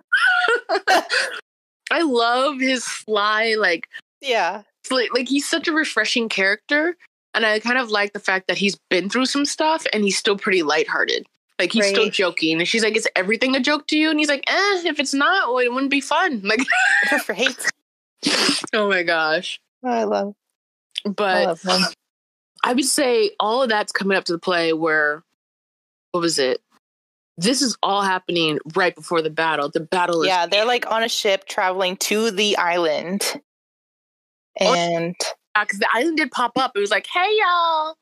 I 1.92 2.02
love 2.02 2.60
his 2.60 2.84
sly, 2.84 3.56
like, 3.60 3.88
yeah. 4.22 4.64
like, 4.90 5.14
like 5.14 5.28
he's 5.28 5.48
such 5.48 5.68
a 5.68 5.74
refreshing 5.74 6.30
character. 6.30 6.96
And 7.34 7.46
I 7.46 7.60
kind 7.60 7.78
of 7.78 7.92
like 7.92 8.14
the 8.14 8.20
fact 8.20 8.48
that 8.48 8.58
he's 8.58 8.78
been 8.90 9.10
through 9.10 9.26
some 9.26 9.46
stuff 9.46 9.86
and 9.94 10.04
he's 10.04 10.18
still 10.18 10.38
pretty 10.38 10.64
lighthearted. 10.64 11.26
Like 11.60 11.72
he's 11.72 11.88
still 11.88 12.10
joking. 12.10 12.58
And 12.60 12.68
she's 12.68 12.84
like, 12.84 12.98
Is 12.98 13.08
everything 13.16 13.56
a 13.56 13.60
joke 13.60 13.88
to 13.88 13.98
you? 13.98 14.10
And 14.10 14.20
he's 14.20 14.28
like, 14.28 14.44
Eh, 14.48 14.82
if 14.86 15.00
it's 15.00 15.14
not, 15.14 15.50
well, 15.50 15.60
it 15.60 15.72
wouldn't 15.72 15.92
be 15.92 16.02
fun. 16.02 16.42
Like, 16.46 16.60
Right. 17.30 17.66
oh 18.74 18.90
my 18.90 19.04
gosh. 19.04 19.60
I 19.84 20.04
love 20.04 20.36
I 21.06 21.10
But 21.10 21.46
love 21.46 21.62
them. 21.62 21.82
I 22.64 22.74
would 22.74 22.86
say 22.86 23.32
all 23.40 23.64
of 23.64 23.70
that's 23.70 23.92
coming 23.92 24.18
up 24.18 24.26
to 24.26 24.34
the 24.34 24.40
play 24.40 24.74
where, 24.74 25.24
what 26.12 26.22
was 26.22 26.38
it? 26.40 26.62
This 27.42 27.64
is 27.64 27.76
all 27.82 28.04
happening 28.04 28.60
right 28.76 28.94
before 28.94 29.24
the 29.24 29.32
battle. 29.32 29.70
The 29.70 29.80
battle 29.80 30.22
is 30.22 30.28
Yeah, 30.28 30.46
they're 30.46 30.66
like 30.66 30.90
on 30.92 31.02
a 31.02 31.10
ship 31.10 31.46
traveling 31.48 31.98
to 31.98 32.30
the 32.30 32.56
island. 32.58 33.42
Oh. 34.60 34.74
And 34.74 35.16
because 35.60 35.80
the 35.80 35.88
island 35.92 36.18
did 36.18 36.30
pop 36.30 36.52
up. 36.58 36.74
It 36.76 36.80
was 36.80 36.92
like, 36.92 37.08
hey 37.08 37.28
y'all. 37.40 37.96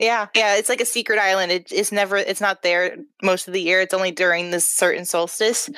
yeah, 0.00 0.26
yeah, 0.34 0.56
it's 0.56 0.68
like 0.68 0.80
a 0.80 0.86
secret 0.86 1.20
island. 1.20 1.52
It, 1.52 1.70
it's 1.70 1.92
never 1.92 2.16
it's 2.16 2.40
not 2.40 2.62
there 2.62 2.96
most 3.22 3.46
of 3.46 3.54
the 3.54 3.62
year. 3.62 3.80
It's 3.80 3.94
only 3.94 4.10
during 4.10 4.50
this 4.50 4.66
certain 4.66 5.04
solstice. 5.04 5.70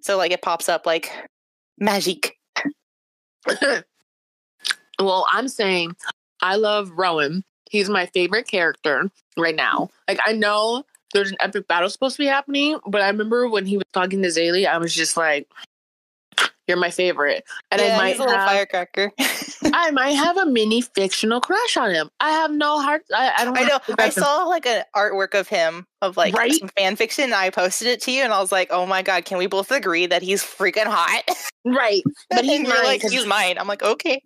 So 0.00 0.16
like 0.16 0.32
it 0.32 0.40
pops 0.40 0.70
up 0.70 0.86
like 0.86 1.10
magic. 1.78 2.38
well, 4.98 5.26
I'm 5.30 5.48
saying 5.48 5.96
I 6.40 6.56
love 6.56 6.92
Roën. 6.92 7.42
He's 7.70 7.90
my 7.90 8.06
favorite 8.06 8.48
character 8.48 9.10
right 9.36 9.54
now. 9.56 9.90
Like 10.08 10.20
I 10.24 10.32
know 10.32 10.84
there's 11.16 11.30
an 11.30 11.36
epic 11.40 11.66
battle 11.68 11.88
supposed 11.90 12.16
to 12.16 12.22
be 12.22 12.26
happening, 12.26 12.78
but 12.86 13.00
I 13.02 13.08
remember 13.08 13.48
when 13.48 13.66
he 13.66 13.76
was 13.76 13.86
talking 13.92 14.22
to 14.22 14.28
Zélie, 14.28 14.66
I 14.66 14.78
was 14.78 14.94
just 14.94 15.16
like, 15.16 15.48
"You're 16.68 16.76
my 16.76 16.90
favorite," 16.90 17.44
and 17.70 17.80
yeah, 17.80 17.94
I 17.94 17.98
might 17.98 18.08
he's 18.10 18.18
a 18.18 18.22
little 18.24 18.36
have, 18.38 18.48
firecracker. 18.48 19.12
I 19.72 19.90
might 19.90 20.12
have 20.12 20.36
a 20.36 20.46
mini 20.46 20.80
fictional 20.80 21.40
crush 21.40 21.76
on 21.76 21.90
him. 21.92 22.08
I 22.20 22.30
have 22.30 22.50
no 22.52 22.80
heart. 22.80 23.02
I, 23.14 23.32
I 23.38 23.44
don't. 23.44 23.56
I 23.58 23.62
know. 23.64 23.78
I 23.88 23.92
back 23.94 24.16
him. 24.16 24.22
saw 24.22 24.44
like 24.44 24.66
an 24.66 24.84
artwork 24.94 25.38
of 25.38 25.48
him 25.48 25.86
of 26.02 26.16
like 26.16 26.34
Right? 26.34 26.52
some 26.52 26.68
fan 26.76 26.96
fiction. 26.96 27.24
And 27.24 27.34
I 27.34 27.50
posted 27.50 27.88
it 27.88 28.00
to 28.02 28.12
you, 28.12 28.22
and 28.22 28.32
I 28.32 28.40
was 28.40 28.52
like, 28.52 28.68
"Oh 28.70 28.86
my 28.86 29.02
god, 29.02 29.24
can 29.24 29.38
we 29.38 29.46
both 29.46 29.70
agree 29.70 30.06
that 30.06 30.22
he's 30.22 30.42
freaking 30.42 30.86
hot?" 30.86 31.22
right, 31.64 32.02
but 32.30 32.44
he's 32.44 32.68
mine. 32.68 32.84
like, 32.84 33.02
"He's 33.02 33.26
mine." 33.26 33.58
I'm 33.58 33.66
like, 33.68 33.82
"Okay." 33.82 34.22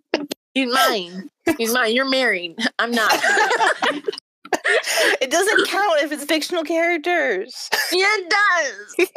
he's 0.53 0.71
mine. 0.73 1.29
He's 1.57 1.73
mine. 1.73 1.93
You're 1.95 2.09
married. 2.09 2.55
I'm 2.77 2.91
not. 2.91 3.11
it 4.53 5.31
doesn't 5.31 5.67
count 5.67 6.01
if 6.01 6.11
it's 6.11 6.25
fictional 6.25 6.63
characters. 6.63 7.69
Yeah, 7.93 8.07
it 8.07 8.29
does. 8.29 9.07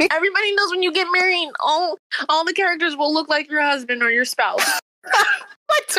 Everybody 0.10 0.54
knows 0.54 0.70
when 0.70 0.82
you 0.82 0.92
get 0.92 1.06
married, 1.12 1.50
all 1.60 1.98
all 2.30 2.42
the 2.42 2.54
characters 2.54 2.96
will 2.96 3.12
look 3.12 3.28
like 3.28 3.50
your 3.50 3.60
husband 3.60 4.02
or 4.02 4.10
your 4.10 4.24
spouse. 4.24 4.80
what? 5.66 5.98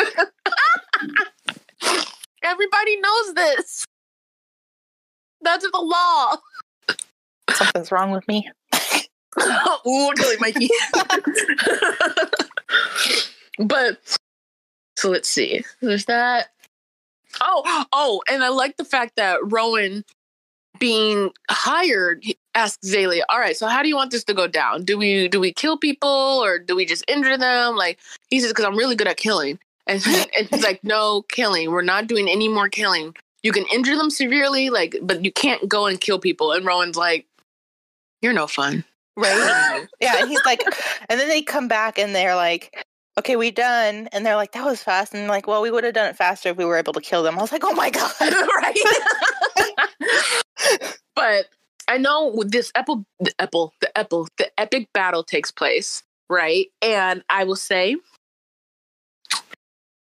Everybody 2.44 3.00
knows 3.00 3.34
this. 3.36 3.86
That's 5.42 5.70
the 5.70 5.80
law. 5.80 6.38
Something's 7.52 7.92
wrong 7.92 8.10
with 8.10 8.28
me. 8.28 8.50
Ooh, 9.88 10.14
Tilly 10.16 10.38
Mikey. 10.40 10.70
but 13.60 14.00
so 14.98 15.10
let's 15.10 15.30
see. 15.30 15.64
There's 15.82 16.06
that. 16.06 16.48
Oh, 17.42 17.86
oh, 17.92 18.22
and 18.30 18.44
I 18.44 18.50
like 18.50 18.78
the 18.78 18.86
fact 18.86 19.16
that 19.18 19.40
Roën 19.42 20.04
being 20.80 21.32
hired 21.50 22.24
asks 22.54 22.90
Zélie, 22.90 23.22
all 23.30 23.40
right, 23.40 23.56
so 23.56 23.68
how 23.68 23.82
do 23.82 23.90
you 23.90 23.96
want 23.96 24.12
this 24.12 24.24
to 24.26 24.34
go 24.34 24.48
down? 24.48 24.84
Do 24.84 24.98
we 24.98 25.28
do 25.28 25.40
we 25.40 25.54
kill 25.54 25.78
people 25.78 26.10
or 26.10 26.60
do 26.60 26.76
we 26.76 26.86
just 26.86 27.04
injure 27.08 27.38
them? 27.38 27.76
Like 27.76 28.00
he 28.30 28.40
says, 28.40 28.52
because 28.52 28.66
I'm 28.66 28.78
really 28.78 28.96
good 28.96 29.08
at 29.08 29.18
killing. 29.18 29.60
And, 29.88 30.04
and 30.36 30.48
he's 30.50 30.64
like, 30.64 30.84
no 30.84 31.22
killing. 31.30 31.70
We're 31.70 31.84
not 31.84 32.08
doing 32.08 32.28
any 32.28 32.48
more 32.48 32.70
killing. 32.70 33.16
You 33.44 33.52
can 33.52 33.66
injure 33.72 33.96
them 33.96 34.10
severely, 34.10 34.72
like, 34.72 34.96
but 35.00 35.24
you 35.24 35.32
can't 35.32 35.70
go 35.70 35.86
and 35.86 36.02
kill 36.02 36.18
people. 36.18 36.54
And 36.54 36.66
Roën's 36.66 36.98
like, 36.98 37.28
you're 38.20 38.34
no 38.34 38.48
fun. 38.48 38.84
Right? 39.16 39.86
yeah. 40.02 40.16
And 40.18 40.28
he's 40.28 40.44
like, 40.44 40.64
and 41.08 41.20
then 41.20 41.30
they 41.30 41.44
come 41.44 41.68
back 41.68 42.00
and 42.00 42.16
they're 42.16 42.36
like, 42.36 42.84
"Okay, 43.18 43.36
we 43.36 43.52
done." 43.52 44.08
And 44.12 44.26
they're 44.26 44.36
like, 44.36 44.52
"That 44.54 44.66
was 44.66 44.82
fast." 44.84 45.14
And 45.14 45.28
like, 45.28 45.48
"Well, 45.48 45.62
we 45.62 45.72
would 45.72 45.84
have 45.84 45.94
done 45.94 46.08
it 46.10 46.18
faster 46.18 46.50
if 46.50 46.58
we 46.58 46.66
were 46.66 46.78
able 46.78 46.94
to 46.94 47.02
kill 47.02 47.24
them." 47.24 47.38
I 47.38 47.42
was 47.42 47.52
like, 47.52 47.64
"Oh 47.66 47.74
my 47.74 47.90
god!" 47.90 48.14
right? 48.22 48.78
but 51.16 51.46
I 51.88 51.98
know 51.98 52.44
this 52.46 52.72
Apple, 52.76 53.06
the 53.20 53.34
Apple, 53.40 53.74
the 53.82 53.96
Apple, 53.98 54.28
the 54.38 54.50
epic 54.60 54.90
battle 54.94 55.24
takes 55.24 55.52
place, 55.52 56.04
right? 56.30 56.68
And 56.82 57.24
I 57.30 57.44
will 57.44 57.56
say, 57.56 57.98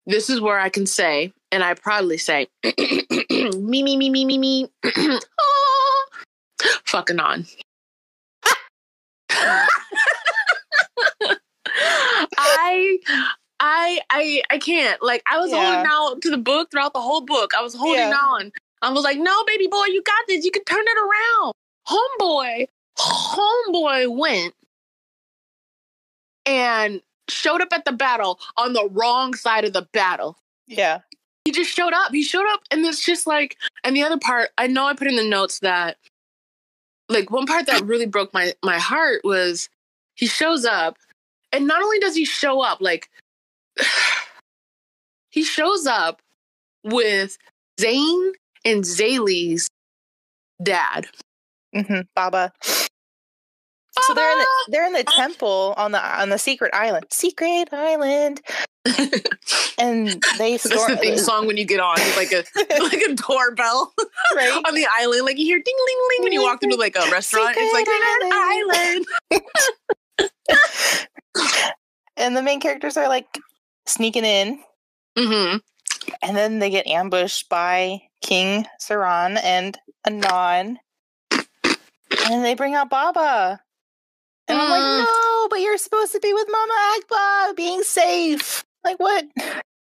this 0.05 0.29
is 0.29 0.41
where 0.41 0.59
I 0.59 0.69
can 0.69 0.85
say, 0.85 1.33
and 1.51 1.63
I 1.63 1.73
proudly 1.75 2.17
say, 2.17 2.47
me, 2.63 3.83
me, 3.83 3.97
me, 3.97 4.09
me, 4.09 4.25
me, 4.25 4.37
me. 4.37 4.67
Ah. 4.85 6.05
Fucking 6.85 7.19
on. 7.19 7.45
I 12.65 12.97
I 13.59 13.99
I 14.09 14.41
I 14.51 14.57
can't. 14.57 15.01
Like 15.03 15.21
I 15.29 15.37
was 15.39 15.51
Yeah. 15.51 15.57
holding 15.63 15.85
out 15.91 16.21
to 16.21 16.29
the 16.29 16.37
book 16.37 16.71
throughout 16.71 16.93
the 16.93 17.01
whole 17.01 17.21
book. 17.21 17.53
I 17.57 17.61
was 17.61 17.73
holding 17.75 17.99
Yeah. 18.01 18.15
on. 18.15 18.51
I 18.81 18.91
was 18.91 19.03
like, 19.03 19.17
no, 19.17 19.43
baby 19.45 19.67
boy, 19.67 19.85
you 19.85 20.01
got 20.03 20.27
this. 20.27 20.43
You 20.43 20.51
can 20.51 20.63
turn 20.65 20.83
it 20.85 20.97
around. 20.97 21.53
Homeboy, 21.87 22.67
homeboy 22.97 24.17
went 24.17 24.53
and 26.45 27.01
showed 27.29 27.61
up 27.61 27.69
at 27.71 27.85
the 27.85 27.91
battle 27.93 28.39
on 28.57 28.73
the 28.73 28.87
wrong 28.89 29.33
side 29.33 29.65
of 29.65 29.73
the 29.73 29.87
battle. 29.93 30.37
Yeah. 30.67 30.99
He 31.45 31.51
just 31.51 31.71
showed 31.71 31.93
up. 31.93 32.11
He 32.11 32.23
showed 32.23 32.45
up, 32.53 32.61
and 32.71 32.85
it's 32.85 33.03
just 33.05 33.27
like, 33.27 33.57
and 33.83 33.95
the 33.95 34.03
other 34.03 34.17
part, 34.17 34.49
I 34.57 34.67
know 34.67 34.85
I 34.85 34.93
put 34.93 35.07
in 35.07 35.15
the 35.17 35.27
notes 35.27 35.59
that, 35.59 35.97
like, 37.09 37.29
one 37.31 37.45
part 37.45 37.65
that 37.65 37.83
really 37.83 38.05
broke 38.05 38.33
my 38.33 38.53
my 38.63 38.79
heart 38.79 39.21
was 39.25 39.67
he 40.15 40.25
shows 40.25 40.63
up, 40.65 40.97
and 41.53 41.67
not 41.67 41.81
only 41.81 41.99
does 41.99 42.15
he 42.15 42.25
show 42.25 42.61
up, 42.61 42.81
like, 42.81 43.09
he 45.29 45.43
shows 45.43 45.85
up 45.85 46.21
with 46.83 47.37
Tzain 47.79 48.31
and 48.65 48.83
Zélie's 48.83 49.69
dad. 50.61 51.07
hmm 51.73 52.01
Baba. 52.15 52.51
So 54.01 54.13
they're 54.15 54.31
in 54.31 54.39
the 54.39 54.47
they're 54.69 54.87
in 54.87 54.93
the 54.93 55.03
temple 55.03 55.75
on 55.77 55.91
the 55.91 56.03
on 56.03 56.29
the 56.29 56.39
secret 56.39 56.73
island. 56.73 57.05
Secret 57.11 57.69
island. 57.71 58.41
And 59.79 60.23
they 60.37 60.51
That's 60.51 60.63
storm 60.63 60.91
the 60.91 60.97
theme 60.97 61.17
song 61.17 61.47
when 61.47 61.57
you 61.57 61.65
get 61.65 61.79
on, 61.79 61.95
it's 61.97 62.15
like 62.15 62.31
a 62.31 62.43
like 62.83 63.01
a 63.01 63.15
doorbell 63.15 63.93
right? 64.35 64.61
on 64.65 64.75
the 64.75 64.85
island. 64.99 65.25
Like 65.25 65.39
you 65.39 65.45
hear 65.45 65.57
ding 65.57 65.75
ling 65.85 65.97
ling 66.09 66.23
when 66.23 66.31
you 66.31 66.43
walk 66.43 66.63
into 66.63 66.75
like 66.75 66.95
a 66.95 67.09
restaurant. 67.11 67.55
It's 67.57 67.73
like 67.73 67.87
Secret 67.87 68.01
Secret 70.19 70.29
island. 70.89 71.09
And 72.15 72.35
the 72.37 72.43
main 72.43 72.59
characters 72.59 72.95
are 72.97 73.07
like 73.07 73.39
sneaking 73.85 74.25
in, 74.25 74.59
hmm 75.17 75.57
and 76.21 76.35
then 76.37 76.59
they 76.59 76.69
get 76.69 76.85
ambushed 76.87 77.49
by 77.49 78.01
King 78.21 78.65
Saran 78.79 79.39
and 79.43 79.77
Inan. 80.07 80.77
And 82.25 82.45
they 82.45 82.55
bring 82.55 82.75
out 82.75 82.89
Baba. 82.89 83.61
And 84.47 84.57
I'm 84.59 84.67
Mm. 84.67 84.69
like, 84.69 84.83
no, 84.83 85.47
but 85.49 85.61
you're 85.61 85.77
supposed 85.77 86.11
to 86.13 86.19
be 86.19 86.33
with 86.33 86.47
Mama 86.51 86.73
Agba, 86.97 87.55
being 87.55 87.83
safe. 87.83 88.63
Like 88.83 88.99
what? 88.99 89.25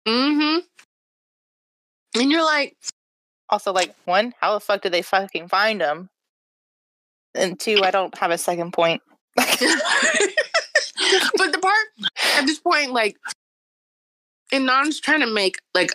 Mm 0.08 0.62
hmm 0.64 2.20
And 2.20 2.32
you're 2.32 2.44
like, 2.44 2.76
Also, 3.50 3.72
like, 3.72 3.96
one, 4.06 4.34
how 4.42 4.54
the 4.54 4.60
fuck 4.60 4.82
did 4.82 4.92
they 4.92 5.02
fucking 5.02 5.48
find 5.48 5.82
him? 5.82 6.10
And 7.36 7.60
two, 7.60 7.84
I 7.84 7.92
don't 7.92 8.16
have 8.18 8.32
a 8.32 8.38
second 8.38 8.74
point. 8.74 9.02
but 11.38 11.52
the 11.52 11.60
part 11.60 12.12
at 12.38 12.46
this 12.46 12.60
point, 12.60 12.92
like, 12.92 13.18
and 14.52 14.66
Nan's 14.66 15.00
trying 15.00 15.22
to 15.22 15.28
make 15.28 15.58
like 15.74 15.92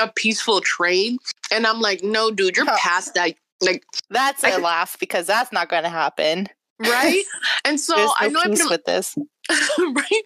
a 0.00 0.08
peaceful 0.08 0.60
trade, 0.60 1.18
and 1.52 1.66
I'm 1.66 1.80
like, 1.80 2.02
no, 2.02 2.30
dude, 2.30 2.56
you're 2.56 2.66
past 2.66 3.14
that. 3.14 3.34
Like, 3.60 3.84
That's 4.10 4.44
I 4.44 4.50
a 4.50 4.58
laugh 4.58 4.96
because 4.98 5.26
that's 5.26 5.52
not 5.52 5.68
going 5.68 5.84
to 5.84 5.88
happen. 5.88 6.48
right? 6.80 7.22
And 7.64 7.78
so 7.80 7.94
I 8.18 8.28
no 8.28 8.32
know 8.32 8.40
I 8.40 8.42
put 8.44 8.50
peace 8.52 8.60
him 8.62 8.68
with 8.70 8.84
this. 8.84 9.16
right? 9.78 10.22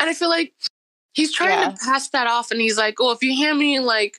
And 0.00 0.08
I 0.10 0.14
feel 0.14 0.28
like 0.30 0.52
he's 1.12 1.32
trying 1.32 1.60
Yeah. 1.60 1.70
to 1.70 1.76
pass 1.84 2.08
that 2.10 2.26
off, 2.26 2.50
and 2.50 2.60
he's 2.60 2.78
like, 2.78 2.96
"Oh, 3.00 3.10
if 3.12 3.22
you 3.22 3.34
hand 3.36 3.58
me 3.58 3.78
like 3.80 4.16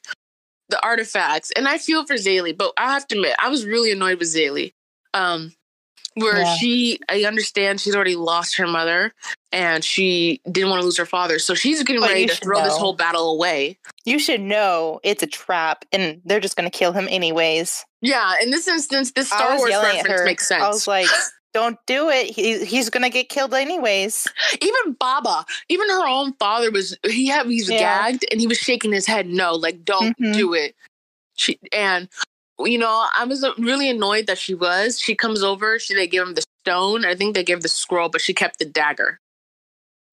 the 0.70 0.82
artifacts," 0.86 1.52
and 1.52 1.68
I 1.68 1.78
feel 1.80 2.06
for 2.06 2.14
Zélie, 2.16 2.56
but 2.58 2.72
I 2.78 2.92
have 2.94 3.08
to 3.08 3.16
admit, 3.16 3.36
I 3.42 3.50
was 3.50 3.66
really 3.66 3.92
annoyed 3.92 4.20
with 4.20 4.28
Zélie. 4.34 4.74
Um, 5.14 5.54
where 6.16 6.42
Yeah. 6.42 6.56
she, 6.56 7.00
I 7.10 7.24
understand 7.24 7.80
she's 7.82 7.96
already 7.96 8.16
lost 8.16 8.58
her 8.58 8.68
mother, 8.68 9.14
and 9.52 9.84
she 9.84 10.42
didn't 10.52 10.70
want 10.70 10.82
to 10.82 10.86
lose 10.86 10.98
her 10.98 11.06
father, 11.06 11.40
so 11.40 11.54
she's 11.54 11.84
getting 11.84 12.02
But 12.02 12.10
ready 12.12 12.26
to 12.28 12.36
throw 12.36 12.62
this 12.64 12.78
whole 12.78 12.94
battle 12.94 13.32
away. 13.32 13.78
You 14.06 14.20
should 14.20 14.42
know 14.42 15.00
it's 15.04 15.24
a 15.24 15.28
trap, 15.28 15.86
and 15.92 16.22
they're 16.26 16.40
just 16.40 16.56
going 16.56 16.70
to 16.70 16.78
kill 16.78 16.92
him 16.92 17.08
anyways. 17.10 17.86
Yeah, 18.02 18.34
in 18.42 18.50
this 18.52 18.68
instance, 18.68 19.12
this 19.12 19.28
Star 19.28 19.58
Wars 19.58 19.72
reference 19.72 20.26
makes 20.26 20.52
I 20.52 20.68
was 20.68 20.88
like, 20.88 21.08
"Don't 21.54 21.78
do 21.86 22.10
it. 22.10 22.28
He, 22.28 22.64
he's 22.66 22.90
going 22.90 23.04
to 23.04 23.10
get 23.10 23.30
killed 23.30 23.54
anyways." 23.54 24.28
even 24.62 24.94
Baba, 24.94 25.46
even 25.70 25.90
her 25.90 26.08
own 26.08 26.34
father 26.34 26.72
was 26.72 26.98
he 27.06 27.28
had 27.28 27.46
he's 27.48 27.70
Yeah. 27.70 27.80
gagged 27.80 28.26
and 28.32 28.40
he 28.42 28.48
was 28.48 28.58
shaking 28.58 28.92
his 28.92 29.06
head 29.06 29.28
no, 29.28 29.54
like 29.56 29.84
don't 29.86 30.18
Mhm. 30.20 30.34
do 30.34 30.54
it. 30.54 30.76
She 31.36 31.60
and 31.72 32.10
you 32.66 32.78
know, 32.78 33.08
I 33.18 33.26
was 33.26 33.44
uh, 33.44 33.54
really 33.58 33.90
annoyed 33.90 34.28
that 34.28 34.38
she 34.38 34.54
was. 34.54 35.00
She 35.00 35.16
comes 35.16 35.44
over, 35.44 35.80
she 35.80 35.94
they 35.94 36.08
give 36.08 36.28
him 36.28 36.36
the 36.36 36.44
stone. 36.64 37.06
I 37.06 37.16
think 37.16 37.36
they 37.36 37.44
gave 37.44 37.62
the 37.62 37.70
scroll, 37.70 38.10
but 38.10 38.22
she 38.22 38.34
kept 38.34 38.60
the 38.60 38.66
dagger. 38.66 39.20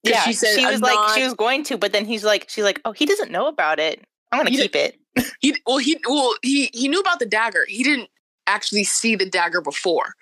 Yeah, 0.02 0.22
she 0.22 0.32
she, 0.32 0.64
was 0.64 0.80
like, 0.80 0.94
not-" 0.94 1.14
she 1.14 1.24
was 1.24 1.34
going 1.34 1.64
to, 1.64 1.76
but 1.76 1.92
then 1.92 2.06
he's 2.06 2.24
like, 2.24 2.46
she's 2.48 2.64
like, 2.64 2.80
"Oh, 2.84 2.92
he 2.92 3.04
doesn't 3.04 3.30
know 3.30 3.46
about 3.46 3.78
it. 3.78 4.02
I'm 4.32 4.44
to 4.44 4.50
He 4.50 4.58
keep 4.58 4.76
it." 4.76 4.98
He 5.40 5.56
well 5.66 5.78
he 5.78 5.98
well 6.08 6.34
he 6.42 6.70
he 6.72 6.88
knew 6.88 7.00
about 7.00 7.18
the 7.18 7.26
dagger. 7.26 7.64
He 7.66 7.82
didn't 7.82 8.08
actually 8.46 8.84
see 8.84 9.16
the 9.16 9.28
dagger 9.28 9.60
before. 9.60 10.14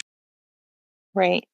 Right. 1.14 1.46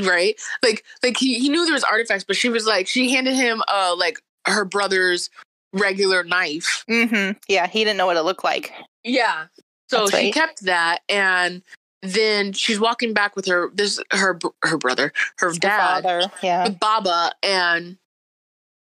Right? 0.00 0.38
Like 0.62 0.84
like 1.02 1.16
he, 1.16 1.38
he 1.38 1.48
knew 1.48 1.64
there 1.64 1.74
was 1.74 1.84
artifacts, 1.84 2.24
but 2.24 2.36
she 2.36 2.48
was 2.48 2.66
like 2.66 2.86
she 2.86 3.10
handed 3.10 3.34
him 3.34 3.62
uh 3.68 3.94
like 3.96 4.20
her 4.46 4.64
brother's 4.64 5.30
regular 5.72 6.24
knife. 6.24 6.84
hmm 6.88 7.32
Yeah, 7.48 7.66
he 7.66 7.84
didn't 7.84 7.96
know 7.96 8.06
what 8.06 8.16
it 8.16 8.22
looked 8.22 8.44
like. 8.44 8.72
Yeah. 9.04 9.46
So 9.88 10.06
That's 10.06 10.18
she 10.20 10.32
kept 10.32 10.62
that, 10.64 11.00
and 11.08 11.62
then 12.02 12.52
she's 12.52 12.78
walking 12.78 13.12
back 13.14 13.34
with 13.36 13.46
her 13.46 13.70
this 13.74 14.00
her 14.12 14.38
her 14.62 14.76
brother, 14.78 15.12
her 15.38 15.48
Her 15.48 15.54
dad, 15.58 16.02
father. 16.02 16.30
Yeah. 16.42 16.64
with 16.68 16.78
Baba, 16.78 17.32
and 17.42 17.96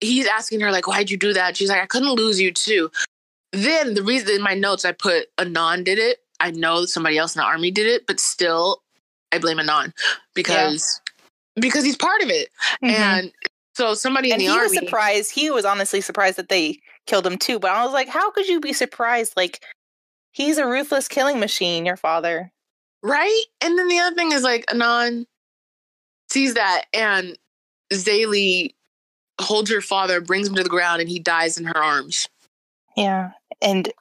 he's 0.00 0.26
asking 0.26 0.60
her 0.60 0.70
like, 0.70 0.86
"Why'd 0.86 1.10
you 1.10 1.16
do 1.16 1.32
that?" 1.32 1.56
She's 1.56 1.68
like, 1.70 1.82
"I 1.82 1.86
couldn't 1.86 2.12
lose 2.12 2.40
you 2.40 2.52
too." 2.52 2.90
Then 3.52 3.94
the 3.94 4.02
reason 4.02 4.30
in 4.34 4.42
my 4.42 4.54
notes 4.54 4.84
I 4.84 4.92
put 4.92 5.34
Inan 5.36 5.84
did 5.84 5.98
it. 5.98 6.20
I 6.40 6.50
know 6.52 6.84
somebody 6.86 7.18
else 7.18 7.34
in 7.36 7.40
the 7.40 7.44
army 7.46 7.70
did 7.70 7.86
it, 7.86 8.06
but 8.06 8.18
still, 8.18 8.82
I 9.32 9.38
blame 9.38 9.58
Inan 9.58 9.92
because 10.34 11.00
because 11.56 11.84
he's 11.84 11.96
part 11.96 12.22
of 12.22 12.30
it, 12.30 12.48
Mhm. 12.82 12.88
and 12.90 13.32
so 13.74 13.94
somebody 13.94 14.28
in 14.28 14.34
and 14.34 14.40
the 14.40 14.44
he 14.46 14.50
army. 14.50 14.62
was 14.68 14.78
surprised. 14.78 15.32
He 15.32 15.50
was 15.50 15.64
honestly 15.64 16.00
surprised 16.00 16.36
that 16.38 16.48
they 16.48 16.80
killed 17.06 17.26
him 17.26 17.36
too. 17.38 17.58
But 17.58 17.72
I 17.72 17.84
was 17.84 17.92
like, 17.92 18.08
how 18.08 18.30
could 18.30 18.46
you 18.48 18.60
be 18.60 18.72
surprised? 18.72 19.32
Like, 19.36 19.62
he's 20.32 20.58
a 20.58 20.66
ruthless 20.66 21.08
killing 21.08 21.38
machine. 21.40 21.86
Your 21.86 21.96
father. 21.96 22.52
Right? 23.02 23.44
And 23.60 23.78
then 23.78 23.88
the 23.88 23.98
other 23.98 24.16
thing 24.16 24.32
is 24.32 24.42
like 24.42 24.66
Inan 24.66 25.26
sees 26.28 26.54
that 26.54 26.84
and 26.92 27.36
Zélie 27.92 28.74
holds 29.40 29.70
her 29.70 29.80
father, 29.80 30.20
brings 30.20 30.48
him 30.48 30.54
to 30.54 30.62
the 30.62 30.68
ground, 30.68 31.00
and 31.00 31.10
he 31.10 31.18
dies 31.18 31.58
in 31.58 31.64
her 31.64 31.76
arms. 31.76 32.28
Yeah. 32.96 33.32
And 33.60 33.92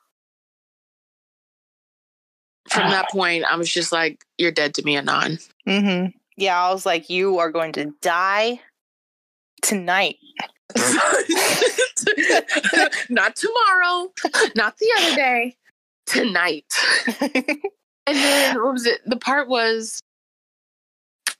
From 2.69 2.89
that 2.91 3.09
point, 3.11 3.45
I 3.45 3.55
was 3.55 3.71
just 3.71 3.91
like, 3.91 4.23
You're 4.37 4.51
dead 4.51 4.75
to 4.75 4.83
me, 4.83 4.95
Inan. 4.95 5.47
hmm 5.65 6.17
yeah, 6.37 6.61
I 6.61 6.71
was 6.71 6.85
like, 6.85 7.09
you 7.09 7.39
are 7.39 7.51
going 7.51 7.73
to 7.73 7.93
die 8.01 8.59
tonight. 9.61 10.15
not 13.09 13.35
tomorrow, 13.35 14.11
not 14.55 14.77
the 14.77 14.89
other 14.97 15.15
day, 15.15 15.55
tonight. 16.11 16.65
And 18.07 18.17
then 18.17 18.61
what 18.61 18.73
was 18.73 18.85
it? 18.85 18.99
The 19.05 19.17
part 19.17 19.47
was 19.47 20.01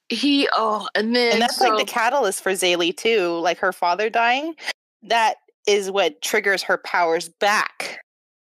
he 0.10 0.48
oh 0.54 0.88
and 0.96 1.16
then 1.16 1.34
and 1.34 1.42
that's 1.42 1.58
so, 1.58 1.68
like 1.68 1.86
the 1.86 1.92
catalyst 1.92 2.44
for 2.44 2.52
Zélie 2.52 2.96
too. 2.96 3.40
Like 3.40 3.58
her 3.60 3.74
father 3.74 4.10
dying, 4.10 4.56
that 5.04 5.36
is 5.68 5.90
what 5.90 6.22
triggers 6.22 6.62
her 6.64 6.78
powers 6.78 7.30
back. 7.30 8.00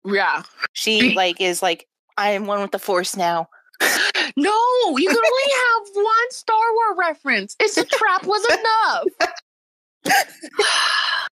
yeah. 0.05 0.43
She 0.73 1.13
like 1.13 1.39
is 1.39 1.61
like, 1.61 1.87
I 2.17 2.31
am 2.31 2.45
one 2.45 2.61
with 2.61 2.71
the 2.71 2.79
force 2.79 3.15
now. 3.15 3.47
No, 4.37 4.51
you 4.97 5.07
can 5.09 5.17
only 5.17 5.53
have 5.53 5.87
one 5.95 6.31
Star 6.31 6.55
Wars 6.73 6.97
reference. 6.97 7.55
It's 7.59 7.77
a 7.77 7.83
trap 7.83 8.25
was 8.25 8.45
enough. 10.05 10.15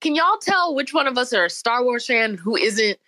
can 0.00 0.14
y'all 0.14 0.36
tell 0.40 0.74
which 0.74 0.92
one 0.92 1.06
of 1.06 1.16
us 1.18 1.32
are 1.32 1.46
a 1.46 1.50
Star 1.50 1.82
Wars 1.82 2.06
fan 2.06 2.34
who 2.34 2.54
isn't? 2.54 2.98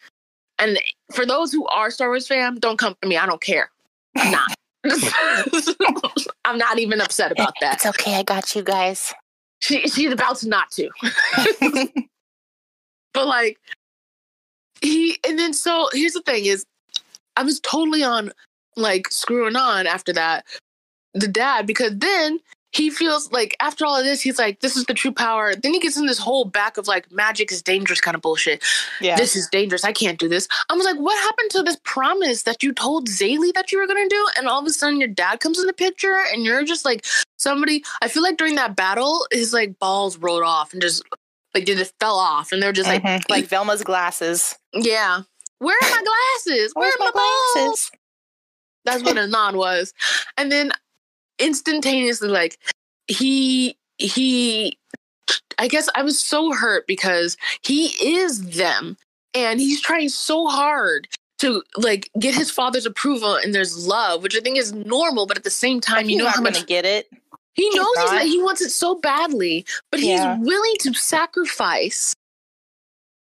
And 0.58 0.78
for 1.12 1.24
those 1.24 1.52
who 1.52 1.66
are 1.68 1.90
Star 1.90 2.08
Wars 2.08 2.26
fan, 2.26 2.56
don't 2.56 2.78
come 2.78 2.96
for 3.00 3.08
me. 3.08 3.16
I 3.16 3.26
don't 3.26 3.40
care. 3.40 3.70
I'm 4.16 4.32
not. 4.32 4.54
I'm 6.44 6.58
not 6.58 6.78
even 6.78 7.00
upset 7.00 7.32
about 7.32 7.54
that. 7.60 7.74
It's 7.74 7.86
okay, 7.86 8.14
I 8.14 8.22
got 8.22 8.54
you 8.54 8.62
guys. 8.62 9.14
She 9.60 9.88
she's 9.88 10.12
about 10.12 10.36
to 10.38 10.48
not 10.48 10.70
to. 10.72 10.90
But 13.14 13.26
like 13.26 13.58
he 14.80 15.18
and 15.26 15.38
then 15.38 15.52
so 15.52 15.88
here's 15.92 16.12
the 16.12 16.22
thing 16.22 16.44
is 16.44 16.64
I 17.36 17.42
was 17.42 17.58
totally 17.60 18.04
on 18.04 18.30
like 18.76 19.08
screwing 19.10 19.56
on 19.56 19.88
after 19.88 20.12
that 20.12 20.44
the 21.14 21.26
dad 21.26 21.66
because 21.66 21.96
then 21.96 22.38
he 22.78 22.88
feels 22.90 23.30
like 23.32 23.56
after 23.60 23.84
all 23.84 23.96
of 23.96 24.04
this, 24.04 24.20
he's 24.22 24.38
like, 24.38 24.60
this 24.60 24.76
is 24.76 24.84
the 24.86 24.94
true 24.94 25.12
power. 25.12 25.54
Then 25.54 25.74
he 25.74 25.80
gets 25.80 25.96
in 25.96 26.06
this 26.06 26.18
whole 26.18 26.44
back 26.46 26.78
of 26.78 26.86
like 26.88 27.10
magic 27.12 27.52
is 27.52 27.60
dangerous 27.60 28.00
kind 28.00 28.14
of 28.14 28.22
bullshit. 28.22 28.64
Yeah. 29.00 29.16
This 29.16 29.36
is 29.36 29.48
dangerous. 29.50 29.84
I 29.84 29.92
can't 29.92 30.18
do 30.18 30.28
this. 30.28 30.48
I 30.70 30.74
was 30.74 30.84
like, 30.86 30.96
what 30.96 31.20
happened 31.22 31.50
to 31.50 31.62
this 31.62 31.76
promise 31.84 32.44
that 32.44 32.62
you 32.62 32.72
told 32.72 33.08
Zélie 33.08 33.52
that 33.54 33.72
you 33.72 33.78
were 33.78 33.86
gonna 33.86 34.08
do? 34.08 34.28
And 34.38 34.48
all 34.48 34.60
of 34.60 34.66
a 34.66 34.70
sudden 34.70 34.98
your 35.00 35.08
dad 35.08 35.40
comes 35.40 35.58
in 35.58 35.66
the 35.66 35.72
picture 35.74 36.16
and 36.32 36.44
you're 36.44 36.64
just 36.64 36.84
like 36.84 37.04
somebody 37.36 37.84
I 38.00 38.08
feel 38.08 38.22
like 38.22 38.36
during 38.38 38.54
that 38.54 38.76
battle, 38.76 39.26
his 39.32 39.52
like 39.52 39.78
balls 39.78 40.16
rolled 40.16 40.44
off 40.44 40.72
and 40.72 40.80
just 40.80 41.02
like 41.54 41.66
they 41.66 41.74
just 41.74 41.94
fell 42.00 42.16
off 42.18 42.52
and 42.52 42.62
they're 42.62 42.72
just 42.72 42.88
like 42.88 43.02
Mhm. 43.02 43.22
like 43.28 43.46
Velma's 43.46 43.82
glasses. 43.82 44.56
Yeah. 44.72 45.22
Where 45.58 45.76
are 45.76 45.90
my 45.90 46.02
glasses? 46.44 46.72
Where 46.74 46.84
Where's 46.88 46.94
are 46.96 47.04
my, 47.04 47.10
balls? 47.10 47.52
glasses? 47.54 47.90
That's 48.84 49.02
what 49.02 49.16
Inan 49.16 49.54
was. 49.54 49.92
And 50.36 50.52
then 50.52 50.72
instantaneously, 51.38 52.28
like 52.28 52.58
he 53.06 53.76
he 53.98 54.78
I 55.58 55.68
guess 55.68 55.88
I 55.94 56.02
was 56.02 56.18
so 56.18 56.52
hurt 56.52 56.86
because 56.86 57.36
he 57.62 57.86
is 58.00 58.56
them 58.56 58.96
and 59.34 59.60
he's 59.60 59.80
trying 59.80 60.08
so 60.08 60.46
hard 60.46 61.08
to 61.40 61.62
like 61.76 62.10
get 62.18 62.34
his 62.34 62.50
father's 62.50 62.86
approval 62.86 63.34
and 63.36 63.54
there's 63.54 63.86
love, 63.86 64.22
which 64.22 64.36
I 64.36 64.40
think 64.40 64.56
is 64.58 64.72
normal, 64.72 65.26
but 65.26 65.36
at 65.36 65.44
the 65.44 65.50
same 65.50 65.80
time, 65.80 66.04
He's 66.08 66.12
you 66.12 66.18
know 66.18 66.24
not 66.24 66.36
how 66.36 66.42
much 66.42 66.54
gonna 66.54 66.66
get 66.66 66.84
it. 66.84 67.08
he 67.54 67.68
knows 67.70 67.86
he's 67.96 68.04
not. 68.04 68.14
not, 68.14 68.22
he 68.22 68.42
wants 68.42 68.60
it 68.60 68.70
so 68.70 68.96
badly, 68.96 69.64
but 69.90 70.00
Yeah. 70.00 70.36
he's 70.36 70.46
willing 70.46 70.74
to 70.80 70.94
sacrifice 70.94 72.14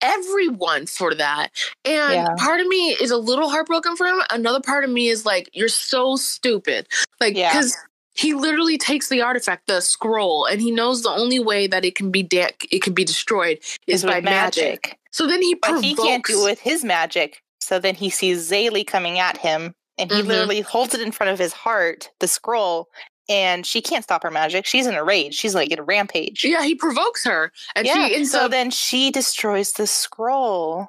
everyone 0.02 0.86
for 0.86 1.16
that. 1.16 1.50
And 1.86 2.14
Yeah. 2.14 2.28
part 2.38 2.60
of 2.62 2.68
me 2.68 2.92
is 2.94 3.10
a 3.12 3.18
little 3.18 3.50
heartbroken 3.50 3.96
for 3.96 4.06
him. 4.06 4.22
Another 4.30 4.62
part 4.62 4.84
of 4.84 4.90
me 4.92 5.10
is 5.10 5.26
like, 5.26 5.50
you're 5.54 5.68
so 5.70 6.16
stupid. 6.16 6.88
Like, 7.20 7.36
Yeah. 7.36 7.52
because 7.52 7.76
he 8.18 8.34
literally 8.34 8.78
takes 8.78 9.10
the 9.10 9.22
artifact, 9.22 9.68
the 9.68 9.80
scroll, 9.82 10.46
and 10.46 10.60
he 10.62 10.72
knows 10.72 11.04
the 11.04 11.10
only 11.10 11.40
way 11.40 11.68
that 11.68 11.86
it 11.86 11.96
can 11.96 12.12
be 12.12 12.24
de- 12.24 12.52
it 12.72 12.82
can 12.82 12.94
be 12.94 13.06
destroyed 13.06 13.60
is 13.88 14.04
Is 14.04 14.06
by 14.06 14.22
magic. 14.22 14.64
magic. 14.84 15.00
So 15.12 15.28
then 15.28 15.42
he 15.42 15.54
But 15.56 15.70
provokes. 15.70 15.86
he 15.88 15.96
can't 15.96 16.26
do 16.26 16.42
it 16.42 16.50
with 16.50 16.60
his 16.60 16.84
magic. 16.84 17.42
So 17.62 17.80
then 17.80 17.96
he 17.96 18.10
sees 18.10 18.50
Zélie 18.50 18.86
coming 18.88 19.20
at 19.20 19.38
him 19.38 19.74
and 19.98 20.12
he 20.12 20.22
Mhm. 20.22 20.28
literally 20.28 20.62
holds 20.62 20.94
it 20.94 21.02
in 21.02 21.12
front 21.12 21.32
of 21.32 21.40
his 21.40 21.54
heart, 21.54 22.10
the 22.20 22.28
scroll, 22.28 22.88
and 23.30 23.66
she 23.66 23.82
can't 23.82 24.04
stop 24.04 24.24
her 24.24 24.32
magic. 24.32 24.66
She's 24.66 24.86
in 24.88 24.96
a 24.96 25.04
rage. 25.04 25.36
She's 25.36 25.54
like 25.56 25.70
in 25.72 25.80
a 25.80 25.84
rampage. 25.84 26.44
Yeah, 26.46 26.64
he 26.64 26.76
provokes 26.76 27.24
her, 27.26 27.52
and 27.76 27.86
Yeah, 27.86 28.08
she 28.08 28.16
ends 28.16 28.32
so 28.32 28.46
up 28.46 28.52
then 28.52 28.70
she 28.72 29.12
destroys 29.12 29.74
the 29.74 29.86
scroll. 29.88 30.88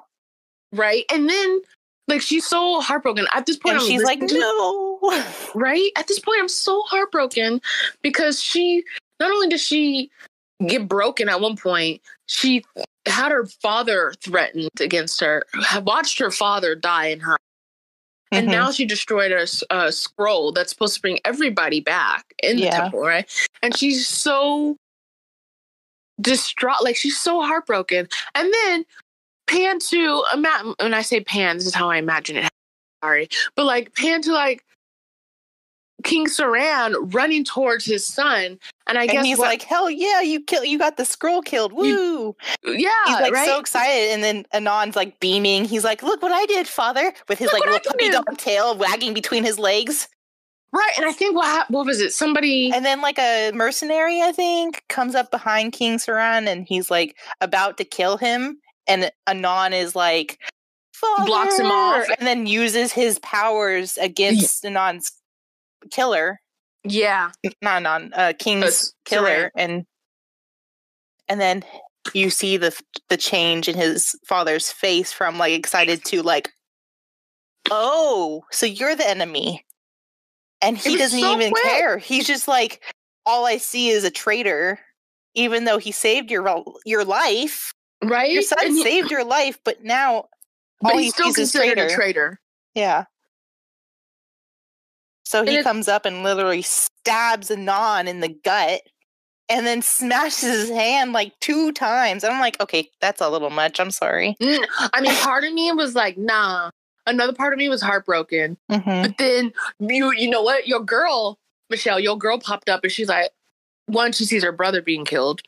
right, 0.71 1.05
and 1.11 1.29
then 1.29 1.61
like 2.09 2.21
she's 2.21 2.45
so 2.45 2.81
heartbroken 2.81 3.25
at 3.33 3.45
this 3.45 3.57
point. 3.57 3.81
She's 3.81 4.03
like, 4.03 4.19
no. 4.21 4.99
right 5.55 5.91
at 5.95 6.07
this 6.07 6.19
point 6.19 6.37
i'm 6.41 6.49
so 6.49 6.81
heartbroken 6.81 7.61
because 8.01 8.41
she 8.43 8.83
not 9.21 9.31
only 9.31 9.47
does 9.47 9.61
she 9.63 10.11
get 10.67 10.89
broken 10.89 11.29
at 11.29 11.39
one 11.39 11.55
point 11.55 12.01
she 12.25 12.61
had 13.05 13.31
her 13.31 13.45
father 13.45 14.13
threatened 14.21 14.69
against 14.81 15.21
her 15.21 15.45
watched 15.83 16.19
her 16.19 16.31
father 16.31 16.75
die 16.75 17.05
in 17.07 17.21
her 17.21 17.37
and 18.33 18.47
Mhm. 18.49 18.51
now 18.51 18.71
she 18.71 18.83
destroyed 18.85 19.31
a 19.31 19.91
scroll 19.93 20.51
that's 20.51 20.69
supposed 20.71 20.95
to 20.95 21.01
bring 21.01 21.17
everybody 21.23 21.79
back 21.79 22.25
in 22.43 22.57
the 22.57 22.63
Yeah. 22.63 22.81
temple 22.81 22.99
right 22.99 23.31
and 23.63 23.75
she's 23.77 24.05
so 24.05 24.75
distraught 26.19 26.83
like 26.83 26.97
she's 26.97 27.17
so 27.17 27.41
heartbroken 27.41 28.07
and 28.35 28.53
then 28.53 28.85
pan 29.49 29.79
to 29.79 30.23
ima- 30.33 30.75
when 30.79 30.93
i 30.93 31.01
say 31.01 31.19
pan 31.21 31.57
this 31.57 31.65
is 31.65 31.73
how 31.75 31.89
i 31.89 31.97
imagine 31.97 32.35
it 32.37 32.49
sorry 33.03 33.27
but 33.55 33.65
like 33.65 33.93
pan 33.95 34.21
to 34.21 34.31
like 34.31 34.63
king 36.03 36.27
saran 36.27 36.95
running 37.13 37.43
towards 37.43 37.83
his 37.83 38.05
son 38.05 38.57
and 38.87 38.97
i 38.97 39.01
and 39.03 39.11
guess 39.11 39.25
he's 39.25 39.37
what- 39.37 39.47
like, 39.47 39.61
hell 39.63 39.89
yeah, 39.89 40.21
you 40.21 40.41
kill 40.41 40.63
you 40.63 40.77
got 40.79 40.95
the 40.97 41.03
scroll 41.05 41.41
killed. 41.41 41.73
Woo. 41.73 42.35
yeah 42.63 42.89
he's 43.05 43.15
like 43.19 43.33
right 43.33 43.45
so 43.47 43.59
excited. 43.59 44.11
And 44.13 44.23
then 44.23 44.45
Inan's 44.53 44.95
like 44.95 45.19
beaming. 45.19 45.65
He's 45.65 45.83
like, 45.83 46.01
look 46.01 46.21
what 46.23 46.31
I 46.31 46.45
did, 46.47 46.67
father, 46.67 47.11
with 47.27 47.37
his 47.37 47.51
Look 47.51 47.61
like 47.65 47.69
little 47.69 47.91
puppy 47.91 48.09
dog 48.09 48.37
tail 48.37 48.75
wagging 48.77 49.13
between 49.13 49.43
his 49.43 49.59
legs. 49.59 50.07
right 50.71 50.93
and 50.97 51.05
i 51.05 51.11
think 51.11 51.35
what 51.35 51.69
what 51.69 51.85
was 51.85 51.99
it 51.99 52.13
somebody 52.13 52.71
And 52.73 52.85
then 52.85 53.01
like 53.01 53.19
a 53.19 53.51
mercenary, 53.53 54.21
I 54.21 54.31
think, 54.31 54.83
comes 54.87 55.15
up 55.15 55.29
behind 55.31 55.73
King 55.73 55.97
Saran 55.97 56.47
and 56.47 56.65
he's 56.67 56.89
like 56.89 57.17
about 57.41 57.77
to 57.77 57.83
kill 57.83 58.17
him. 58.17 58.59
And 58.89 59.11
Inan 59.27 59.71
is 59.71 59.95
like 59.95 60.39
Blocks 61.25 61.57
him 61.57 61.67
off. 61.67 62.05
And 62.17 62.27
then 62.27 62.45
uses 62.45 62.91
his 62.91 63.19
powers 63.19 63.97
against 63.97 64.63
Inan's 64.63 65.11
killer. 65.91 66.41
yeah 66.83 67.31
Not 67.61 67.83
Inan, 67.83 68.11
uh 68.15 68.33
King's 68.37 68.93
killer. 69.05 69.51
And 69.55 69.85
and 71.29 71.39
then 71.39 71.63
you 72.13 72.29
see 72.29 72.57
the 72.57 72.77
the 73.09 73.17
change 73.17 73.67
in 73.67 73.75
his 73.75 74.15
father's 74.25 74.71
face 74.71 75.13
from 75.13 75.37
like 75.37 75.53
excited 75.53 76.03
to 76.05 76.21
like 76.21 76.49
oh 77.71 78.43
so 78.51 78.65
you're 78.65 78.95
the 78.95 79.07
enemy 79.07 79.65
and 80.61 80.77
he 80.77 80.97
doesn't 80.97 81.19
so 81.19 81.33
even 81.33 81.51
quick. 81.51 81.63
care 81.63 81.97
he's 81.97 82.25
just 82.25 82.47
like 82.47 82.81
all 83.25 83.45
i 83.45 83.57
see 83.57 83.89
is 83.89 84.03
a 84.03 84.11
traitor 84.11 84.79
even 85.35 85.65
though 85.65 85.77
he 85.77 85.91
saved 85.91 86.31
your 86.31 86.63
your 86.85 87.05
life 87.05 87.73
right 88.03 88.31
your 88.31 88.41
son 88.41 88.59
he- 88.67 88.83
saved 88.83 89.11
your 89.11 89.23
life 89.23 89.59
but 89.63 89.83
now 89.83 90.25
but 90.81 90.93
all 90.93 90.97
he 90.97 91.05
he's 91.05 91.13
still 91.13 91.27
sees 91.33 91.37
is 91.37 91.51
considered 91.51 91.75
traitor 91.75 91.85
a 91.93 91.95
traitor 91.95 92.39
yeah 92.75 93.03
so 95.25 95.43
he 95.45 95.57
it- 95.57 95.63
comes 95.63 95.87
up 95.87 96.05
and 96.05 96.23
literally 96.23 96.61
stabs 96.61 97.49
Inan 97.49 98.07
in 98.07 98.19
the 98.19 98.29
gut 98.29 98.81
and 99.47 99.65
then 99.65 99.81
smashes 99.81 100.41
his 100.43 100.69
hand 100.69 101.11
like 101.11 101.37
two 101.39 101.71
times. 101.71 102.23
And 102.23 102.31
I'm 102.31 102.39
like, 102.39 102.59
okay, 102.61 102.87
that's 103.01 103.19
a 103.19 103.29
little 103.29 103.49
much. 103.49 103.79
I'm 103.79 103.89
sorry. 103.89 104.35
Mm, 104.39 104.63
I 104.93 105.01
mean, 105.01 105.15
part 105.15 105.43
of 105.43 105.51
me 105.53 105.71
was 105.71 105.95
like, 105.95 106.17
nah. 106.19 106.69
Another 107.07 107.33
part 107.33 107.51
of 107.53 107.57
me 107.57 107.67
was 107.67 107.81
heartbroken. 107.81 108.57
Mm-hmm. 108.71 109.01
But 109.01 109.17
then 109.17 109.51
you, 109.79 110.11
you 110.13 110.29
know 110.29 110.43
what? 110.43 110.67
Your 110.67 110.81
girl, 110.81 111.39
Michelle, 111.71 111.99
your 111.99 112.15
girl 112.15 112.37
popped 112.39 112.69
up 112.69 112.83
and 112.83 112.91
she's 112.91 113.09
like, 113.09 113.31
one, 113.87 114.11
she 114.11 114.25
sees 114.25 114.43
her 114.43 114.51
brother 114.51 114.81
being 114.81 115.03
killed, 115.05 115.41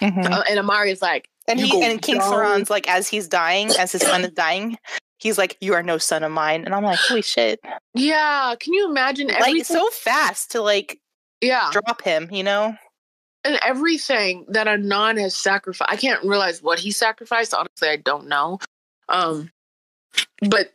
Mm-hmm. 0.00 0.32
uh, 0.32 0.44
and 0.48 0.58
Amari 0.60 0.92
is 0.92 1.02
like, 1.02 1.28
And 1.50 1.60
You 1.60 1.66
he 1.66 1.82
and 1.84 2.00
King 2.00 2.18
down. 2.18 2.32
Saran's 2.32 2.70
like, 2.70 2.88
as 2.88 3.08
he's 3.08 3.28
dying, 3.28 3.70
as 3.78 3.92
his 3.92 4.02
son 4.02 4.22
is 4.24 4.30
dying, 4.32 4.78
he's 5.18 5.36
like, 5.38 5.56
"You 5.60 5.74
are 5.74 5.82
no 5.82 5.98
son 5.98 6.22
of 6.22 6.32
mine." 6.32 6.64
And 6.64 6.74
I'm 6.74 6.84
like, 6.84 6.98
"Holy 6.98 7.22
shit!" 7.22 7.60
yeah. 7.94 8.54
Can 8.58 8.72
you 8.72 8.88
imagine 8.88 9.30
everything? 9.30 9.56
Like 9.56 9.66
so 9.66 9.88
fast 9.90 10.50
to 10.52 10.62
like 10.62 10.98
yeah, 11.40 11.70
drop 11.72 12.02
him, 12.02 12.28
you 12.30 12.42
know? 12.42 12.74
and 13.42 13.58
everything 13.64 14.44
that 14.48 14.66
Inan 14.66 15.18
has 15.18 15.34
sacrificed. 15.34 15.90
I 15.90 15.96
can't 15.96 16.22
realize 16.24 16.62
what 16.62 16.78
he 16.78 16.90
sacrificed. 16.90 17.54
Honestly, 17.54 17.88
I 17.88 17.96
don't 17.96 18.28
know. 18.28 18.58
Um, 19.08 19.50
but 20.46 20.72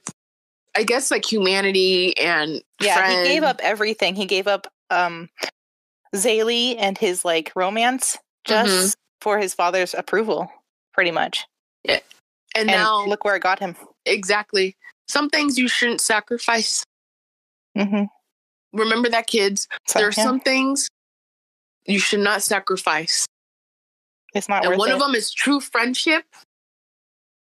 I 0.76 0.82
guess 0.84 1.12
like 1.12 1.24
humanity 1.32 2.18
and 2.18 2.62
Yeah, 2.82 3.08
he 3.24 3.24
gave 3.30 3.44
up 3.44 3.60
everything. 3.62 4.16
He 4.16 4.26
gave 4.26 4.48
up 4.48 4.66
um 4.90 5.30
Zélie 6.16 6.76
and 6.80 6.98
his 6.98 7.24
like 7.24 7.52
romance 7.56 8.18
just 8.46 8.70
Mm-hmm. 8.72 8.88
for 9.22 9.38
his 9.38 9.54
father's 9.54 9.94
approval, 9.94 10.52
pretty 10.96 11.12
much. 11.12 11.46
and, 11.88 12.02
And 12.56 12.68
now 12.68 13.06
look 13.06 13.24
where 13.26 13.36
it 13.36 13.44
got 13.44 13.60
him. 13.60 13.76
exactly 14.06 14.76
some 15.08 15.30
things 15.30 15.60
you 15.60 15.68
shouldn't 15.68 16.02
sacrifice. 16.02 16.84
Mm-hmm. 17.78 18.06
Remember 18.74 19.10
that, 19.10 19.28
kids. 19.28 19.68
So, 19.88 20.00
there 20.00 20.08
are 20.08 20.14
yeah, 20.18 20.24
some 20.24 20.40
things 20.40 20.88
you 21.86 22.00
should 22.00 22.22
not 22.22 22.42
sacrifice. 22.42 23.28
it's 24.34 24.50
not 24.50 24.64
And 24.64 24.72
worth 24.72 24.80
one 24.80 24.90
it. 24.90 24.94
of 24.94 25.00
them 25.00 25.14
is 25.14 25.32
true 25.32 25.60
friendship. 25.60 26.24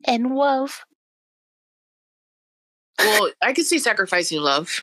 and 0.05 0.35
love. 0.35 0.83
Well, 2.99 3.31
I 3.41 3.53
could 3.53 3.65
see 3.65 3.79
sacrificing 3.79 4.39
love 4.41 4.81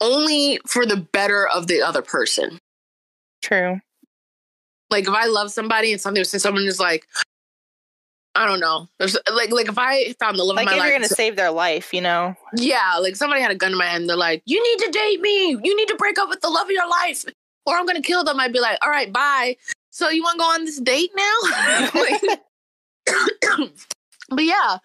only 0.00 0.60
for 0.66 0.84
the 0.86 0.96
better 0.96 1.48
of 1.48 1.66
the 1.68 1.80
other 1.82 2.02
person. 2.02 2.58
True. 3.42 3.80
Like 4.90 5.06
if 5.06 5.14
I 5.14 5.26
love 5.26 5.50
somebody 5.50 5.92
and 5.92 6.00
something, 6.00 6.24
someone 6.24 6.64
is 6.64 6.80
like, 6.80 7.06
I 8.34 8.46
don't 8.46 8.60
know, 8.60 8.88
there's 8.98 9.16
like 9.32 9.50
like 9.50 9.68
if 9.68 9.78
I 9.78 10.12
found 10.20 10.38
the 10.38 10.44
love 10.44 10.56
Like 10.56 10.66
of 10.66 10.70
my 10.70 10.76
if 10.76 10.78
my 10.78 10.86
you're 10.88 10.94
gonna 10.96 11.08
save 11.08 11.36
their 11.36 11.50
life, 11.50 11.92
you 11.92 12.00
know. 12.00 12.34
yeah, 12.54 12.96
like 13.00 13.16
somebody 13.16 13.42
had 13.42 13.50
a 13.50 13.54
gun 13.56 13.72
in 13.72 13.78
my 13.78 13.86
hand, 13.86 14.02
and 14.02 14.10
they're 14.10 14.16
like, 14.16 14.42
you 14.46 14.62
need 14.62 14.86
to 14.86 14.90
date 14.92 15.20
me, 15.20 15.48
you 15.50 15.76
need 15.76 15.88
to 15.88 15.96
break 15.96 16.18
up 16.18 16.28
with 16.28 16.40
the 16.40 16.48
love 16.48 16.66
of 16.66 16.70
your 16.70 16.88
life, 16.88 17.24
or 17.66 17.76
I'm 17.76 17.84
gonna 17.86 18.00
kill 18.02 18.24
them. 18.24 18.38
I'd 18.38 18.52
be 18.52 18.60
like, 18.60 18.78
all 18.82 18.90
right, 18.90 19.12
bye. 19.12 19.56
So 19.90 20.08
you 20.08 20.22
want 20.22 20.34
to 20.34 20.38
go 20.38 20.44
on 20.44 20.64
this 20.64 20.78
date 20.80 21.10
now? 21.16 21.90
Like- 21.94 22.40
but 24.28 24.44
yeah, 24.44 24.78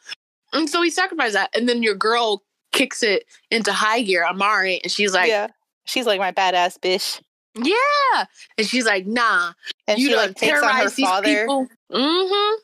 and 0.53 0.69
so 0.69 0.81
he 0.81 0.89
sacrificed 0.89 1.33
that, 1.33 1.49
and 1.55 1.67
then 1.69 1.83
your 1.83 1.95
girl 1.95 2.43
kicks 2.71 3.03
it 3.03 3.25
into 3.51 3.71
high 3.71 4.01
gear, 4.01 4.25
Amari, 4.25 4.79
and 4.81 4.91
she's 4.91 5.13
like, 5.13 5.29
yeah. 5.29 5.47
She's 5.85 6.05
like 6.05 6.19
my 6.19 6.31
badass 6.31 6.79
bitch. 6.79 7.21
Yeah, 7.55 8.25
and 8.57 8.67
she's 8.67 8.85
like, 8.85 9.05
nah, 9.05 9.53
And 9.87 9.99
you 9.99 10.07
she 10.07 10.13
don't 10.13 10.27
like 10.27 10.35
takes 10.35 10.61
on 10.61 10.69
her 10.69 10.89
terrorize 10.89 10.95
these 10.95 11.09
people. 11.21 11.67
Mm-hmm. 11.91 12.55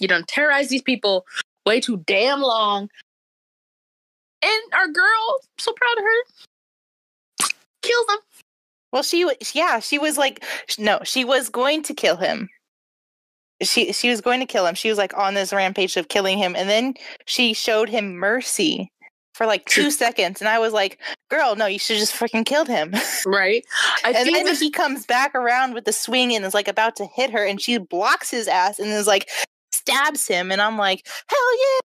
You 0.00 0.08
don't 0.08 0.28
terrorize 0.28 0.68
these 0.68 0.82
people 0.82 1.26
way 1.64 1.80
too 1.80 1.98
damn 2.06 2.40
long. 2.40 2.88
And 4.42 4.72
our 4.74 4.88
girl, 4.88 5.40
so 5.58 5.72
proud 5.72 5.98
of 5.98 6.04
her, 6.04 7.48
kills 7.82 8.06
them. 8.06 8.18
Well, 8.92 9.02
she 9.02 9.24
wa- 9.24 9.34
yeah, 9.52 9.80
she 9.80 9.98
was 9.98 10.16
like 10.16 10.44
no, 10.78 11.00
she 11.04 11.24
was 11.24 11.48
going 11.48 11.82
to 11.84 11.94
kill 11.94 12.16
him. 12.16 12.48
She 13.62 13.92
she 13.92 14.10
was 14.10 14.20
going 14.20 14.40
to 14.40 14.46
kill 14.46 14.66
him. 14.66 14.74
She 14.74 14.88
was 14.88 14.98
like 14.98 15.16
on 15.16 15.34
this 15.34 15.52
rampage 15.52 15.96
of 15.96 16.08
killing 16.08 16.38
him, 16.38 16.54
and 16.56 16.68
then 16.68 16.94
she 17.26 17.52
showed 17.52 17.88
him 17.88 18.14
mercy 18.16 18.90
for 19.36 19.46
like 19.46 19.64
two 19.66 19.90
seconds, 19.90 20.40
and 20.40 20.48
I 20.48 20.58
was 20.58 20.72
like, 20.72 20.98
"Girl, 21.28 21.54
no, 21.56 21.66
you 21.66 21.78
should 21.78 21.98
just 21.98 22.14
freaking 22.14 22.44
killed 22.46 22.68
him." 22.68 22.92
Right. 23.26 23.64
I 24.04 24.12
and 24.12 24.28
then 24.34 24.44
this- 24.44 24.60
he 24.60 24.70
comes 24.70 25.04
back 25.06 25.34
around 25.34 25.74
with 25.74 25.84
the 25.84 25.92
swing 25.92 26.34
and 26.34 26.44
is 26.44 26.54
like 26.54 26.68
about 26.68 26.96
to 26.96 27.06
hit 27.06 27.30
her, 27.30 27.44
and 27.44 27.60
she 27.60 27.78
blocks 27.78 28.30
his 28.30 28.48
ass 28.48 28.78
and 28.78 28.88
is 28.88 29.06
like 29.06 29.28
stabs 29.72 30.26
him, 30.26 30.50
and 30.50 30.60
I'm 30.62 30.78
like, 30.78 31.06
"Hell 31.28 31.58
yeah!" 31.58 31.80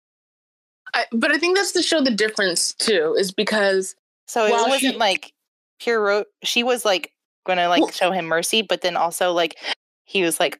I, 1.01 1.05
but 1.11 1.31
I 1.31 1.37
think 1.37 1.57
that's 1.57 1.71
to 1.73 1.81
show 1.81 2.01
the 2.01 2.11
difference 2.11 2.73
too, 2.73 3.15
is 3.17 3.31
because 3.31 3.95
So 4.27 4.45
it 4.45 4.51
wasn't 4.51 4.79
she- 4.93 4.97
like 4.97 5.33
pure. 5.79 6.01
Ro- 6.01 6.25
she 6.43 6.63
was 6.63 6.83
like 6.85 7.11
gonna 7.45 7.69
like 7.69 7.81
Well- 7.81 7.91
show 7.91 8.11
him 8.11 8.25
mercy, 8.25 8.61
but 8.61 8.81
then 8.81 8.97
also 8.97 9.31
like 9.31 9.57
he 10.05 10.23
was 10.23 10.39
like, 10.39 10.59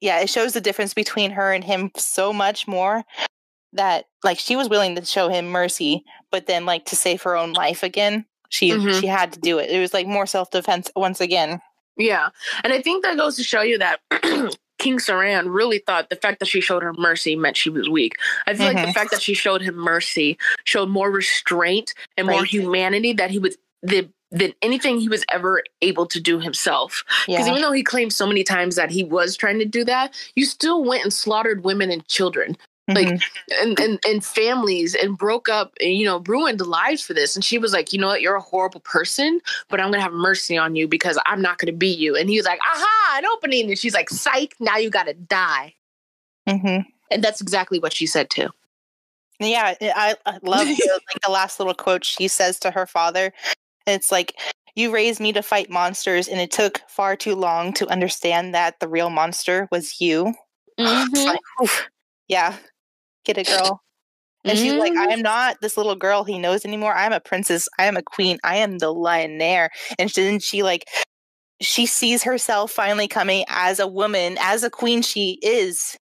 yeah, 0.00 0.20
it 0.20 0.28
shows 0.30 0.52
the 0.52 0.60
difference 0.60 0.94
between 0.94 1.30
her 1.32 1.52
and 1.52 1.64
him 1.64 1.90
so 1.96 2.32
much 2.32 2.66
more 2.68 3.04
that 3.72 4.06
like 4.22 4.38
she 4.38 4.56
was 4.56 4.68
willing 4.68 4.94
to 4.96 5.04
show 5.04 5.28
him 5.28 5.48
mercy, 5.48 6.04
but 6.30 6.46
then 6.46 6.66
like 6.66 6.84
to 6.86 6.96
save 6.96 7.22
her 7.22 7.36
own 7.36 7.52
life 7.52 7.82
again, 7.82 8.24
she 8.48 8.70
Mhm. 8.70 9.00
she 9.00 9.06
had 9.06 9.32
to 9.32 9.40
do 9.40 9.58
it. 9.58 9.70
It 9.70 9.80
was 9.80 9.94
like 9.94 10.06
more 10.06 10.26
self 10.26 10.50
defense 10.50 10.90
once 10.96 11.20
again. 11.20 11.60
Yeah. 11.96 12.30
And 12.64 12.72
I 12.72 12.80
think 12.82 13.04
that 13.04 13.16
goes 13.16 13.36
to 13.36 13.44
show 13.44 13.62
you 13.62 13.78
that 13.78 14.00
King 14.78 14.98
Saran 14.98 15.44
really 15.54 15.78
thought 15.78 16.10
the 16.10 16.16
fact 16.16 16.40
that 16.40 16.48
she 16.48 16.60
showed 16.60 16.82
her 16.82 16.92
mercy 16.94 17.36
meant 17.36 17.56
she 17.56 17.70
was 17.70 17.88
weak. 17.88 18.14
I 18.46 18.54
feel 18.54 18.66
like 18.66 18.76
the 18.84 18.90
Mhm. 18.90 18.94
fact 18.94 19.10
that 19.12 19.22
she 19.22 19.34
showed 19.34 19.62
him 19.62 19.76
mercy 19.76 20.38
showed 20.64 20.88
more 20.88 21.10
restraint 21.10 21.94
and 22.16 22.26
more 22.26 22.40
Right. 22.40 22.48
humanity 22.48 23.12
that 23.14 23.30
he 23.30 23.38
was 23.38 23.56
the 23.82 24.08
than 24.34 24.54
anything 24.62 24.98
he 24.98 25.10
was 25.10 25.22
ever 25.30 25.62
able 25.82 26.06
to 26.06 26.18
do 26.18 26.40
himself. 26.40 27.04
Because 27.26 27.44
Yeah, 27.46 27.50
even 27.50 27.60
though 27.60 27.72
he 27.72 27.82
claimed 27.82 28.14
so 28.14 28.26
many 28.26 28.42
times 28.42 28.76
that 28.76 28.90
he 28.90 29.04
was 29.04 29.36
trying 29.36 29.58
to 29.58 29.66
do 29.66 29.84
that, 29.84 30.14
you 30.34 30.46
still 30.46 30.82
went 30.82 31.02
and 31.02 31.12
slaughtered 31.12 31.64
women 31.64 31.90
and 31.90 32.08
children 32.08 32.56
like, 32.94 33.08
Mhm. 33.08 33.22
and, 33.60 33.80
and 33.80 34.00
and 34.06 34.24
families 34.24 34.94
and 34.94 35.16
broke 35.18 35.48
up 35.48 35.72
and 35.80 35.94
you 35.94 36.04
know 36.04 36.18
ruined 36.26 36.60
lives 36.60 37.02
for 37.02 37.14
this. 37.14 37.34
And 37.36 37.44
she 37.44 37.58
was 37.58 37.72
like 37.72 37.92
you 37.92 37.98
know 37.98 38.06
what? 38.08 38.22
You're 38.22 38.36
a 38.36 38.40
horrible 38.40 38.80
person 38.80 39.40
but 39.68 39.80
i'm 39.80 39.90
gonna 39.90 40.02
have 40.02 40.12
mercy 40.12 40.56
on 40.56 40.74
you 40.76 40.86
because 40.88 41.18
i'm 41.26 41.40
not 41.42 41.58
gonna 41.58 41.72
be 41.72 41.88
you. 41.88 42.16
And 42.16 42.28
he 42.30 42.36
was 42.36 42.46
like 42.46 42.60
aha 42.60 43.18
an 43.18 43.26
opening. 43.26 43.68
And 43.68 43.78
she's 43.78 43.94
like 43.94 44.10
psych 44.10 44.54
now 44.60 44.76
you 44.76 44.90
gotta 44.90 45.14
die. 45.14 45.74
Mhm. 46.48 46.84
and 47.10 47.22
that's 47.22 47.40
exactly 47.40 47.78
what 47.78 47.92
she 47.92 48.06
said 48.06 48.30
too. 48.30 48.48
Yeah, 49.40 49.74
I, 49.80 50.14
I 50.26 50.38
love 50.42 50.66
the, 50.66 51.00
like 51.08 51.20
the 51.22 51.30
last 51.30 51.58
little 51.58 51.74
quote 51.74 52.04
she 52.04 52.28
says 52.28 52.58
to 52.60 52.70
her 52.70 52.86
father. 52.86 53.32
It's 53.86 54.12
like, 54.12 54.34
"You 54.76 54.92
raised 54.92 55.18
me 55.20 55.32
to 55.32 55.42
fight 55.42 55.68
monsters, 55.68 56.28
and 56.28 56.40
it 56.40 56.52
took 56.52 56.80
far 56.88 57.16
too 57.16 57.34
long 57.34 57.72
to 57.74 57.88
understand 57.88 58.54
that 58.54 58.78
the 58.78 58.86
real 58.88 59.10
monster 59.10 59.68
was 59.72 60.00
you." 60.00 60.34
It's 60.78 61.24
like, 61.60 61.70
yeah, 62.28 62.56
get 63.24 63.38
a 63.38 63.42
girl. 63.42 63.82
And 64.44 64.58
she's 64.58 64.74
like, 64.74 64.92
mm. 64.92 64.98
I 64.98 65.12
am 65.12 65.22
not 65.22 65.60
this 65.60 65.76
little 65.76 65.94
girl 65.94 66.24
he 66.24 66.38
knows 66.38 66.64
anymore. 66.64 66.94
I 66.94 67.06
am 67.06 67.12
a 67.12 67.20
princess. 67.20 67.68
I 67.78 67.84
am 67.84 67.96
a 67.96 68.02
queen. 68.02 68.38
I 68.42 68.56
am 68.56 68.78
the 68.78 68.92
lioness. 68.92 69.70
And 69.98 70.10
then 70.10 70.40
she 70.40 70.62
like 70.62 70.88
she 71.60 71.86
sees 71.86 72.24
herself 72.24 72.72
finally 72.72 73.06
coming 73.06 73.44
as 73.48 73.78
a 73.78 73.86
woman, 73.86 74.36
as 74.40 74.64
a 74.64 74.70
queen 74.70 75.02
she 75.02 75.38
is. 75.42 75.96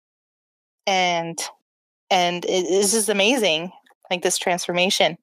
And 0.87 1.39
and 2.11 2.45
it 2.47 2.67
is 2.67 2.93
just 2.93 3.09
amazing. 3.09 3.73
Like 4.11 4.23
this 4.23 4.39
transformation. 4.39 5.19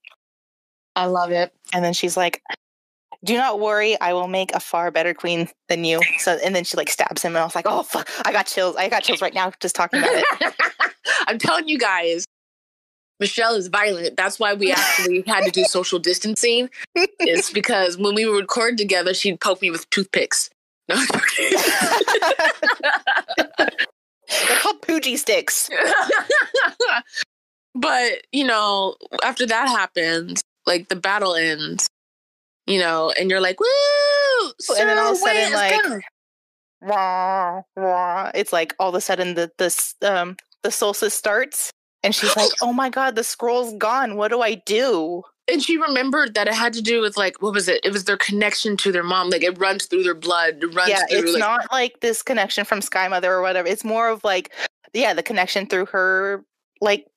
i 0.95 1.05
love 1.05 1.31
it 1.31 1.51
And 1.73 1.83
then 1.83 1.93
she's 1.93 2.15
like, 2.15 2.41
Do 3.23 3.35
not 3.35 3.59
worry, 3.59 3.99
I 3.99 4.13
will 4.13 4.27
make 4.27 4.53
a 4.53 4.59
far 4.59 4.91
better 4.91 5.13
queen 5.13 5.49
than 5.69 5.83
you. 5.83 6.01
So 6.19 6.37
and 6.43 6.55
then 6.55 6.63
she 6.63 6.77
like 6.77 6.89
stabs 6.89 7.21
him 7.21 7.31
and 7.31 7.39
I 7.39 7.43
was 7.43 7.55
like, 7.55 7.65
Oh 7.67 7.83
fuck, 7.83 8.09
I 8.25 8.31
got 8.31 8.47
chills. 8.47 8.75
I 8.75 8.89
got 8.89 9.03
chills 9.03 9.21
right 9.21 9.33
now 9.33 9.51
just 9.59 9.75
talking 9.75 9.99
about 9.99 10.11
it. 10.13 10.53
i'm 11.27 11.37
telling 11.37 11.67
you 11.67 11.77
guys 11.77 12.25
michelle 13.19 13.55
is 13.55 13.67
violent 13.67 14.15
that's 14.15 14.39
why 14.39 14.53
we 14.53 14.71
actually 14.71 15.23
had 15.25 15.43
to 15.43 15.51
do 15.51 15.63
social 15.63 15.99
distancing 15.99 16.69
it's 16.95 17.51
because 17.53 17.97
when 17.97 18.15
we 18.15 18.25
would 18.25 18.41
record 18.41 18.77
together 18.77 19.13
she'd 19.13 19.39
poke 19.39 19.61
me 19.61 19.71
with 19.71 19.89
toothpicks 19.89 20.49
no, 20.89 20.95
They're 24.29 24.57
called 24.59 24.81
Pocky 24.81 25.17
sticks. 25.17 25.69
but 27.75 28.11
you 28.31 28.45
know, 28.45 28.95
after 29.21 29.45
that 29.45 29.67
happens, 29.67 30.41
like 30.65 30.87
the 30.87 30.95
battle 30.95 31.35
ends, 31.35 31.87
you 32.67 32.79
know, 32.79 33.11
and 33.19 33.29
you're 33.29 33.41
like, 33.41 33.59
"Woo!" 33.59 33.67
And 34.77 34.89
then 34.89 34.97
all 34.97 35.11
of 35.11 35.17
a 35.17 35.19
sudden, 35.19 35.53
like- 35.53 35.83
gone." 35.83 36.01
wah, 36.81 37.61
wah. 37.75 38.31
It's 38.35 38.53
like 38.53 38.75
all 38.79 38.89
of 38.89 38.95
a 38.95 39.01
sudden 39.01 39.33
the 39.33 39.51
this 39.57 39.95
um 40.03 40.37
the 40.63 40.71
solstice 40.71 41.13
starts 41.13 41.71
and 42.03 42.13
she's 42.13 42.35
like, 42.35 42.51
"Oh 42.61 42.73
my 42.73 42.89
god, 42.89 43.15
the 43.15 43.23
scroll's 43.23 43.73
gone. 43.75 44.15
What 44.15 44.29
do 44.29 44.41
I 44.41 44.55
do?" 44.55 45.23
and 45.47 45.63
she 45.63 45.77
remembered 45.77 46.33
that 46.33 46.47
it 46.47 46.53
had 46.53 46.73
to 46.73 46.81
do 46.81 47.01
with 47.01 47.17
like 47.17 47.41
what 47.41 47.53
was 47.53 47.67
it? 47.67 47.79
It 47.83 47.93
was 47.93 48.03
their 48.03 48.17
connection 48.17 48.77
to 48.77 48.91
their 48.91 49.03
mom. 49.03 49.29
Like 49.29 49.43
it 49.43 49.57
runs 49.57 49.85
through 49.85 50.03
their 50.03 50.15
blood. 50.15 50.61
It 50.61 50.75
runs 50.75 50.89
yeah, 50.89 51.05
through. 51.09 51.19
it's 51.19 51.31
like, 51.33 51.39
not 51.39 51.71
like 51.71 51.99
this 52.01 52.21
connection 52.21 52.65
from 52.65 52.81
Sky 52.81 53.07
Mother 53.07 53.31
or 53.31 53.41
whatever. 53.41 53.67
It's 53.67 53.83
more 53.83 54.09
of 54.09 54.23
like 54.23 54.51
yeah, 54.93 55.13
the 55.13 55.23
connection 55.23 55.67
through 55.67 55.87
her 55.87 56.43
like 56.81 57.07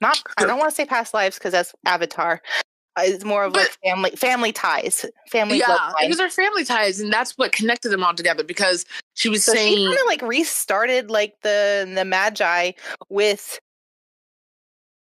not 0.00 0.22
I 0.36 0.44
don't 0.44 0.58
want 0.58 0.70
to 0.70 0.74
say 0.74 0.84
past 0.84 1.14
lives 1.14 1.38
because 1.38 1.52
that's 1.52 1.74
Avatar. 1.84 2.42
It's 3.06 3.24
more 3.24 3.44
of 3.44 3.52
like 3.54 3.76
family 3.84 4.10
family 4.12 4.52
ties, 4.52 5.04
family 5.30 5.58
yeah, 5.58 5.92
it 6.00 6.08
was 6.08 6.18
their 6.18 6.30
family 6.30 6.64
ties, 6.64 7.00
and 7.00 7.12
that's 7.12 7.32
what 7.38 7.52
connected 7.52 7.90
them 7.90 8.02
all 8.04 8.14
together. 8.14 8.44
Because 8.44 8.84
she 9.14 9.28
was 9.28 9.44
So 9.44 9.52
she 9.52 9.58
saying, 9.58 9.86
kind 9.86 9.98
of 9.98 10.06
like 10.06 10.22
restarted 10.22 11.10
like 11.10 11.34
the 11.42 11.90
the 11.94 12.02
maji 12.02 12.74
with. 13.08 13.58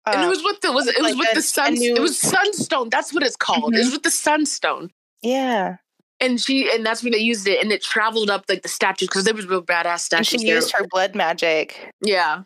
and 0.05 0.21
it 0.21 0.23
um, 0.23 0.29
was 0.29 0.43
with 0.43 0.61
the 0.61 0.71
was 0.71 0.87
it 0.87 0.95
was 1.01 1.15
like 1.15 1.19
with 1.19 1.31
a- 1.31 1.35
the 1.35 1.41
sun. 1.41 1.73
new- 1.75 1.95
It 1.95 2.01
was 2.01 2.17
sunstone. 2.19 2.89
That's 2.89 3.13
what 3.13 3.23
it's 3.23 3.35
called. 3.35 3.73
It 3.73 3.77
Mhm. 3.77 3.83
was 3.85 3.91
with 3.93 4.03
the 4.03 4.11
sunstone. 4.11 4.91
yeah. 5.21 5.77
and 6.21 6.39
she 6.39 6.73
and 6.73 6.85
that's 6.85 7.03
when 7.03 7.11
they 7.11 7.17
used 7.19 7.45
it 7.45 7.61
and 7.61 7.73
it 7.73 7.81
traveled 7.83 8.29
up 8.29 8.45
like 8.47 8.61
the 8.61 8.69
statues 8.69 9.09
because 9.09 9.25
there 9.25 9.33
was 9.33 9.47
real 9.47 9.61
badass 9.61 9.91
And 9.91 9.99
statues 10.01 10.39
she 10.41 10.47
there. 10.47 10.55
used 10.55 10.71
her 10.71 10.87
blood 10.87 11.13
magic 11.13 11.91
yeah 12.01 12.43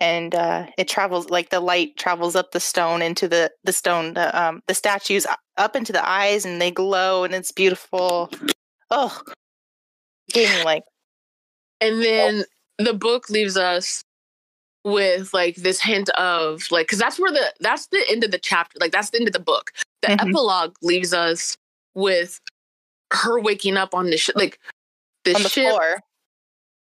and 0.00 0.34
uh 0.34 0.66
it 0.78 0.88
travels 0.88 1.30
like 1.30 1.50
the 1.50 1.60
light 1.60 1.96
travels 1.96 2.36
up 2.36 2.52
the 2.52 2.60
stone 2.60 3.02
into 3.02 3.26
the 3.28 3.50
the 3.64 3.72
stone 3.72 4.14
the 4.14 4.40
um 4.40 4.62
the 4.68 4.74
statues 4.74 5.26
up 5.56 5.74
into 5.76 5.92
the 5.92 6.08
eyes 6.08 6.44
and 6.44 6.60
they 6.60 6.70
glow 6.70 7.24
and 7.24 7.34
it's 7.34 7.52
beautiful. 7.52 8.30
Oh 8.90 9.20
gave 10.32 10.50
me 10.50 10.62
like 10.62 10.84
and 11.80 12.02
then 12.02 12.44
the 12.78 12.92
book 12.94 13.28
leaves 13.30 13.56
us 13.56 14.02
with 14.84 15.34
like 15.34 15.56
this 15.56 15.80
hint 15.80 16.08
of 16.10 16.70
like 16.70 16.86
because 16.86 16.98
that's 16.98 17.18
where 17.18 17.32
the 17.32 17.52
that's 17.60 17.86
the 17.88 18.04
end 18.10 18.24
of 18.24 18.30
the 18.30 18.38
chapter 18.38 18.78
like 18.80 18.92
that's 18.92 19.10
the 19.10 19.18
end 19.18 19.26
of 19.28 19.32
the 19.32 19.40
book. 19.40 19.72
The 20.02 20.08
Mhm. 20.08 20.28
epilogue 20.28 20.76
leaves 20.82 21.12
us 21.12 21.56
with 21.94 22.40
her 23.12 23.40
waking 23.40 23.76
up 23.76 23.94
on 23.94 24.10
the 24.10 24.16
ship 24.16 24.36
like 24.36 24.58
the, 25.24 25.34
on 25.34 25.42
the 25.42 25.48
ship 25.48 25.64
floor 25.64 26.00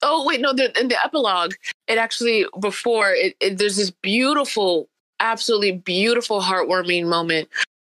oh 0.04 0.26
wait 0.26 0.40
no 0.42 0.54
the, 0.54 0.78
in 0.80 0.88
the 0.90 1.04
epilogue 1.04 1.54
it 1.88 1.98
actually 1.98 2.46
before 2.62 3.12
it, 3.12 3.36
it 3.40 3.58
there's 3.58 3.78
this 3.78 3.92
beautiful 4.02 4.88
absolutely 5.20 5.72
beautiful 5.72 6.42
heartwarming 6.42 7.06
moment 7.08 7.48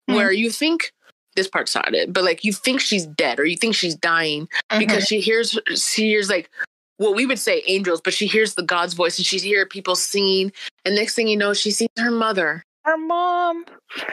Hmm. 0.08 0.16
where 0.16 0.32
you 0.32 0.50
think 0.50 0.92
this 1.34 1.48
part's 1.48 1.74
not 1.74 1.94
it 1.94 2.12
but 2.12 2.24
like 2.24 2.44
you 2.44 2.52
think 2.52 2.80
she's 2.80 3.06
dead 3.06 3.38
or 3.40 3.44
you 3.46 3.56
think 3.56 3.74
she's 3.74 3.94
dying 3.94 4.48
Mhm. 4.70 4.78
because 4.80 5.04
she 5.06 5.18
hears 5.20 5.58
she 5.76 6.08
hears 6.08 6.28
like 6.28 6.50
what 6.98 7.14
we 7.16 7.24
would 7.26 7.38
say 7.38 7.62
angels 7.66 8.00
but 8.02 8.12
she 8.14 8.26
hears 8.26 8.54
the 8.54 8.62
god's 8.62 8.92
voice 8.94 9.16
and 9.18 9.24
she's 9.26 9.42
hear 9.42 9.64
people 9.66 9.96
singing 9.96 10.52
and 10.84 10.94
next 10.94 11.14
thing 11.14 11.26
you 11.26 11.36
know 11.38 11.54
she 11.54 11.70
sees 11.70 11.88
her 11.98 12.10
mother 12.10 12.62
her 12.84 12.98
mom 12.98 13.64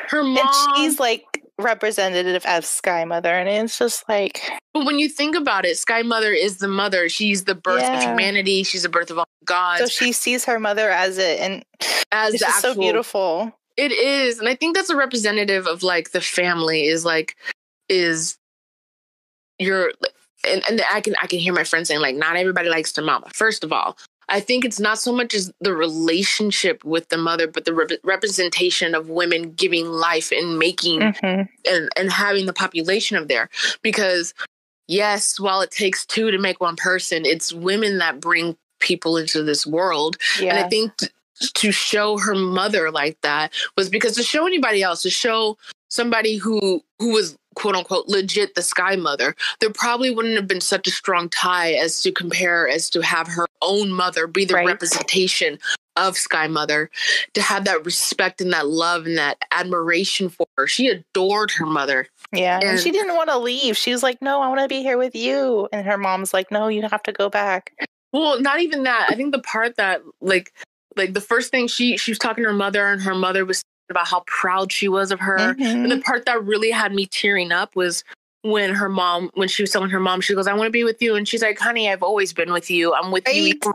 her 0.08 0.24
mom 0.24 0.38
and 0.48 0.78
she's 0.78 0.98
like 1.00 1.24
representative 1.62 2.46
of 2.46 2.66
sky 2.66 3.06
mother 3.06 3.34
and 3.34 3.48
it's 3.48 3.78
just 3.78 4.08
like 4.10 4.42
but 4.74 4.86
when 4.86 5.00
you 5.00 5.08
think 5.08 5.36
about 5.36 5.66
it 5.66 5.78
sky 5.78 6.02
mother 6.02 6.32
is 6.32 6.58
the 6.58 6.68
mother. 6.68 7.10
She's 7.10 7.46
the 7.46 7.56
birth 7.56 7.84
of 7.84 8.04
humanity. 8.04 8.64
She's 8.64 8.84
the 8.84 8.90
birth 8.90 9.12
of 9.12 9.20
all 9.20 9.26
gods 9.46 9.82
so 9.82 9.88
she 9.88 10.12
sees 10.12 10.46
her 10.46 10.60
mother 10.60 10.90
as 10.90 11.18
it 11.18 11.40
and 11.40 11.64
as 12.12 12.34
it's 12.34 12.44
just 12.44 12.62
so 12.62 12.70
actual- 12.70 12.84
beautiful. 12.84 13.54
It 13.78 13.94
is, 13.94 14.38
and 14.38 14.50
I 14.50 14.56
think 14.56 14.76
that's 14.76 14.90
a 14.90 14.98
representative 14.98 15.66
of 15.66 15.82
like 15.82 16.12
the 16.12 16.20
family 16.20 16.86
is 16.86 17.06
like 17.06 17.38
is 17.88 18.38
your 19.60 19.94
and, 20.48 20.62
and 20.70 20.82
I 20.92 21.02
can 21.02 21.16
I 21.22 21.28
can 21.28 21.40
hear 21.40 21.54
my 21.54 21.64
friends 21.64 21.88
saying 21.88 22.02
like 22.02 22.16
not 22.16 22.36
everybody 22.36 22.70
likes 22.70 22.92
their 22.92 23.06
mama. 23.06 23.28
First 23.34 23.64
of 23.64 23.72
all, 23.72 23.98
I 24.32 24.40
think 24.40 24.64
it's 24.66 24.80
not 24.80 24.98
so 24.98 25.12
much 25.12 25.34
as 25.36 25.52
the 25.60 25.74
relationship 25.74 26.84
with 26.86 27.10
the 27.10 27.18
mother, 27.18 27.48
but 27.48 27.66
the 27.66 27.74
rep- 27.74 28.00
representation 28.04 28.96
of 28.96 29.10
women 29.10 29.52
giving 29.52 29.86
life 29.88 30.32
and 30.32 30.58
making 30.58 31.00
Mhm. 31.02 31.50
and 31.70 31.90
and 31.98 32.12
having 32.12 32.46
the 32.46 32.54
population 32.54 33.18
of 33.18 33.28
there. 33.28 33.50
Because 33.84 34.34
yes 34.88 35.40
while 35.40 35.62
it 35.62 35.72
takes 35.72 36.06
two 36.06 36.32
to 36.32 36.38
make 36.38 36.60
one 36.60 36.76
person 36.76 37.26
it's 37.26 37.54
women 37.54 38.00
that 38.00 38.20
bring 38.20 38.58
people 38.80 39.16
into 39.18 39.44
this 39.44 39.66
world. 39.68 40.18
And 40.42 40.58
I 40.58 40.68
think 40.70 40.92
t- 40.98 41.08
to 41.54 41.72
show 41.72 42.18
her 42.18 42.34
mother 42.36 42.90
like 42.92 43.18
that 43.22 43.54
was 43.78 43.90
because 43.90 44.16
to 44.16 44.24
show 44.24 44.46
anybody 44.48 44.82
else, 44.82 45.02
to 45.04 45.10
show 45.10 45.58
somebody 45.90 46.38
who 46.38 46.84
who 47.00 47.10
was 47.14 47.36
quote 47.56 47.76
unquote 47.76 48.08
legit 48.08 48.56
the 48.56 48.62
sky 48.62 48.96
mother 48.96 49.36
there 49.60 49.70
probably 49.70 50.10
wouldn't 50.10 50.36
have 50.36 50.48
been 50.48 50.62
such 50.62 50.88
a 50.88 50.92
strong 50.92 51.28
tie 51.30 51.74
as 51.74 52.02
to 52.02 52.12
compare 52.12 52.68
as 52.70 52.90
to 52.90 53.02
have 53.02 53.28
her 53.28 53.48
own 53.62 53.92
mother 53.92 54.28
be 54.28 54.46
the 54.46 54.54
Right. 54.54 54.66
representation 54.68 55.60
of 55.98 56.18
sky 56.18 56.48
mother 56.48 56.90
to 57.34 57.42
have 57.42 57.66
that 57.66 57.84
respect 57.86 58.40
and 58.40 58.54
that 58.54 58.68
love 58.68 59.06
and 59.06 59.18
that 59.18 59.38
admiration 59.52 60.30
for 60.30 60.46
her 60.58 60.66
she 60.66 60.88
adored 60.88 61.52
her 61.52 61.66
mother 61.66 62.08
Yeah. 62.32 62.56
And, 62.56 62.64
And- 62.70 62.80
she 62.80 62.92
didn't 62.92 63.16
want 63.16 63.30
to 63.30 63.38
leave. 63.38 63.76
She 63.76 63.92
was 63.92 64.02
like, 64.02 64.22
no, 64.22 64.42
I 64.42 64.48
want 64.48 64.62
to 64.62 64.70
be 64.70 64.82
here 64.82 64.98
with 64.98 65.14
you. 65.16 65.68
And 65.74 65.86
her 65.86 65.98
mom's 65.98 66.34
like, 66.34 66.50
no, 66.50 66.70
you 66.70 66.82
have 66.84 67.04
to 67.04 67.12
go 67.12 67.30
back. 67.30 67.74
Well, 68.14 68.40
not 68.42 68.62
even 68.62 68.84
that. 68.84 69.08
I 69.10 69.16
think 69.16 69.34
the 69.34 69.42
part 69.42 69.76
that 69.76 70.02
like 70.22 70.54
like 70.96 71.14
the 71.14 71.20
first 71.22 71.52
thing 71.52 71.68
she 71.68 71.98
she 71.98 72.12
was 72.12 72.18
talking 72.20 72.44
to 72.46 72.50
her 72.50 72.56
mother 72.56 72.88
and 72.88 73.02
her 73.02 73.16
mother 73.16 73.44
was 73.46 73.62
about 73.92 74.08
how 74.08 74.24
proud 74.28 74.72
she 74.72 74.88
was 74.88 75.12
of 75.12 75.20
her. 75.20 75.38
Mhm. 75.56 75.84
And 75.84 75.92
the 75.92 76.00
part 76.00 76.26
that 76.26 76.44
really 76.44 76.72
had 76.72 76.94
me 76.94 77.06
tearing 77.06 77.52
up 77.52 77.76
was 77.76 78.04
when 78.44 78.74
her 78.74 78.90
mom 78.90 79.30
when 79.36 79.48
she 79.48 79.62
was 79.62 79.70
telling 79.70 79.92
her 79.92 80.00
mom 80.00 80.20
she 80.20 80.34
goes 80.34 80.48
I 80.48 80.54
want 80.54 80.66
to 80.68 80.72
be 80.72 80.84
with 80.84 81.00
you 81.00 81.16
and 81.16 81.28
she's 81.28 81.44
like 81.44 81.60
honey 81.60 81.92
I've 81.92 82.02
always 82.02 82.34
been 82.34 82.52
with 82.52 82.72
you. 82.72 82.92
I'm 82.94 83.12
with 83.12 83.28
you 83.28 83.34
even- 83.48 83.72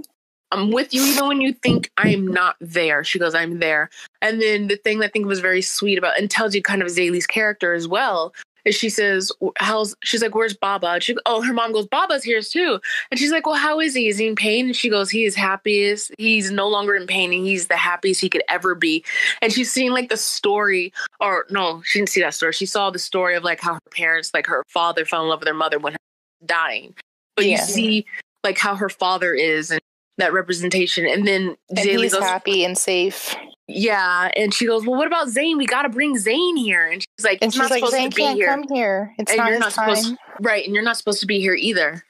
I'm 0.52 0.70
with 0.70 0.92
you 0.94 1.02
even 1.04 1.26
when 1.28 1.40
you 1.40 1.52
think 1.52 1.90
I 1.96 2.08
am 2.10 2.26
not 2.26 2.56
there. 2.60 3.04
She 3.04 3.18
goes 3.18 3.34
I'm 3.34 3.58
there. 3.58 3.90
And 4.22 4.40
then 4.40 4.66
the 4.68 4.76
thing 4.76 4.98
that 5.00 5.06
I 5.06 5.08
think 5.10 5.26
was 5.26 5.40
very 5.40 5.62
sweet 5.62 5.98
about 5.98 6.18
and 6.18 6.28
tells 6.30 6.54
you 6.54 6.62
kind 6.62 6.82
of 6.82 6.88
Zélie's 6.88 7.26
character 7.26 7.74
as 7.74 7.86
well 7.86 8.32
is 8.66 8.74
she 8.74 8.90
says 8.90 9.32
how's 9.56 9.96
she's 10.02 10.20
like 10.20 10.34
where's 10.34 10.54
Baba? 10.54 10.88
And 10.88 11.02
she 11.02 11.16
oh 11.24 11.40
her 11.40 11.54
mom 11.54 11.72
goes 11.72 11.86
Baba's 11.86 12.22
here 12.22 12.42
too. 12.42 12.80
And 13.10 13.18
she's 13.18 13.30
like, 13.30 13.46
Well, 13.46 13.54
how 13.54 13.80
is 13.80 13.94
he? 13.94 14.08
Is 14.08 14.18
he 14.18 14.26
in 14.26 14.36
pain? 14.36 14.66
And 14.66 14.76
she 14.76 14.90
goes, 14.90 15.08
He 15.08 15.24
is 15.24 15.34
happiest. 15.34 16.12
He's 16.18 16.50
no 16.50 16.68
longer 16.68 16.94
in 16.94 17.06
pain 17.06 17.32
and 17.32 17.46
he's 17.46 17.68
the 17.68 17.76
happiest 17.76 18.20
he 18.20 18.28
could 18.28 18.42
ever 18.50 18.74
be. 18.74 19.04
And 19.40 19.52
she's 19.52 19.72
seeing 19.72 19.92
like 19.92 20.10
the 20.10 20.16
story, 20.16 20.92
or 21.20 21.46
no, 21.48 21.80
she 21.84 22.00
didn't 22.00 22.10
see 22.10 22.20
that 22.20 22.34
story. 22.34 22.52
She 22.52 22.66
saw 22.66 22.90
the 22.90 22.98
story 22.98 23.36
of 23.36 23.44
like 23.44 23.60
how 23.60 23.74
her 23.74 23.80
parents, 23.92 24.32
like 24.34 24.46
her 24.46 24.64
father, 24.68 25.04
fell 25.04 25.22
in 25.22 25.28
love 25.28 25.40
with 25.40 25.48
her 25.48 25.54
mother 25.54 25.78
when 25.78 25.94
her 25.94 25.98
dying. 26.44 26.94
But 27.36 27.46
you 27.46 27.58
see 27.58 28.06
like 28.44 28.58
how 28.58 28.74
her 28.74 28.88
father 28.88 29.34
is 29.34 29.70
and 29.70 29.80
that 30.18 30.32
representation. 30.32 31.06
And 31.06 31.26
then 31.26 31.56
And 31.70 31.78
Zélie 31.78 32.02
he's 32.02 32.14
goes, 32.14 32.22
happy 32.22 32.64
and 32.64 32.76
safe. 32.76 33.34
Yeah. 33.68 34.30
And 34.36 34.52
she 34.54 34.66
goes, 34.66 34.86
Well, 34.86 34.96
what 34.96 35.06
about 35.06 35.28
Tzain? 35.28 35.56
We 35.58 35.66
gotta 35.66 35.88
bring 35.88 36.16
Tzain 36.16 36.56
here. 36.56 36.86
And 36.86 37.02
she's 37.02 37.24
like, 37.24 37.38
And 37.42 37.48
It's 37.48 37.54
she's 37.54 37.60
not 37.62 37.70
like, 37.70 37.80
supposed 37.80 37.96
Tzain 37.96 38.10
to 38.10 38.16
be 38.16 38.22
can't 38.22 38.36
here. 38.38 38.48
come 38.48 38.64
here. 38.72 39.14
It's 39.18 39.30
And 39.32 39.38
not 39.38 39.48
you're 39.48 39.58
not 39.58 39.72
time. 39.72 39.96
supposed 39.96 40.16
Right. 40.40 40.64
And 40.64 40.74
you're 40.74 40.84
not 40.84 40.96
supposed 40.96 41.20
to 41.20 41.26
be 41.26 41.40
here 41.40 41.54
either. 41.54 42.04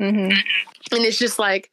hmm 0.00 0.30
and 0.90 1.04
it's 1.04 1.18
just 1.18 1.38
like 1.38 1.70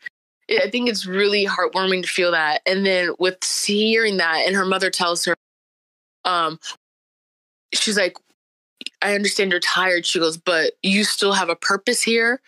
i 0.61 0.69
think 0.69 0.87
it's 0.87 1.05
really 1.05 1.45
heartwarming 1.45 2.01
to 2.03 2.07
feel 2.07 2.31
that 2.31 2.61
and 2.65 2.85
then 2.85 3.09
with 3.19 3.37
hearing 3.65 4.17
that 4.17 4.43
and 4.45 4.55
her 4.55 4.65
mother 4.65 4.89
tells 4.91 5.25
her 5.25 5.35
um 6.25 6.59
she's 7.73 7.97
like 7.97 8.15
i 9.01 9.13
understand 9.15 9.51
you're 9.51 9.59
tired 9.59 10.05
she 10.05 10.19
goes 10.19 10.37
but 10.37 10.73
you 10.83 11.03
still 11.03 11.33
have 11.33 11.49
a 11.49 11.55
purpose 11.55 12.01
here 12.01 12.39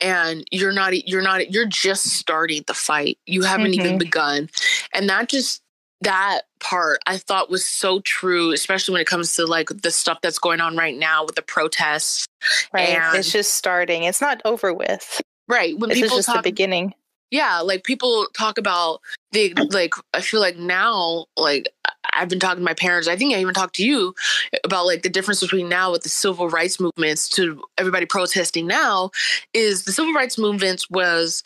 and 0.00 0.46
you're 0.52 0.72
not 0.72 1.06
you're 1.08 1.20
not 1.22 1.50
you're 1.50 1.66
just 1.66 2.04
starting 2.06 2.62
the 2.68 2.74
fight 2.74 3.18
you 3.26 3.42
haven't 3.42 3.74
even 3.74 3.96
Mhm. 3.96 3.98
begun 3.98 4.48
and 4.94 5.08
that 5.08 5.28
just 5.28 5.60
that 6.04 6.42
part 6.60 6.98
i 7.06 7.16
thought 7.18 7.50
was 7.50 7.64
so 7.66 8.00
true 8.00 8.52
especially 8.52 8.92
when 8.92 9.00
it 9.02 9.06
comes 9.06 9.34
to 9.34 9.44
like 9.46 9.68
the 9.68 9.90
stuff 9.90 10.18
that's 10.22 10.38
going 10.38 10.60
on 10.60 10.76
right 10.76 10.96
now 10.96 11.24
with 11.24 11.34
the 11.34 11.42
protests 11.42 12.26
Right. 12.72 12.90
And- 12.90 13.16
it's 13.16 13.32
just 13.32 13.54
starting. 13.54 14.04
It's 14.04 14.20
not 14.20 14.40
over 14.44 14.72
with. 14.74 15.20
right 15.48 15.78
when 15.78 15.88
This 15.88 15.98
is 15.98 16.02
people 16.04 16.18
just 16.18 16.26
talk 16.26 16.36
the 16.44 16.50
beginning. 16.50 16.92
yeah 17.30 17.60
like 17.60 17.84
people 17.84 18.26
talk 18.36 18.58
about 18.58 19.00
the 19.32 19.52
like 19.70 19.94
i 20.12 20.20
feel 20.20 20.40
like 20.40 20.56
now 20.56 21.24
like 21.36 21.68
i've 22.12 22.28
been 22.28 22.38
talking 22.40 22.58
to 22.58 22.64
my 22.64 22.74
parents 22.74 23.08
i 23.08 23.16
think 23.16 23.34
i 23.34 23.38
even 23.40 23.54
talked 23.54 23.74
to 23.76 23.84
you 23.84 24.14
about 24.62 24.84
like 24.86 25.02
the 25.02 25.08
difference 25.08 25.40
between 25.40 25.68
now 25.68 25.90
with 25.90 26.02
the 26.02 26.08
civil 26.10 26.48
rights 26.50 26.78
movements 26.78 27.28
to 27.30 27.62
everybody 27.78 28.04
protesting 28.06 28.66
now 28.66 29.10
is 29.54 29.84
the 29.84 29.92
civil 29.92 30.12
rights 30.12 30.36
movements 30.38 30.88
was 30.90 31.42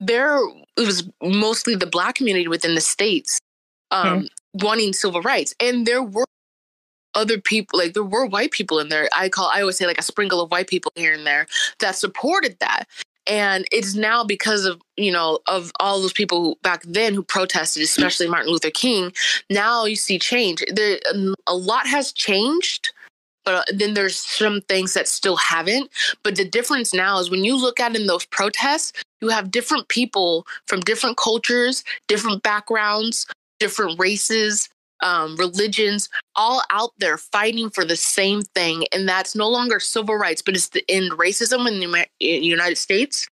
there 0.00 0.38
it 0.76 0.86
was 0.86 1.08
mostly 1.22 1.74
the 1.74 1.86
black 1.86 2.14
community 2.14 2.46
within 2.48 2.74
the 2.74 2.80
states 2.80 3.38
um 3.90 4.28
wanting 4.54 4.92
civil 4.92 5.22
rights 5.22 5.54
and 5.60 5.86
there 5.86 6.02
were 6.02 6.24
other 7.14 7.40
people 7.40 7.78
like 7.78 7.94
there 7.94 8.04
were 8.04 8.26
white 8.26 8.50
people 8.50 8.78
in 8.78 8.88
there. 8.88 9.08
I 9.16 9.28
call 9.28 9.50
i 9.52 9.60
always 9.60 9.76
say 9.76 9.86
like 9.86 9.98
a 9.98 10.02
sprinkle 10.02 10.40
of 10.40 10.50
white 10.50 10.68
people 10.68 10.92
here 10.94 11.14
and 11.14 11.26
there 11.26 11.46
that 11.80 11.96
supported 11.96 12.58
that 12.60 12.84
and 13.28 13.66
it's 13.70 13.94
now 13.94 14.24
because 14.24 14.64
of 14.64 14.80
you 14.96 15.12
know 15.12 15.38
of 15.46 15.70
all 15.78 16.00
those 16.00 16.12
people 16.12 16.42
who, 16.42 16.56
back 16.62 16.82
then 16.84 17.14
who 17.14 17.22
protested 17.22 17.82
especially 17.82 18.28
martin 18.34 18.50
luther 18.50 18.70
king 18.70 19.12
now 19.50 19.84
you 19.84 19.96
see 19.96 20.18
change. 20.18 20.64
There 20.72 20.98
a 21.46 21.54
lot 21.54 21.86
has 21.86 22.12
changed 22.12 22.90
but 23.44 23.54
uh, 23.54 23.64
then 23.74 23.94
there's 23.94 24.16
some 24.16 24.60
things 24.62 24.94
that 24.94 25.08
still 25.08 25.36
haven't 25.36 25.90
but 26.22 26.36
the 26.36 26.44
difference 26.44 26.92
now 26.92 27.18
is 27.18 27.30
when 27.30 27.44
you 27.44 27.56
look 27.56 27.78
at 27.78 27.94
in 27.94 28.06
those 28.06 28.24
protests 28.26 28.92
you 29.20 29.28
have 29.28 29.50
different 29.50 29.88
people 29.88 30.46
from 30.66 30.80
different 30.80 31.16
cultures 31.16 31.84
different 32.08 32.42
backgrounds 32.42 33.26
different 33.58 33.98
races 33.98 34.68
um, 35.00 35.36
religions 35.36 36.08
all 36.34 36.62
out 36.70 36.90
there 36.98 37.16
fighting 37.18 37.70
for 37.70 37.84
the 37.84 37.96
same 37.96 38.42
thing 38.42 38.84
and 38.92 39.08
that's 39.08 39.36
no 39.36 39.48
longer 39.48 39.78
civil 39.78 40.16
rights 40.16 40.42
but 40.42 40.56
it's 40.56 40.68
to 40.68 40.82
end 40.90 41.12
racism 41.12 41.68
in 41.68 41.78
the 41.78 42.06
in 42.18 42.42
united 42.42 42.76
states 42.76 43.28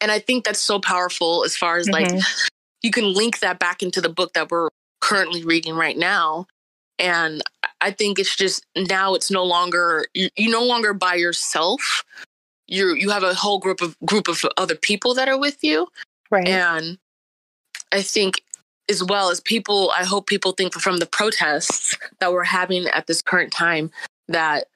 and 0.00 0.10
i 0.10 0.18
think 0.18 0.44
that's 0.44 0.58
so 0.60 0.80
powerful 0.80 1.44
as 1.44 1.56
far 1.56 1.76
as 1.76 1.88
like 1.88 2.08
Mhm. 2.08 2.22
you 2.82 2.90
can 2.90 3.12
link 3.12 3.38
that 3.38 3.58
back 3.60 3.82
into 3.82 4.00
the 4.00 4.08
book 4.08 4.32
that 4.32 4.50
we're 4.50 4.68
currently 5.00 5.44
reading 5.44 5.74
right 5.74 5.96
now 5.96 6.46
and 6.98 7.40
i 7.80 7.92
think 7.92 8.18
it's 8.18 8.34
just 8.34 8.66
now 8.76 9.14
it's 9.14 9.30
no 9.30 9.44
longer 9.44 10.06
you, 10.12 10.28
you 10.36 10.50
no 10.50 10.64
longer 10.64 10.92
by 10.92 11.14
yourself 11.14 12.02
you 12.66 12.94
you 12.94 13.10
have 13.10 13.22
a 13.22 13.34
whole 13.34 13.60
group 13.60 13.80
of 13.80 13.96
group 14.04 14.26
of 14.26 14.44
other 14.56 14.74
people 14.74 15.14
that 15.14 15.28
are 15.28 15.38
with 15.38 15.62
you 15.62 15.86
right. 16.30 16.48
and 16.48 16.98
I 17.92 18.02
think 18.02 18.42
as 18.90 19.02
well 19.04 19.30
as 19.30 19.40
people, 19.40 19.92
I 19.96 20.04
hope 20.04 20.26
people 20.26 20.52
think 20.52 20.74
from 20.74 20.98
the 20.98 21.06
protests 21.06 21.96
that 22.18 22.32
we're 22.32 22.44
having 22.44 22.86
at 22.88 23.06
this 23.06 23.22
current 23.22 23.52
time 23.52 23.90
that 24.28 24.66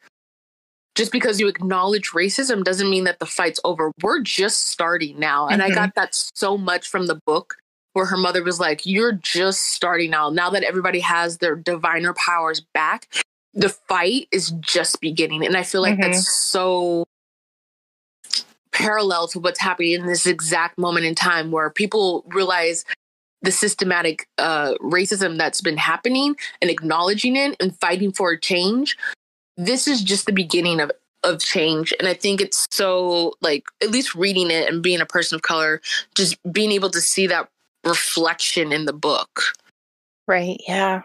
just 0.94 1.10
because 1.10 1.40
you 1.40 1.48
acknowledge 1.48 2.10
racism 2.10 2.62
doesn't 2.62 2.88
mean 2.88 3.04
that 3.04 3.18
the 3.18 3.26
fight's 3.26 3.58
over. 3.64 3.90
We're 4.00 4.20
just 4.20 4.68
starting 4.68 5.18
now. 5.18 5.48
And 5.48 5.60
I 5.60 5.70
Mhm. 5.70 5.74
got 5.74 5.94
that 5.96 6.14
so 6.14 6.56
much 6.56 6.88
from 6.88 7.06
the 7.06 7.18
book 7.26 7.56
where 7.94 8.06
her 8.06 8.16
mother 8.16 8.44
was 8.44 8.60
like, 8.60 8.86
You're 8.86 9.12
just 9.12 9.60
starting 9.72 10.10
now. 10.10 10.30
Now 10.30 10.50
that 10.50 10.62
everybody 10.62 11.00
has 11.00 11.38
their 11.38 11.56
diviner 11.56 12.14
powers 12.14 12.60
back, 12.72 13.08
the 13.52 13.68
fight 13.68 14.28
is 14.30 14.50
just 14.60 15.00
beginning. 15.00 15.44
And 15.44 15.56
I 15.56 15.64
feel 15.64 15.82
like 15.82 15.96
Mhm. 15.96 16.02
that's 16.02 16.28
so 16.28 17.04
parallel 18.70 19.28
to 19.28 19.38
what's 19.38 19.60
happening 19.60 19.92
in 19.92 20.06
this 20.06 20.26
exact 20.26 20.78
moment 20.78 21.06
in 21.06 21.14
time 21.14 21.50
where 21.50 21.70
people 21.70 22.24
realize 22.28 22.84
the 23.44 23.52
systematic 23.52 24.26
uh, 24.38 24.74
racism 24.80 25.36
that's 25.38 25.60
been 25.60 25.76
happening 25.76 26.34
and 26.60 26.70
acknowledging 26.70 27.36
it 27.36 27.56
and 27.60 27.78
fighting 27.78 28.10
for 28.10 28.32
a 28.32 28.40
change. 28.40 28.96
This 29.56 29.86
is 29.86 30.02
just 30.02 30.26
the 30.26 30.32
beginning 30.32 30.80
of 30.80 30.90
of 31.22 31.40
change 31.40 31.94
and 31.98 32.06
i 32.06 32.12
think 32.12 32.38
it's 32.38 32.68
so 32.70 33.32
like 33.40 33.64
at 33.82 33.90
least 33.90 34.14
reading 34.14 34.50
it 34.50 34.70
and 34.70 34.82
being 34.82 35.00
a 35.00 35.06
person 35.06 35.36
of 35.36 35.40
color 35.40 35.80
just 36.14 36.36
being 36.52 36.70
able 36.70 36.90
to 36.90 37.00
see 37.00 37.26
that 37.26 37.48
reflection 37.82 38.74
in 38.74 38.84
the 38.84 38.92
book 38.92 39.54
right. 40.28 40.60
Yeah. 40.68 41.00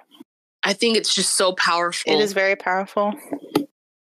i 0.63 0.73
think 0.73 0.97
it's 0.97 1.15
just 1.15 1.37
so 1.37 1.53
powerful 1.53 2.11
It 2.11 2.19
is 2.19 2.33
very 2.33 2.57
powerful. 2.57 3.13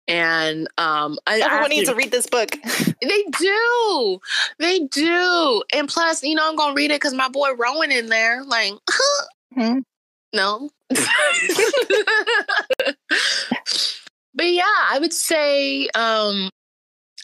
And 0.09 0.69
um 0.79 1.19
I, 1.27 1.41
Everyone 1.41 1.71
needs 1.71 1.89
to 1.89 1.95
read 1.95 2.11
this 2.11 2.27
book. 2.27 2.51
They 3.03 3.25
do. 3.39 4.19
They 4.59 4.81
do. 4.81 5.63
And 5.73 5.89
plus, 5.89 6.23
you 6.23 6.35
know, 6.35 6.49
I'm 6.49 6.57
going 6.57 6.75
to 6.75 6.77
read 6.77 6.91
it 6.91 7.01
because 7.01 7.13
my 7.15 7.29
boy 7.29 7.51
Roën 7.51 7.91
in 7.91 8.07
there. 8.07 8.43
Like, 8.45 8.73
Mhm. 9.57 9.83
no. 10.33 10.71
but 14.35 14.47
yeah, 14.47 14.65
I 14.91 14.99
would 15.01 15.13
say 15.13 15.89
um 15.95 16.51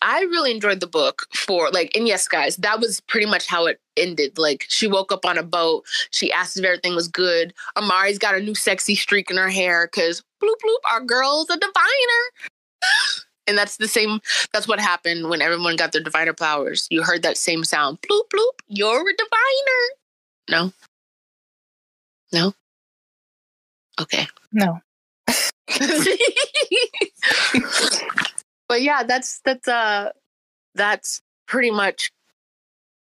I 0.05 0.23
really 0.23 0.51
enjoyed 0.51 0.81
the 0.81 0.87
book 0.89 1.27
for 1.35 1.71
like, 1.71 1.97
and 1.97 2.09
yes, 2.09 2.27
guys, 2.27 2.57
that 2.57 2.81
was 2.81 3.01
pretty 3.03 3.27
much 3.27 3.47
how 3.47 3.67
it 3.67 3.79
ended. 3.97 4.37
Like, 4.37 4.67
she 4.69 4.89
woke 4.89 5.13
up 5.13 5.25
on 5.25 5.39
a 5.39 5.45
boat. 5.45 5.85
She 6.11 6.33
asked 6.33 6.59
if 6.59 6.65
everything 6.65 6.97
was 6.97 7.07
good. 7.07 7.55
Amari's 7.77 8.19
got 8.19 8.35
a 8.35 8.41
new 8.41 8.55
sexy 8.57 8.97
streak 8.97 9.31
in 9.31 9.37
her 9.37 9.49
hair 9.49 9.87
because 9.87 10.21
bloop 10.43 10.57
bloop, 10.65 10.91
our 10.93 11.01
girl's 11.03 11.49
a 11.51 11.57
diviner. 11.57 12.51
And 13.47 13.59
that's 13.59 13.77
the 13.77 13.89
same. 13.89 14.21
That's 14.53 14.69
what 14.69 14.79
happened 14.79 15.29
when 15.29 15.43
everyone 15.43 15.77
got 15.77 15.93
their 15.93 16.03
diviner 16.03 16.33
powers. 16.33 16.87
You 16.91 17.03
heard 17.03 17.23
that 17.23 17.37
same 17.37 17.65
sound. 17.65 18.01
Bloop 18.03 18.23
bloop. 18.33 18.61
You're 18.69 19.09
a 19.09 19.15
diviner. 19.17 19.83
No. 20.51 20.73
No. 22.33 22.55
Okay. 24.01 24.29
No. 24.53 24.81
but 28.69 28.83
yeah, 28.83 29.03
that's 29.03 29.41
that's 29.41 29.67
uh 29.69 30.11
that's 30.75 31.21
pretty 31.47 31.71
much 31.71 32.11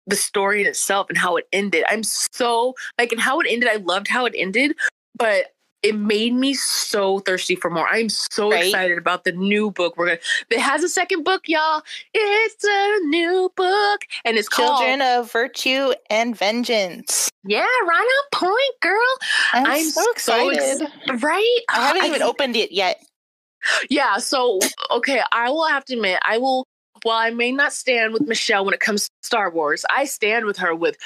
the 0.07 0.15
story 0.15 0.61
in 0.61 0.67
itself 0.67 1.07
and 1.09 1.17
how 1.17 1.35
it 1.35 1.47
ended. 1.51 1.83
I'm 1.87 2.03
so 2.03 2.75
like 2.97 3.11
and 3.11 3.21
how 3.21 3.39
it 3.39 3.47
ended. 3.49 3.69
I 3.69 3.75
loved 3.75 4.07
how 4.07 4.25
it 4.25 4.33
ended, 4.35 4.75
but 5.15 5.53
it 5.81 5.95
made 5.95 6.33
me 6.33 6.53
so 6.53 7.19
thirsty 7.19 7.55
for 7.55 7.69
more. 7.69 7.87
I'm 7.87 8.09
so 8.09 8.51
Right? 8.51 8.65
excited 8.65 8.97
about 8.97 9.23
the 9.23 9.31
new 9.31 9.71
book. 9.71 9.95
We're 9.97 10.07
gonna. 10.07 10.19
It 10.49 10.59
has 10.59 10.83
a 10.83 10.89
second 10.89 11.23
book, 11.23 11.47
y'all. 11.47 11.81
It's 12.13 12.63
a 12.63 12.99
new 13.07 13.51
book, 13.55 14.05
and 14.25 14.37
it's 14.37 14.49
Children 14.49 14.67
called 14.67 14.79
Children 14.81 15.01
of 15.19 15.31
Virtue 15.31 15.93
and 16.09 16.37
Vengeance. 16.37 17.29
Yeah, 17.45 17.59
right 17.87 18.23
on 18.33 18.39
point, 18.39 18.81
girl. 18.81 18.99
I'm, 19.53 19.65
I'm 19.65 19.83
so 19.85 20.01
so 20.01 20.11
excited. 20.11 20.81
ex- 21.07 21.23
Right? 21.23 21.59
I 21.69 21.87
haven't 21.87 22.01
I- 22.03 22.07
even 22.07 22.21
opened 22.21 22.55
it 22.55 22.71
yet. 22.71 23.01
Yeah, 23.89 24.17
so 24.17 24.59
okay, 24.91 25.21
I 25.31 25.49
will 25.49 25.67
have 25.67 25.83
to 25.85 25.95
admit, 25.95 26.19
I 26.25 26.37
will 26.37 26.65
while 27.03 27.17
I 27.17 27.29
may 27.29 27.51
not 27.53 27.71
stand 27.71 28.11
with 28.13 28.23
Michelle 28.23 28.65
when 28.65 28.73
it 28.73 28.81
comes 28.81 29.05
to 29.07 29.11
Star 29.23 29.49
Wars, 29.49 29.85
I 29.89 30.03
stand 30.05 30.45
with 30.45 30.57
her 30.57 30.75
with 30.75 30.97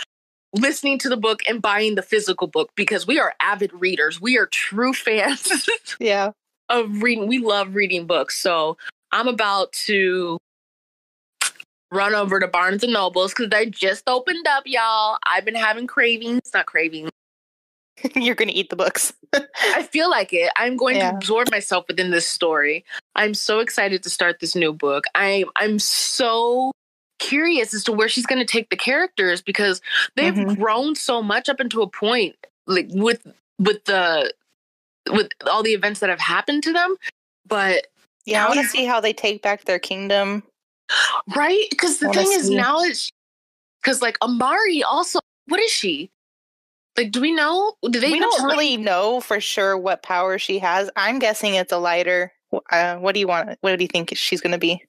listening 0.53 0.99
to 0.99 1.09
the 1.09 1.17
book 1.17 1.41
and 1.47 1.61
buying 1.61 1.95
the 1.95 2.01
physical 2.01 2.47
book 2.47 2.71
because 2.75 3.07
we 3.07 3.19
are 3.19 3.33
avid 3.41 3.71
readers. 3.73 4.21
We 4.21 4.37
are 4.37 4.45
true 4.47 4.93
fans 4.93 5.51
Yeah. 5.99 6.31
of 6.69 7.01
reading. 7.01 7.27
We 7.27 7.39
love 7.39 7.75
reading 7.75 8.05
books. 8.07 8.37
So 8.39 8.77
I'm 9.11 9.27
about 9.27 9.71
to 9.87 10.37
run 11.91 12.15
over 12.15 12.39
to 12.39 12.47
Barnes 12.47 12.83
and 12.83 12.93
Nobles 12.93 13.33
because 13.33 13.49
they 13.49 13.67
just 13.67 14.03
opened 14.07 14.47
up, 14.47 14.63
y'all. 14.65 15.17
I've 15.27 15.45
been 15.45 15.55
having 15.55 15.87
cravings, 15.87 16.41
not 16.53 16.65
cravings. 16.65 17.09
You're 18.15 18.35
going 18.35 18.47
to 18.49 18.53
eat 18.55 18.69
the 18.71 18.75
books. 18.75 19.13
I 19.33 19.83
feel 19.83 20.09
like 20.09 20.33
it. 20.33 20.51
I'm 20.57 20.75
going 20.77 20.95
Yeah. 20.97 21.11
to 21.11 21.17
absorb 21.17 21.51
myself 21.51 21.85
within 21.87 22.11
this 22.11 22.27
story. 22.27 22.83
I'm 23.15 23.33
so 23.33 23.59
excited 23.59 24.01
to 24.03 24.09
start 24.09 24.39
this 24.39 24.55
new 24.55 24.73
book. 24.73 25.03
I'm 25.15 25.45
I'm 25.57 25.77
so 25.79 26.71
curious 27.23 27.73
as 27.73 27.83
to 27.85 27.91
where 27.91 28.09
she's 28.09 28.25
going 28.25 28.39
to 28.39 28.45
take 28.45 28.69
the 28.69 28.75
characters 28.75 29.41
because 29.41 29.81
they've 30.15 30.33
Mhm. 30.33 30.57
grown 30.57 30.95
so 30.95 31.21
much 31.23 31.47
up 31.49 31.59
into 31.59 31.81
a 31.81 31.87
point 31.87 32.35
like 32.67 32.87
with 32.89 33.25
with 33.59 33.83
the 33.85 34.33
with 35.11 35.29
all 35.49 35.63
the 35.63 35.73
events 35.73 35.99
that 35.99 36.09
have 36.09 36.19
happened 36.19 36.63
to 36.63 36.73
them. 36.73 36.95
But 37.45 37.87
Yeah, 38.25 38.45
I 38.45 38.47
want 38.47 38.59
to 38.61 38.67
see 38.67 38.85
how 38.85 38.99
they 39.01 39.13
take 39.13 39.41
back 39.41 39.65
their 39.65 39.79
kingdom. 39.79 40.43
right 41.35 41.65
because 41.69 41.99
the 41.99 42.09
thing 42.09 42.31
is 42.33 42.49
now 42.51 42.81
it's 42.81 43.09
because 43.81 44.01
like 44.01 44.17
Amari 44.21 44.83
also 44.83 45.19
what 45.47 45.59
is 45.59 45.71
she? 45.71 46.09
Like, 46.95 47.11
do 47.11 47.21
we 47.21 47.31
know? 47.31 47.73
Do 47.89 47.99
they 47.99 48.11
we 48.11 48.19
don't 48.19 48.45
really 48.45 48.77
know 48.77 49.19
for 49.19 49.39
sure 49.41 49.77
what 49.77 50.03
power 50.03 50.37
she 50.37 50.59
has. 50.59 50.89
I'm 50.95 51.19
guessing 51.19 51.55
it's 51.55 51.71
a 51.71 51.77
lighter. 51.79 52.31
Uh, 52.69 52.97
what 52.97 53.13
do 53.13 53.19
you 53.19 53.27
want? 53.27 53.57
What 53.61 53.75
do 53.77 53.83
you 53.83 53.87
think 53.87 54.15
she's 54.15 54.41
going 54.41 54.51
to 54.51 54.59
be? 54.59 54.83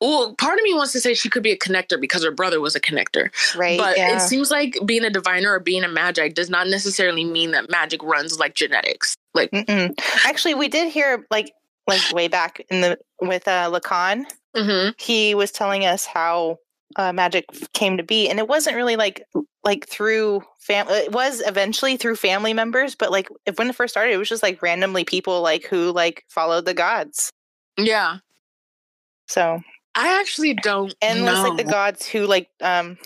Well, 0.00 0.34
part 0.34 0.58
of 0.58 0.62
me 0.62 0.74
wants 0.74 0.92
to 0.92 1.00
say 1.00 1.14
she 1.14 1.28
could 1.28 1.42
be 1.42 1.50
a 1.50 1.58
connector 1.58 2.00
because 2.00 2.24
her 2.24 2.30
brother 2.30 2.60
was 2.60 2.76
a 2.76 2.80
connector. 2.80 3.30
Right? 3.56 3.78
But 3.78 3.96
yeah. 3.96 4.16
it 4.16 4.20
seems 4.20 4.50
like 4.50 4.78
being 4.86 5.04
a 5.04 5.10
diviner 5.10 5.52
or 5.52 5.60
being 5.60 5.82
a 5.82 5.88
maji 5.88 6.32
does 6.32 6.48
not 6.48 6.68
necessarily 6.68 7.24
mean 7.24 7.50
that 7.50 7.68
magic 7.68 8.02
runs 8.02 8.38
like 8.38 8.54
genetics. 8.54 9.16
Like, 9.34 9.50
Mm-mm. 9.50 9.92
Actually, 10.24 10.54
we 10.54 10.68
did 10.68 10.92
hear 10.92 11.26
like 11.30 11.52
like 11.88 12.00
way 12.12 12.28
back 12.28 12.64
in 12.70 12.80
the 12.80 12.98
with 13.20 13.48
uh, 13.48 13.70
Lekan. 13.72 14.24
mhm. 14.56 14.94
He 15.00 15.34
was 15.34 15.50
telling 15.50 15.84
us 15.84 16.04
how 16.06 16.58
uh, 16.96 17.12
magic 17.12 17.46
came 17.72 17.96
to 17.96 18.02
be, 18.02 18.28
and 18.28 18.38
it 18.38 18.46
wasn't 18.46 18.76
really 18.76 18.96
like 18.96 19.24
like 19.64 19.88
through 19.88 20.42
family. 20.60 20.94
It 20.94 21.12
was 21.12 21.42
eventually 21.44 21.96
through 21.96 22.16
family 22.16 22.54
members, 22.54 22.94
but 22.94 23.10
like 23.10 23.28
if 23.46 23.58
when 23.58 23.68
it 23.68 23.74
first 23.74 23.94
started, 23.94 24.12
it 24.12 24.18
was 24.18 24.28
just 24.28 24.42
like 24.42 24.62
randomly 24.62 25.04
people 25.04 25.42
like 25.42 25.64
who 25.64 25.90
like 25.92 26.24
followed 26.28 26.66
the 26.66 26.74
gods. 26.74 27.30
yeah, 27.76 28.18
So 29.26 29.60
I 29.94 30.20
actually 30.20 30.54
don't 30.54 30.94
and 31.02 31.18
it 31.20 31.22
know. 31.22 31.32
was 31.32 31.42
like 31.42 31.56
the 31.66 31.70
gods 31.70 32.06
who 32.06 32.26
like 32.26 32.48
um 32.60 32.98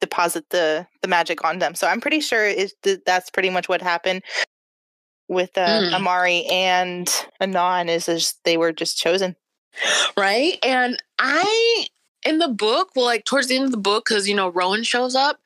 deposit 0.00 0.44
the 0.50 0.86
the 1.02 1.08
magic 1.08 1.44
on 1.44 1.58
them. 1.58 1.74
So 1.74 1.86
I'm 1.86 2.00
pretty 2.00 2.20
sure 2.20 2.44
is 2.46 2.74
th- 2.82 3.00
that's 3.06 3.30
pretty 3.30 3.50
much 3.50 3.68
what 3.68 3.80
happened 3.82 4.22
with 5.28 5.56
uh, 5.56 5.66
Mm. 5.80 5.94
Amari 5.94 6.44
and 6.46 7.06
Inan. 7.40 7.88
Is 7.88 8.06
just 8.06 8.42
they 8.44 8.56
were 8.56 8.72
just 8.72 8.98
chosen. 8.98 9.36
right? 10.16 10.58
And 10.62 11.02
I 11.18 11.86
in 12.26 12.38
the 12.38 12.48
book, 12.48 12.90
well, 12.96 13.04
like 13.06 13.24
towards 13.24 13.48
the 13.48 13.56
end 13.56 13.64
of 13.66 13.70
the 13.70 13.76
book, 13.76 14.04
because 14.08 14.28
you 14.28 14.34
know 14.34 14.50
Roën 14.52 14.84
shows 14.86 15.14
up, 15.14 15.38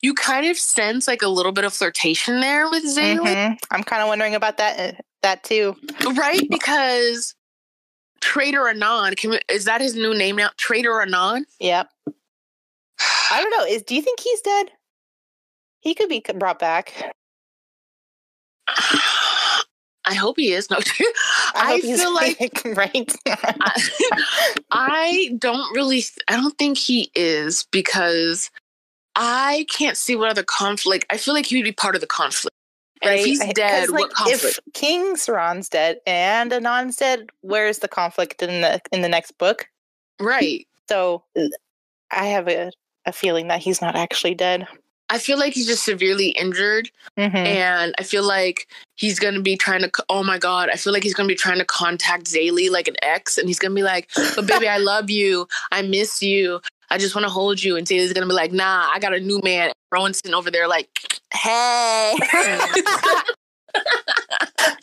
you 0.00 0.14
kind 0.14 0.46
of 0.46 0.56
sense 0.56 1.06
like 1.06 1.22
a 1.22 1.28
little 1.28 1.52
bit 1.52 1.64
of 1.64 1.72
flirtation 1.72 2.40
there 2.40 2.68
with 2.70 2.84
Zélie, 2.84 3.18
Mhm. 3.20 3.58
I'm 3.70 3.82
kind 3.84 4.02
of 4.02 4.08
wondering 4.08 4.34
about 4.34 4.56
that 4.58 4.78
uh, 4.78 4.98
that 5.22 5.42
too. 5.44 5.76
right? 6.16 6.42
Because 6.50 7.34
Trader 8.22 8.60
Inan, 8.60 9.16
can 9.16 9.30
we, 9.30 9.40
is 9.50 9.66
that 9.66 9.80
his 9.80 9.94
new 9.94 10.14
name 10.14 10.36
now? 10.36 10.50
Trader 10.56 10.92
Inan. 10.92 11.42
Yep. 11.60 11.90
I 13.30 13.42
don't 13.42 13.50
know. 13.50 13.66
Is 13.66 13.82
do 13.82 13.94
you 13.94 14.00
think 14.00 14.20
he's 14.20 14.40
dead? 14.40 14.70
He 15.80 15.94
could 15.94 16.08
be 16.08 16.24
brought 16.36 16.58
back. 16.58 17.14
I 20.04 20.14
hope 20.14 20.36
he 20.36 20.52
is. 20.52 20.70
No, 20.70 20.78
I, 21.54 21.74
I, 21.74 21.80
feel 21.80 22.14
like 22.14 22.62
right. 22.76 23.14
I, 23.26 24.54
I 24.70 25.36
don't 25.38 25.74
really 25.74 26.02
I 26.28 26.36
don't 26.36 26.56
think 26.58 26.78
he 26.78 27.10
is 27.14 27.66
because 27.70 28.50
I 29.14 29.66
can't 29.70 29.96
see 29.96 30.16
what 30.16 30.30
other 30.30 30.42
conflict 30.42 31.06
I 31.10 31.16
feel 31.16 31.34
like 31.34 31.46
he 31.46 31.56
would 31.56 31.64
be 31.64 31.72
part 31.72 31.94
of 31.94 32.00
the 32.00 32.06
conflict. 32.06 32.56
And 33.02 33.18
if 33.18 33.24
he's 33.24 33.40
dead, 33.54 33.88
like, 33.90 34.00
what 34.00 34.12
conflict? 34.12 34.60
If 34.66 34.72
King 34.74 35.14
Saran's 35.16 35.68
dead 35.68 35.98
and 36.06 36.52
Inan's 36.52 36.96
dead, 36.96 37.30
where's 37.40 37.78
the 37.78 37.88
conflict 37.88 38.42
in 38.42 38.60
the 38.60 38.80
in 38.92 39.02
the 39.02 39.08
next 39.08 39.36
book? 39.38 39.68
right. 40.20 40.66
So 40.88 41.24
I 42.10 42.26
have 42.26 42.48
a, 42.48 42.70
a 43.06 43.12
feeling 43.12 43.48
that 43.48 43.60
he's 43.60 43.80
not 43.80 43.96
actually 43.96 44.34
dead. 44.34 44.66
I 45.08 45.18
feel 45.18 45.38
like 45.38 45.52
he's 45.52 45.66
just 45.66 45.84
severely 45.84 46.28
injured 46.30 46.90
Mhm. 47.18 47.34
and 47.34 47.94
I 47.98 48.02
feel 48.02 48.22
like 48.22 48.66
he's 48.94 49.18
going 49.18 49.34
to 49.34 49.40
be 49.42 49.56
trying 49.56 49.82
to 49.82 49.90
oh 50.08 50.22
my 50.22 50.38
god, 50.38 50.70
I 50.72 50.76
feel 50.76 50.92
like 50.92 51.02
he's 51.02 51.14
going 51.14 51.28
to 51.28 51.32
be 51.32 51.36
trying 51.38 51.58
to 51.58 51.64
contact 51.66 52.24
Zélie 52.26 52.70
like 52.70 52.88
an 52.88 52.96
ex 53.02 53.36
and 53.38 53.46
he's 53.48 53.58
going 53.58 53.72
to 53.72 53.74
be 53.76 53.82
like, 53.82 54.08
"But 54.36 54.46
baby, 54.46 54.68
I 54.68 54.78
love 54.92 55.10
you. 55.10 55.48
I 55.70 55.82
miss 55.82 56.22
you. 56.22 56.60
I 56.90 56.98
just 56.98 57.14
want 57.14 57.24
to 57.26 57.30
hold 57.30 57.62
you." 57.62 57.76
And 57.76 57.86
Zélie's 57.86 58.12
going 58.12 58.26
to 58.26 58.28
be 58.28 58.34
like, 58.34 58.52
"Nah, 58.52 58.90
I 58.92 58.98
got 59.00 59.14
a 59.14 59.20
new 59.20 59.40
man." 59.42 59.72
Roën's 59.92 60.18
sitting 60.18 60.34
over 60.34 60.50
there 60.50 60.68
like, 60.68 60.88
"Hey." 61.32 62.14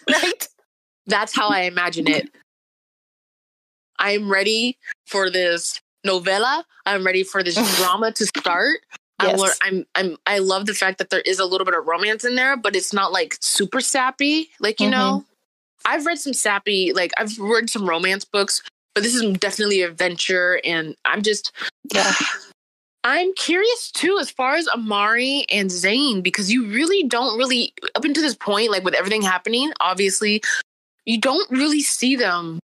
right? 0.10 0.48
That's 1.08 1.36
how 1.36 1.50
I 1.50 1.62
imagine 1.62 2.08
it. 2.08 2.30
I'm 4.00 4.32
ready 4.32 4.78
for 5.08 5.30
this 5.30 5.82
novella. 6.04 6.66
I'm 6.86 7.06
ready 7.06 7.24
for 7.24 7.44
this 7.44 7.56
drama 7.78 8.12
to 8.14 8.26
start. 8.26 8.80
I'm, 9.20 9.38
Yes. 9.38 9.60
I'm 9.62 9.86
I'm 9.96 10.16
I 10.26 10.40
love 10.40 10.66
the 10.66 10.74
fact 10.74 10.98
that 11.00 11.10
there 11.10 11.20
is 11.22 11.40
a 11.40 11.46
little 11.46 11.66
bit 11.66 11.74
of 11.76 11.86
romance 11.86 12.24
in 12.24 12.36
there, 12.36 12.56
but 12.56 12.76
it's 12.76 12.94
not 12.94 13.12
like 13.12 13.36
super 13.42 13.82
sappy. 13.82 14.50
Like 14.62 14.80
you 14.80 14.88
Mhm. 14.88 14.92
know, 14.92 15.26
I've 15.86 16.06
read 16.06 16.20
some 16.20 16.34
sappy, 16.34 16.94
like 16.94 17.12
I've 17.18 17.38
read 17.38 17.70
some 17.70 17.90
romance 17.90 18.24
books, 18.24 18.62
but 18.96 19.04
this 19.04 19.16
is 19.16 19.24
definitely 19.38 19.82
adventure, 19.82 20.62
and 20.64 20.96
I'm 21.06 21.22
just 21.22 21.52
Yeah. 21.94 22.14
I'm 23.04 23.34
curious 23.34 23.92
too 23.92 24.18
as 24.20 24.30
far 24.30 24.56
as 24.56 24.68
Amari 24.68 25.46
and 25.50 25.70
Tzain 25.70 26.22
because 26.22 26.52
you 26.52 26.68
really 26.68 27.08
don't 27.08 27.38
really 27.38 27.74
up 27.96 28.04
until 28.04 28.24
this 28.24 28.36
point, 28.36 28.72
like 28.72 28.84
with 28.84 28.94
everything 28.94 29.22
happening, 29.22 29.72
obviously, 29.80 30.42
you 31.06 31.20
don't 31.20 31.50
really 31.50 31.82
see 31.82 32.16
them 32.16 32.60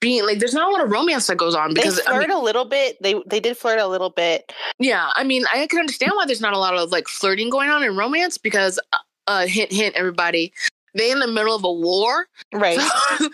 being 0.00 0.24
like 0.26 0.38
there's 0.38 0.54
not 0.54 0.68
a 0.68 0.70
lot 0.70 0.84
of 0.84 0.90
romance 0.90 1.28
that 1.28 1.36
goes 1.36 1.54
on 1.54 1.70
They 1.70 1.82
because 1.82 2.00
I 2.00 2.10
flirt 2.10 2.28
mean, 2.28 2.36
a 2.36 2.40
little 2.40 2.64
bit. 2.64 3.00
They 3.02 3.22
they 3.26 3.40
did 3.40 3.56
flirt 3.56 3.78
a 3.78 3.86
little 3.86 4.10
bit. 4.10 4.52
yeah, 4.78 5.10
I 5.14 5.24
mean 5.24 5.44
I 5.52 5.66
can 5.66 5.78
understand 5.78 6.12
why 6.16 6.26
there's 6.26 6.40
not 6.40 6.52
a 6.52 6.58
lot 6.58 6.76
of 6.76 6.90
like 6.90 7.08
flirting 7.08 7.50
going 7.50 7.70
on 7.70 7.82
in 7.82 7.96
romance 7.96 8.36
because 8.36 8.78
uh, 8.92 8.98
uh 9.26 9.46
hint 9.46 9.72
hint 9.72 9.94
everybody 9.94 10.52
they 10.94 11.10
in 11.10 11.20
the 11.20 11.28
middle 11.28 11.54
of 11.54 11.64
a 11.64 11.72
war 11.72 12.26
Right. 12.52 12.80
so, 13.18 13.28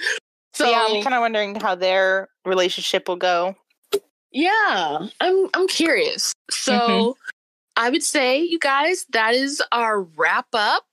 So 0.55 0.71
yeah, 0.71 0.87
I'm 0.89 1.03
kind 1.03 1.15
of 1.15 1.21
wondering 1.21 1.55
how 1.57 1.75
their 1.75 2.29
relationship 2.45 3.09
will 3.09 3.17
go. 3.17 3.57
Yeah, 4.33 5.07
I'm 5.21 5.47
I'm 5.55 5.69
curious. 5.69 6.33
So 6.51 6.73
Mhm. 6.73 7.15
I 7.77 7.91
would 7.91 8.03
say, 8.03 8.41
you 8.43 8.59
guys, 8.59 9.07
that 9.11 9.35
is 9.35 9.63
our 9.73 10.03
wrap 10.03 10.49
up 10.53 10.85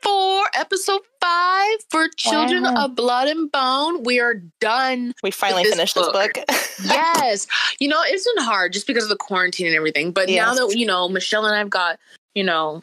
for 0.00 0.44
episode 0.54 1.02
five 1.20 1.78
for 1.90 2.08
Children 2.16 2.62
Wow. 2.62 2.84
of 2.86 2.94
Blood 2.94 3.28
and 3.28 3.50
Bone. 3.50 4.02
We 4.04 4.20
are 4.20 4.34
done. 4.60 5.12
We 5.22 5.30
finally 5.30 5.64
this 5.64 5.74
finished 5.74 5.94
book. 5.94 6.14
this 6.14 6.44
book. 6.44 6.44
Yes. 6.84 7.46
you 7.80 7.88
know, 7.88 8.00
it's 8.04 8.24
been 8.34 8.44
hard 8.44 8.72
just 8.72 8.86
because 8.86 9.02
of 9.02 9.08
the 9.10 9.16
quarantine 9.16 9.66
and 9.66 9.74
everything. 9.74 10.12
But 10.12 10.28
now 10.28 10.54
that, 10.54 10.76
you 10.76 10.86
know, 10.86 11.08
Michelle 11.08 11.44
and 11.44 11.54
I've 11.56 11.70
got, 11.70 11.98
you 12.34 12.44
know, 12.44 12.82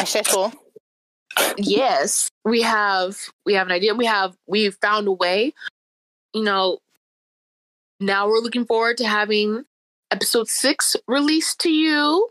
Okay, 0.00 0.22
cool. 0.28 0.52
yes, 1.56 2.28
we 2.44 2.60
have 2.62 3.16
we 3.46 3.54
have 3.54 3.66
an 3.66 3.72
idea. 3.72 3.94
We 3.94 4.04
have 4.06 4.36
we've 4.46 4.76
found 4.82 5.08
a 5.08 5.12
way. 5.12 5.52
You 6.34 6.42
know, 6.44 6.78
now 8.02 8.28
we're 8.28 8.40
looking 8.40 8.66
forward 8.66 8.96
to 8.98 9.06
having 9.06 9.64
episode 10.10 10.48
six 10.48 10.96
released 11.06 11.60
to 11.60 11.70
you. 11.70 12.28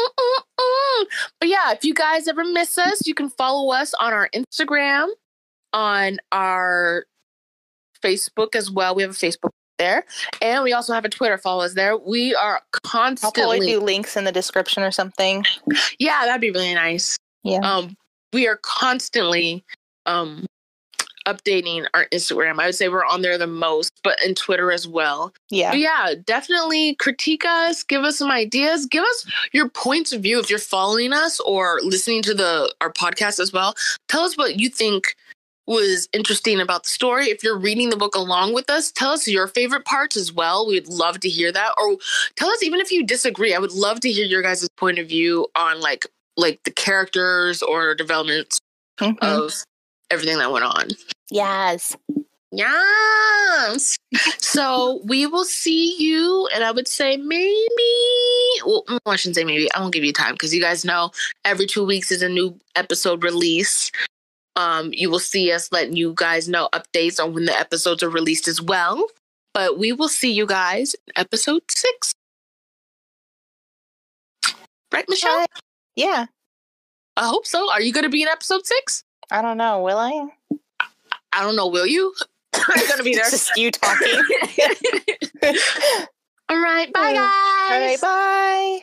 Mm-mm-mm. 0.00 1.06
But 1.38 1.48
yeah, 1.48 1.72
if 1.72 1.84
you 1.84 1.94
guys 1.94 2.26
ever 2.28 2.44
miss 2.44 2.78
us, 2.78 3.06
you 3.06 3.14
can 3.14 3.28
follow 3.28 3.72
us 3.72 3.94
on 3.94 4.12
our 4.12 4.28
Instagram, 4.34 5.08
on 5.72 6.18
our 6.32 7.04
Facebook 8.02 8.54
as 8.56 8.70
well. 8.70 8.94
We 8.94 9.02
have 9.02 9.12
a 9.12 9.14
Facebook 9.14 9.50
there. 9.78 10.04
And 10.40 10.64
we 10.64 10.72
also 10.72 10.92
have 10.92 11.04
a 11.04 11.08
Twitter. 11.08 11.38
Follow 11.38 11.64
us 11.64 11.74
there. 11.74 11.96
We 11.96 12.34
are 12.34 12.56
I'll 12.56 12.62
probably 12.82 13.16
constantly. 13.16 13.66
do 13.66 13.80
links 13.80 14.16
in 14.16 14.24
the 14.24 14.32
description 14.32 14.82
or 14.82 14.90
something. 14.90 15.44
yeah, 15.98 16.24
that'd 16.24 16.40
be 16.40 16.50
really 16.50 16.74
nice. 16.74 17.16
Yeah. 17.42 17.58
Um, 17.58 17.96
we 18.32 18.46
are 18.48 18.58
constantly 18.62 19.64
um 20.06 20.46
updating 21.26 21.86
our 21.94 22.06
Instagram. 22.12 22.58
I 22.60 22.66
would 22.66 22.74
say 22.74 22.88
we're 22.88 23.04
on 23.04 23.22
there 23.22 23.38
the 23.38 23.46
most, 23.46 23.92
but 24.02 24.18
in 24.24 24.34
Twitter 24.34 24.72
as 24.72 24.86
well. 24.88 25.32
Yeah. 25.50 25.70
But 25.70 25.78
yeah, 25.80 26.14
definitely 26.24 26.94
critique 26.96 27.44
us, 27.44 27.82
give 27.82 28.02
us 28.02 28.18
some 28.18 28.30
ideas, 28.30 28.86
give 28.86 29.04
us 29.04 29.26
your 29.52 29.68
points 29.68 30.12
of 30.12 30.22
view 30.22 30.38
if 30.40 30.50
you're 30.50 30.58
following 30.58 31.12
us 31.12 31.40
or 31.40 31.80
listening 31.82 32.22
to 32.22 32.34
the 32.34 32.72
our 32.80 32.92
podcast 32.92 33.38
as 33.40 33.52
well. 33.52 33.74
Tell 34.08 34.22
us 34.22 34.36
what 34.36 34.58
you 34.58 34.68
think 34.68 35.14
was 35.66 36.08
interesting 36.12 36.60
about 36.60 36.82
the 36.82 36.88
story. 36.88 37.26
If 37.26 37.44
you're 37.44 37.56
reading 37.58 37.90
the 37.90 37.96
book 37.96 38.16
along 38.16 38.52
with 38.52 38.68
us, 38.68 38.90
tell 38.90 39.12
us 39.12 39.28
your 39.28 39.46
favorite 39.46 39.84
parts 39.84 40.16
as 40.16 40.32
well. 40.32 40.66
We'd 40.66 40.88
love 40.88 41.20
to 41.20 41.28
hear 41.28 41.52
that. 41.52 41.72
Or 41.78 41.96
tell 42.36 42.48
us 42.50 42.62
even 42.64 42.80
if 42.80 42.90
you 42.90 43.06
disagree. 43.06 43.54
I 43.54 43.58
would 43.60 43.70
love 43.72 44.00
to 44.00 44.10
hear 44.10 44.26
your 44.26 44.42
guys' 44.42 44.68
point 44.76 44.98
of 44.98 45.08
view 45.08 45.46
on 45.54 45.80
like 45.80 46.06
like 46.36 46.60
the 46.64 46.70
characters 46.72 47.62
or 47.62 47.94
developments 47.94 48.58
Mhm. 49.00 49.18
of 49.20 49.52
everything 50.12 50.38
that 50.38 50.52
went 50.52 50.64
on. 50.64 50.88
yes. 51.30 51.96
Yes. 52.54 53.96
so 54.38 55.00
we 55.04 55.26
will 55.26 55.44
see 55.46 55.96
you, 55.98 56.48
and 56.54 56.62
I 56.62 56.70
would 56.70 56.86
say 56.86 57.16
maybe. 57.16 57.66
Well, 58.66 58.84
mm, 58.88 58.98
I 59.06 59.16
shouldn't 59.16 59.36
say 59.36 59.44
maybe. 59.44 59.72
I 59.72 59.80
won't 59.80 59.94
give 59.94 60.04
you 60.04 60.12
time 60.12 60.34
because 60.34 60.54
you 60.54 60.60
guys 60.60 60.84
know 60.84 61.12
every 61.46 61.66
two 61.66 61.84
weeks 61.86 62.12
is 62.12 62.20
a 62.22 62.28
new 62.28 62.58
episode 62.76 63.24
release. 63.24 63.90
Um, 64.54 64.90
you 64.92 65.08
will 65.10 65.18
see 65.18 65.50
us 65.50 65.72
letting 65.72 65.96
you 65.96 66.12
guys 66.14 66.46
know 66.46 66.68
updates 66.74 67.18
on 67.18 67.32
when 67.32 67.46
the 67.46 67.58
episodes 67.58 68.02
are 68.02 68.10
released 68.10 68.48
as 68.48 68.60
well. 68.60 69.06
But 69.54 69.78
we 69.78 69.92
will 69.92 70.08
see 70.08 70.30
you 70.32 70.44
guys 70.46 70.94
in 70.94 71.12
episode 71.16 71.62
six. 71.70 72.12
Right, 74.92 75.06
Michelle? 75.08 75.38
Right. 75.38 75.48
Yeah. 75.96 76.26
I 77.16 77.26
hope 77.26 77.46
so. 77.46 77.70
Are 77.72 77.80
you 77.80 77.92
going 77.92 78.04
to 78.04 78.10
be 78.10 78.22
in 78.22 78.28
episode 78.28 78.66
six? 78.66 79.04
I 79.32 79.40
don't 79.40 79.56
know. 79.56 79.80
Will 79.82 79.96
I? 79.96 80.28
I 81.32 81.42
don't 81.42 81.56
know. 81.56 81.68
Will 81.68 81.86
you? 81.86 82.12
I'm 82.54 82.86
going 82.86 82.98
to 82.98 83.02
be 83.02 83.14
there. 83.14 83.30
Just 83.30 83.56
you 83.56 83.70
talking. 83.70 84.12
All 86.50 86.60
right. 86.60 86.92
Bye, 86.92 87.14
guys. 87.14 87.30
All 87.70 87.80
right. 87.80 87.98
Bye. 87.98 88.80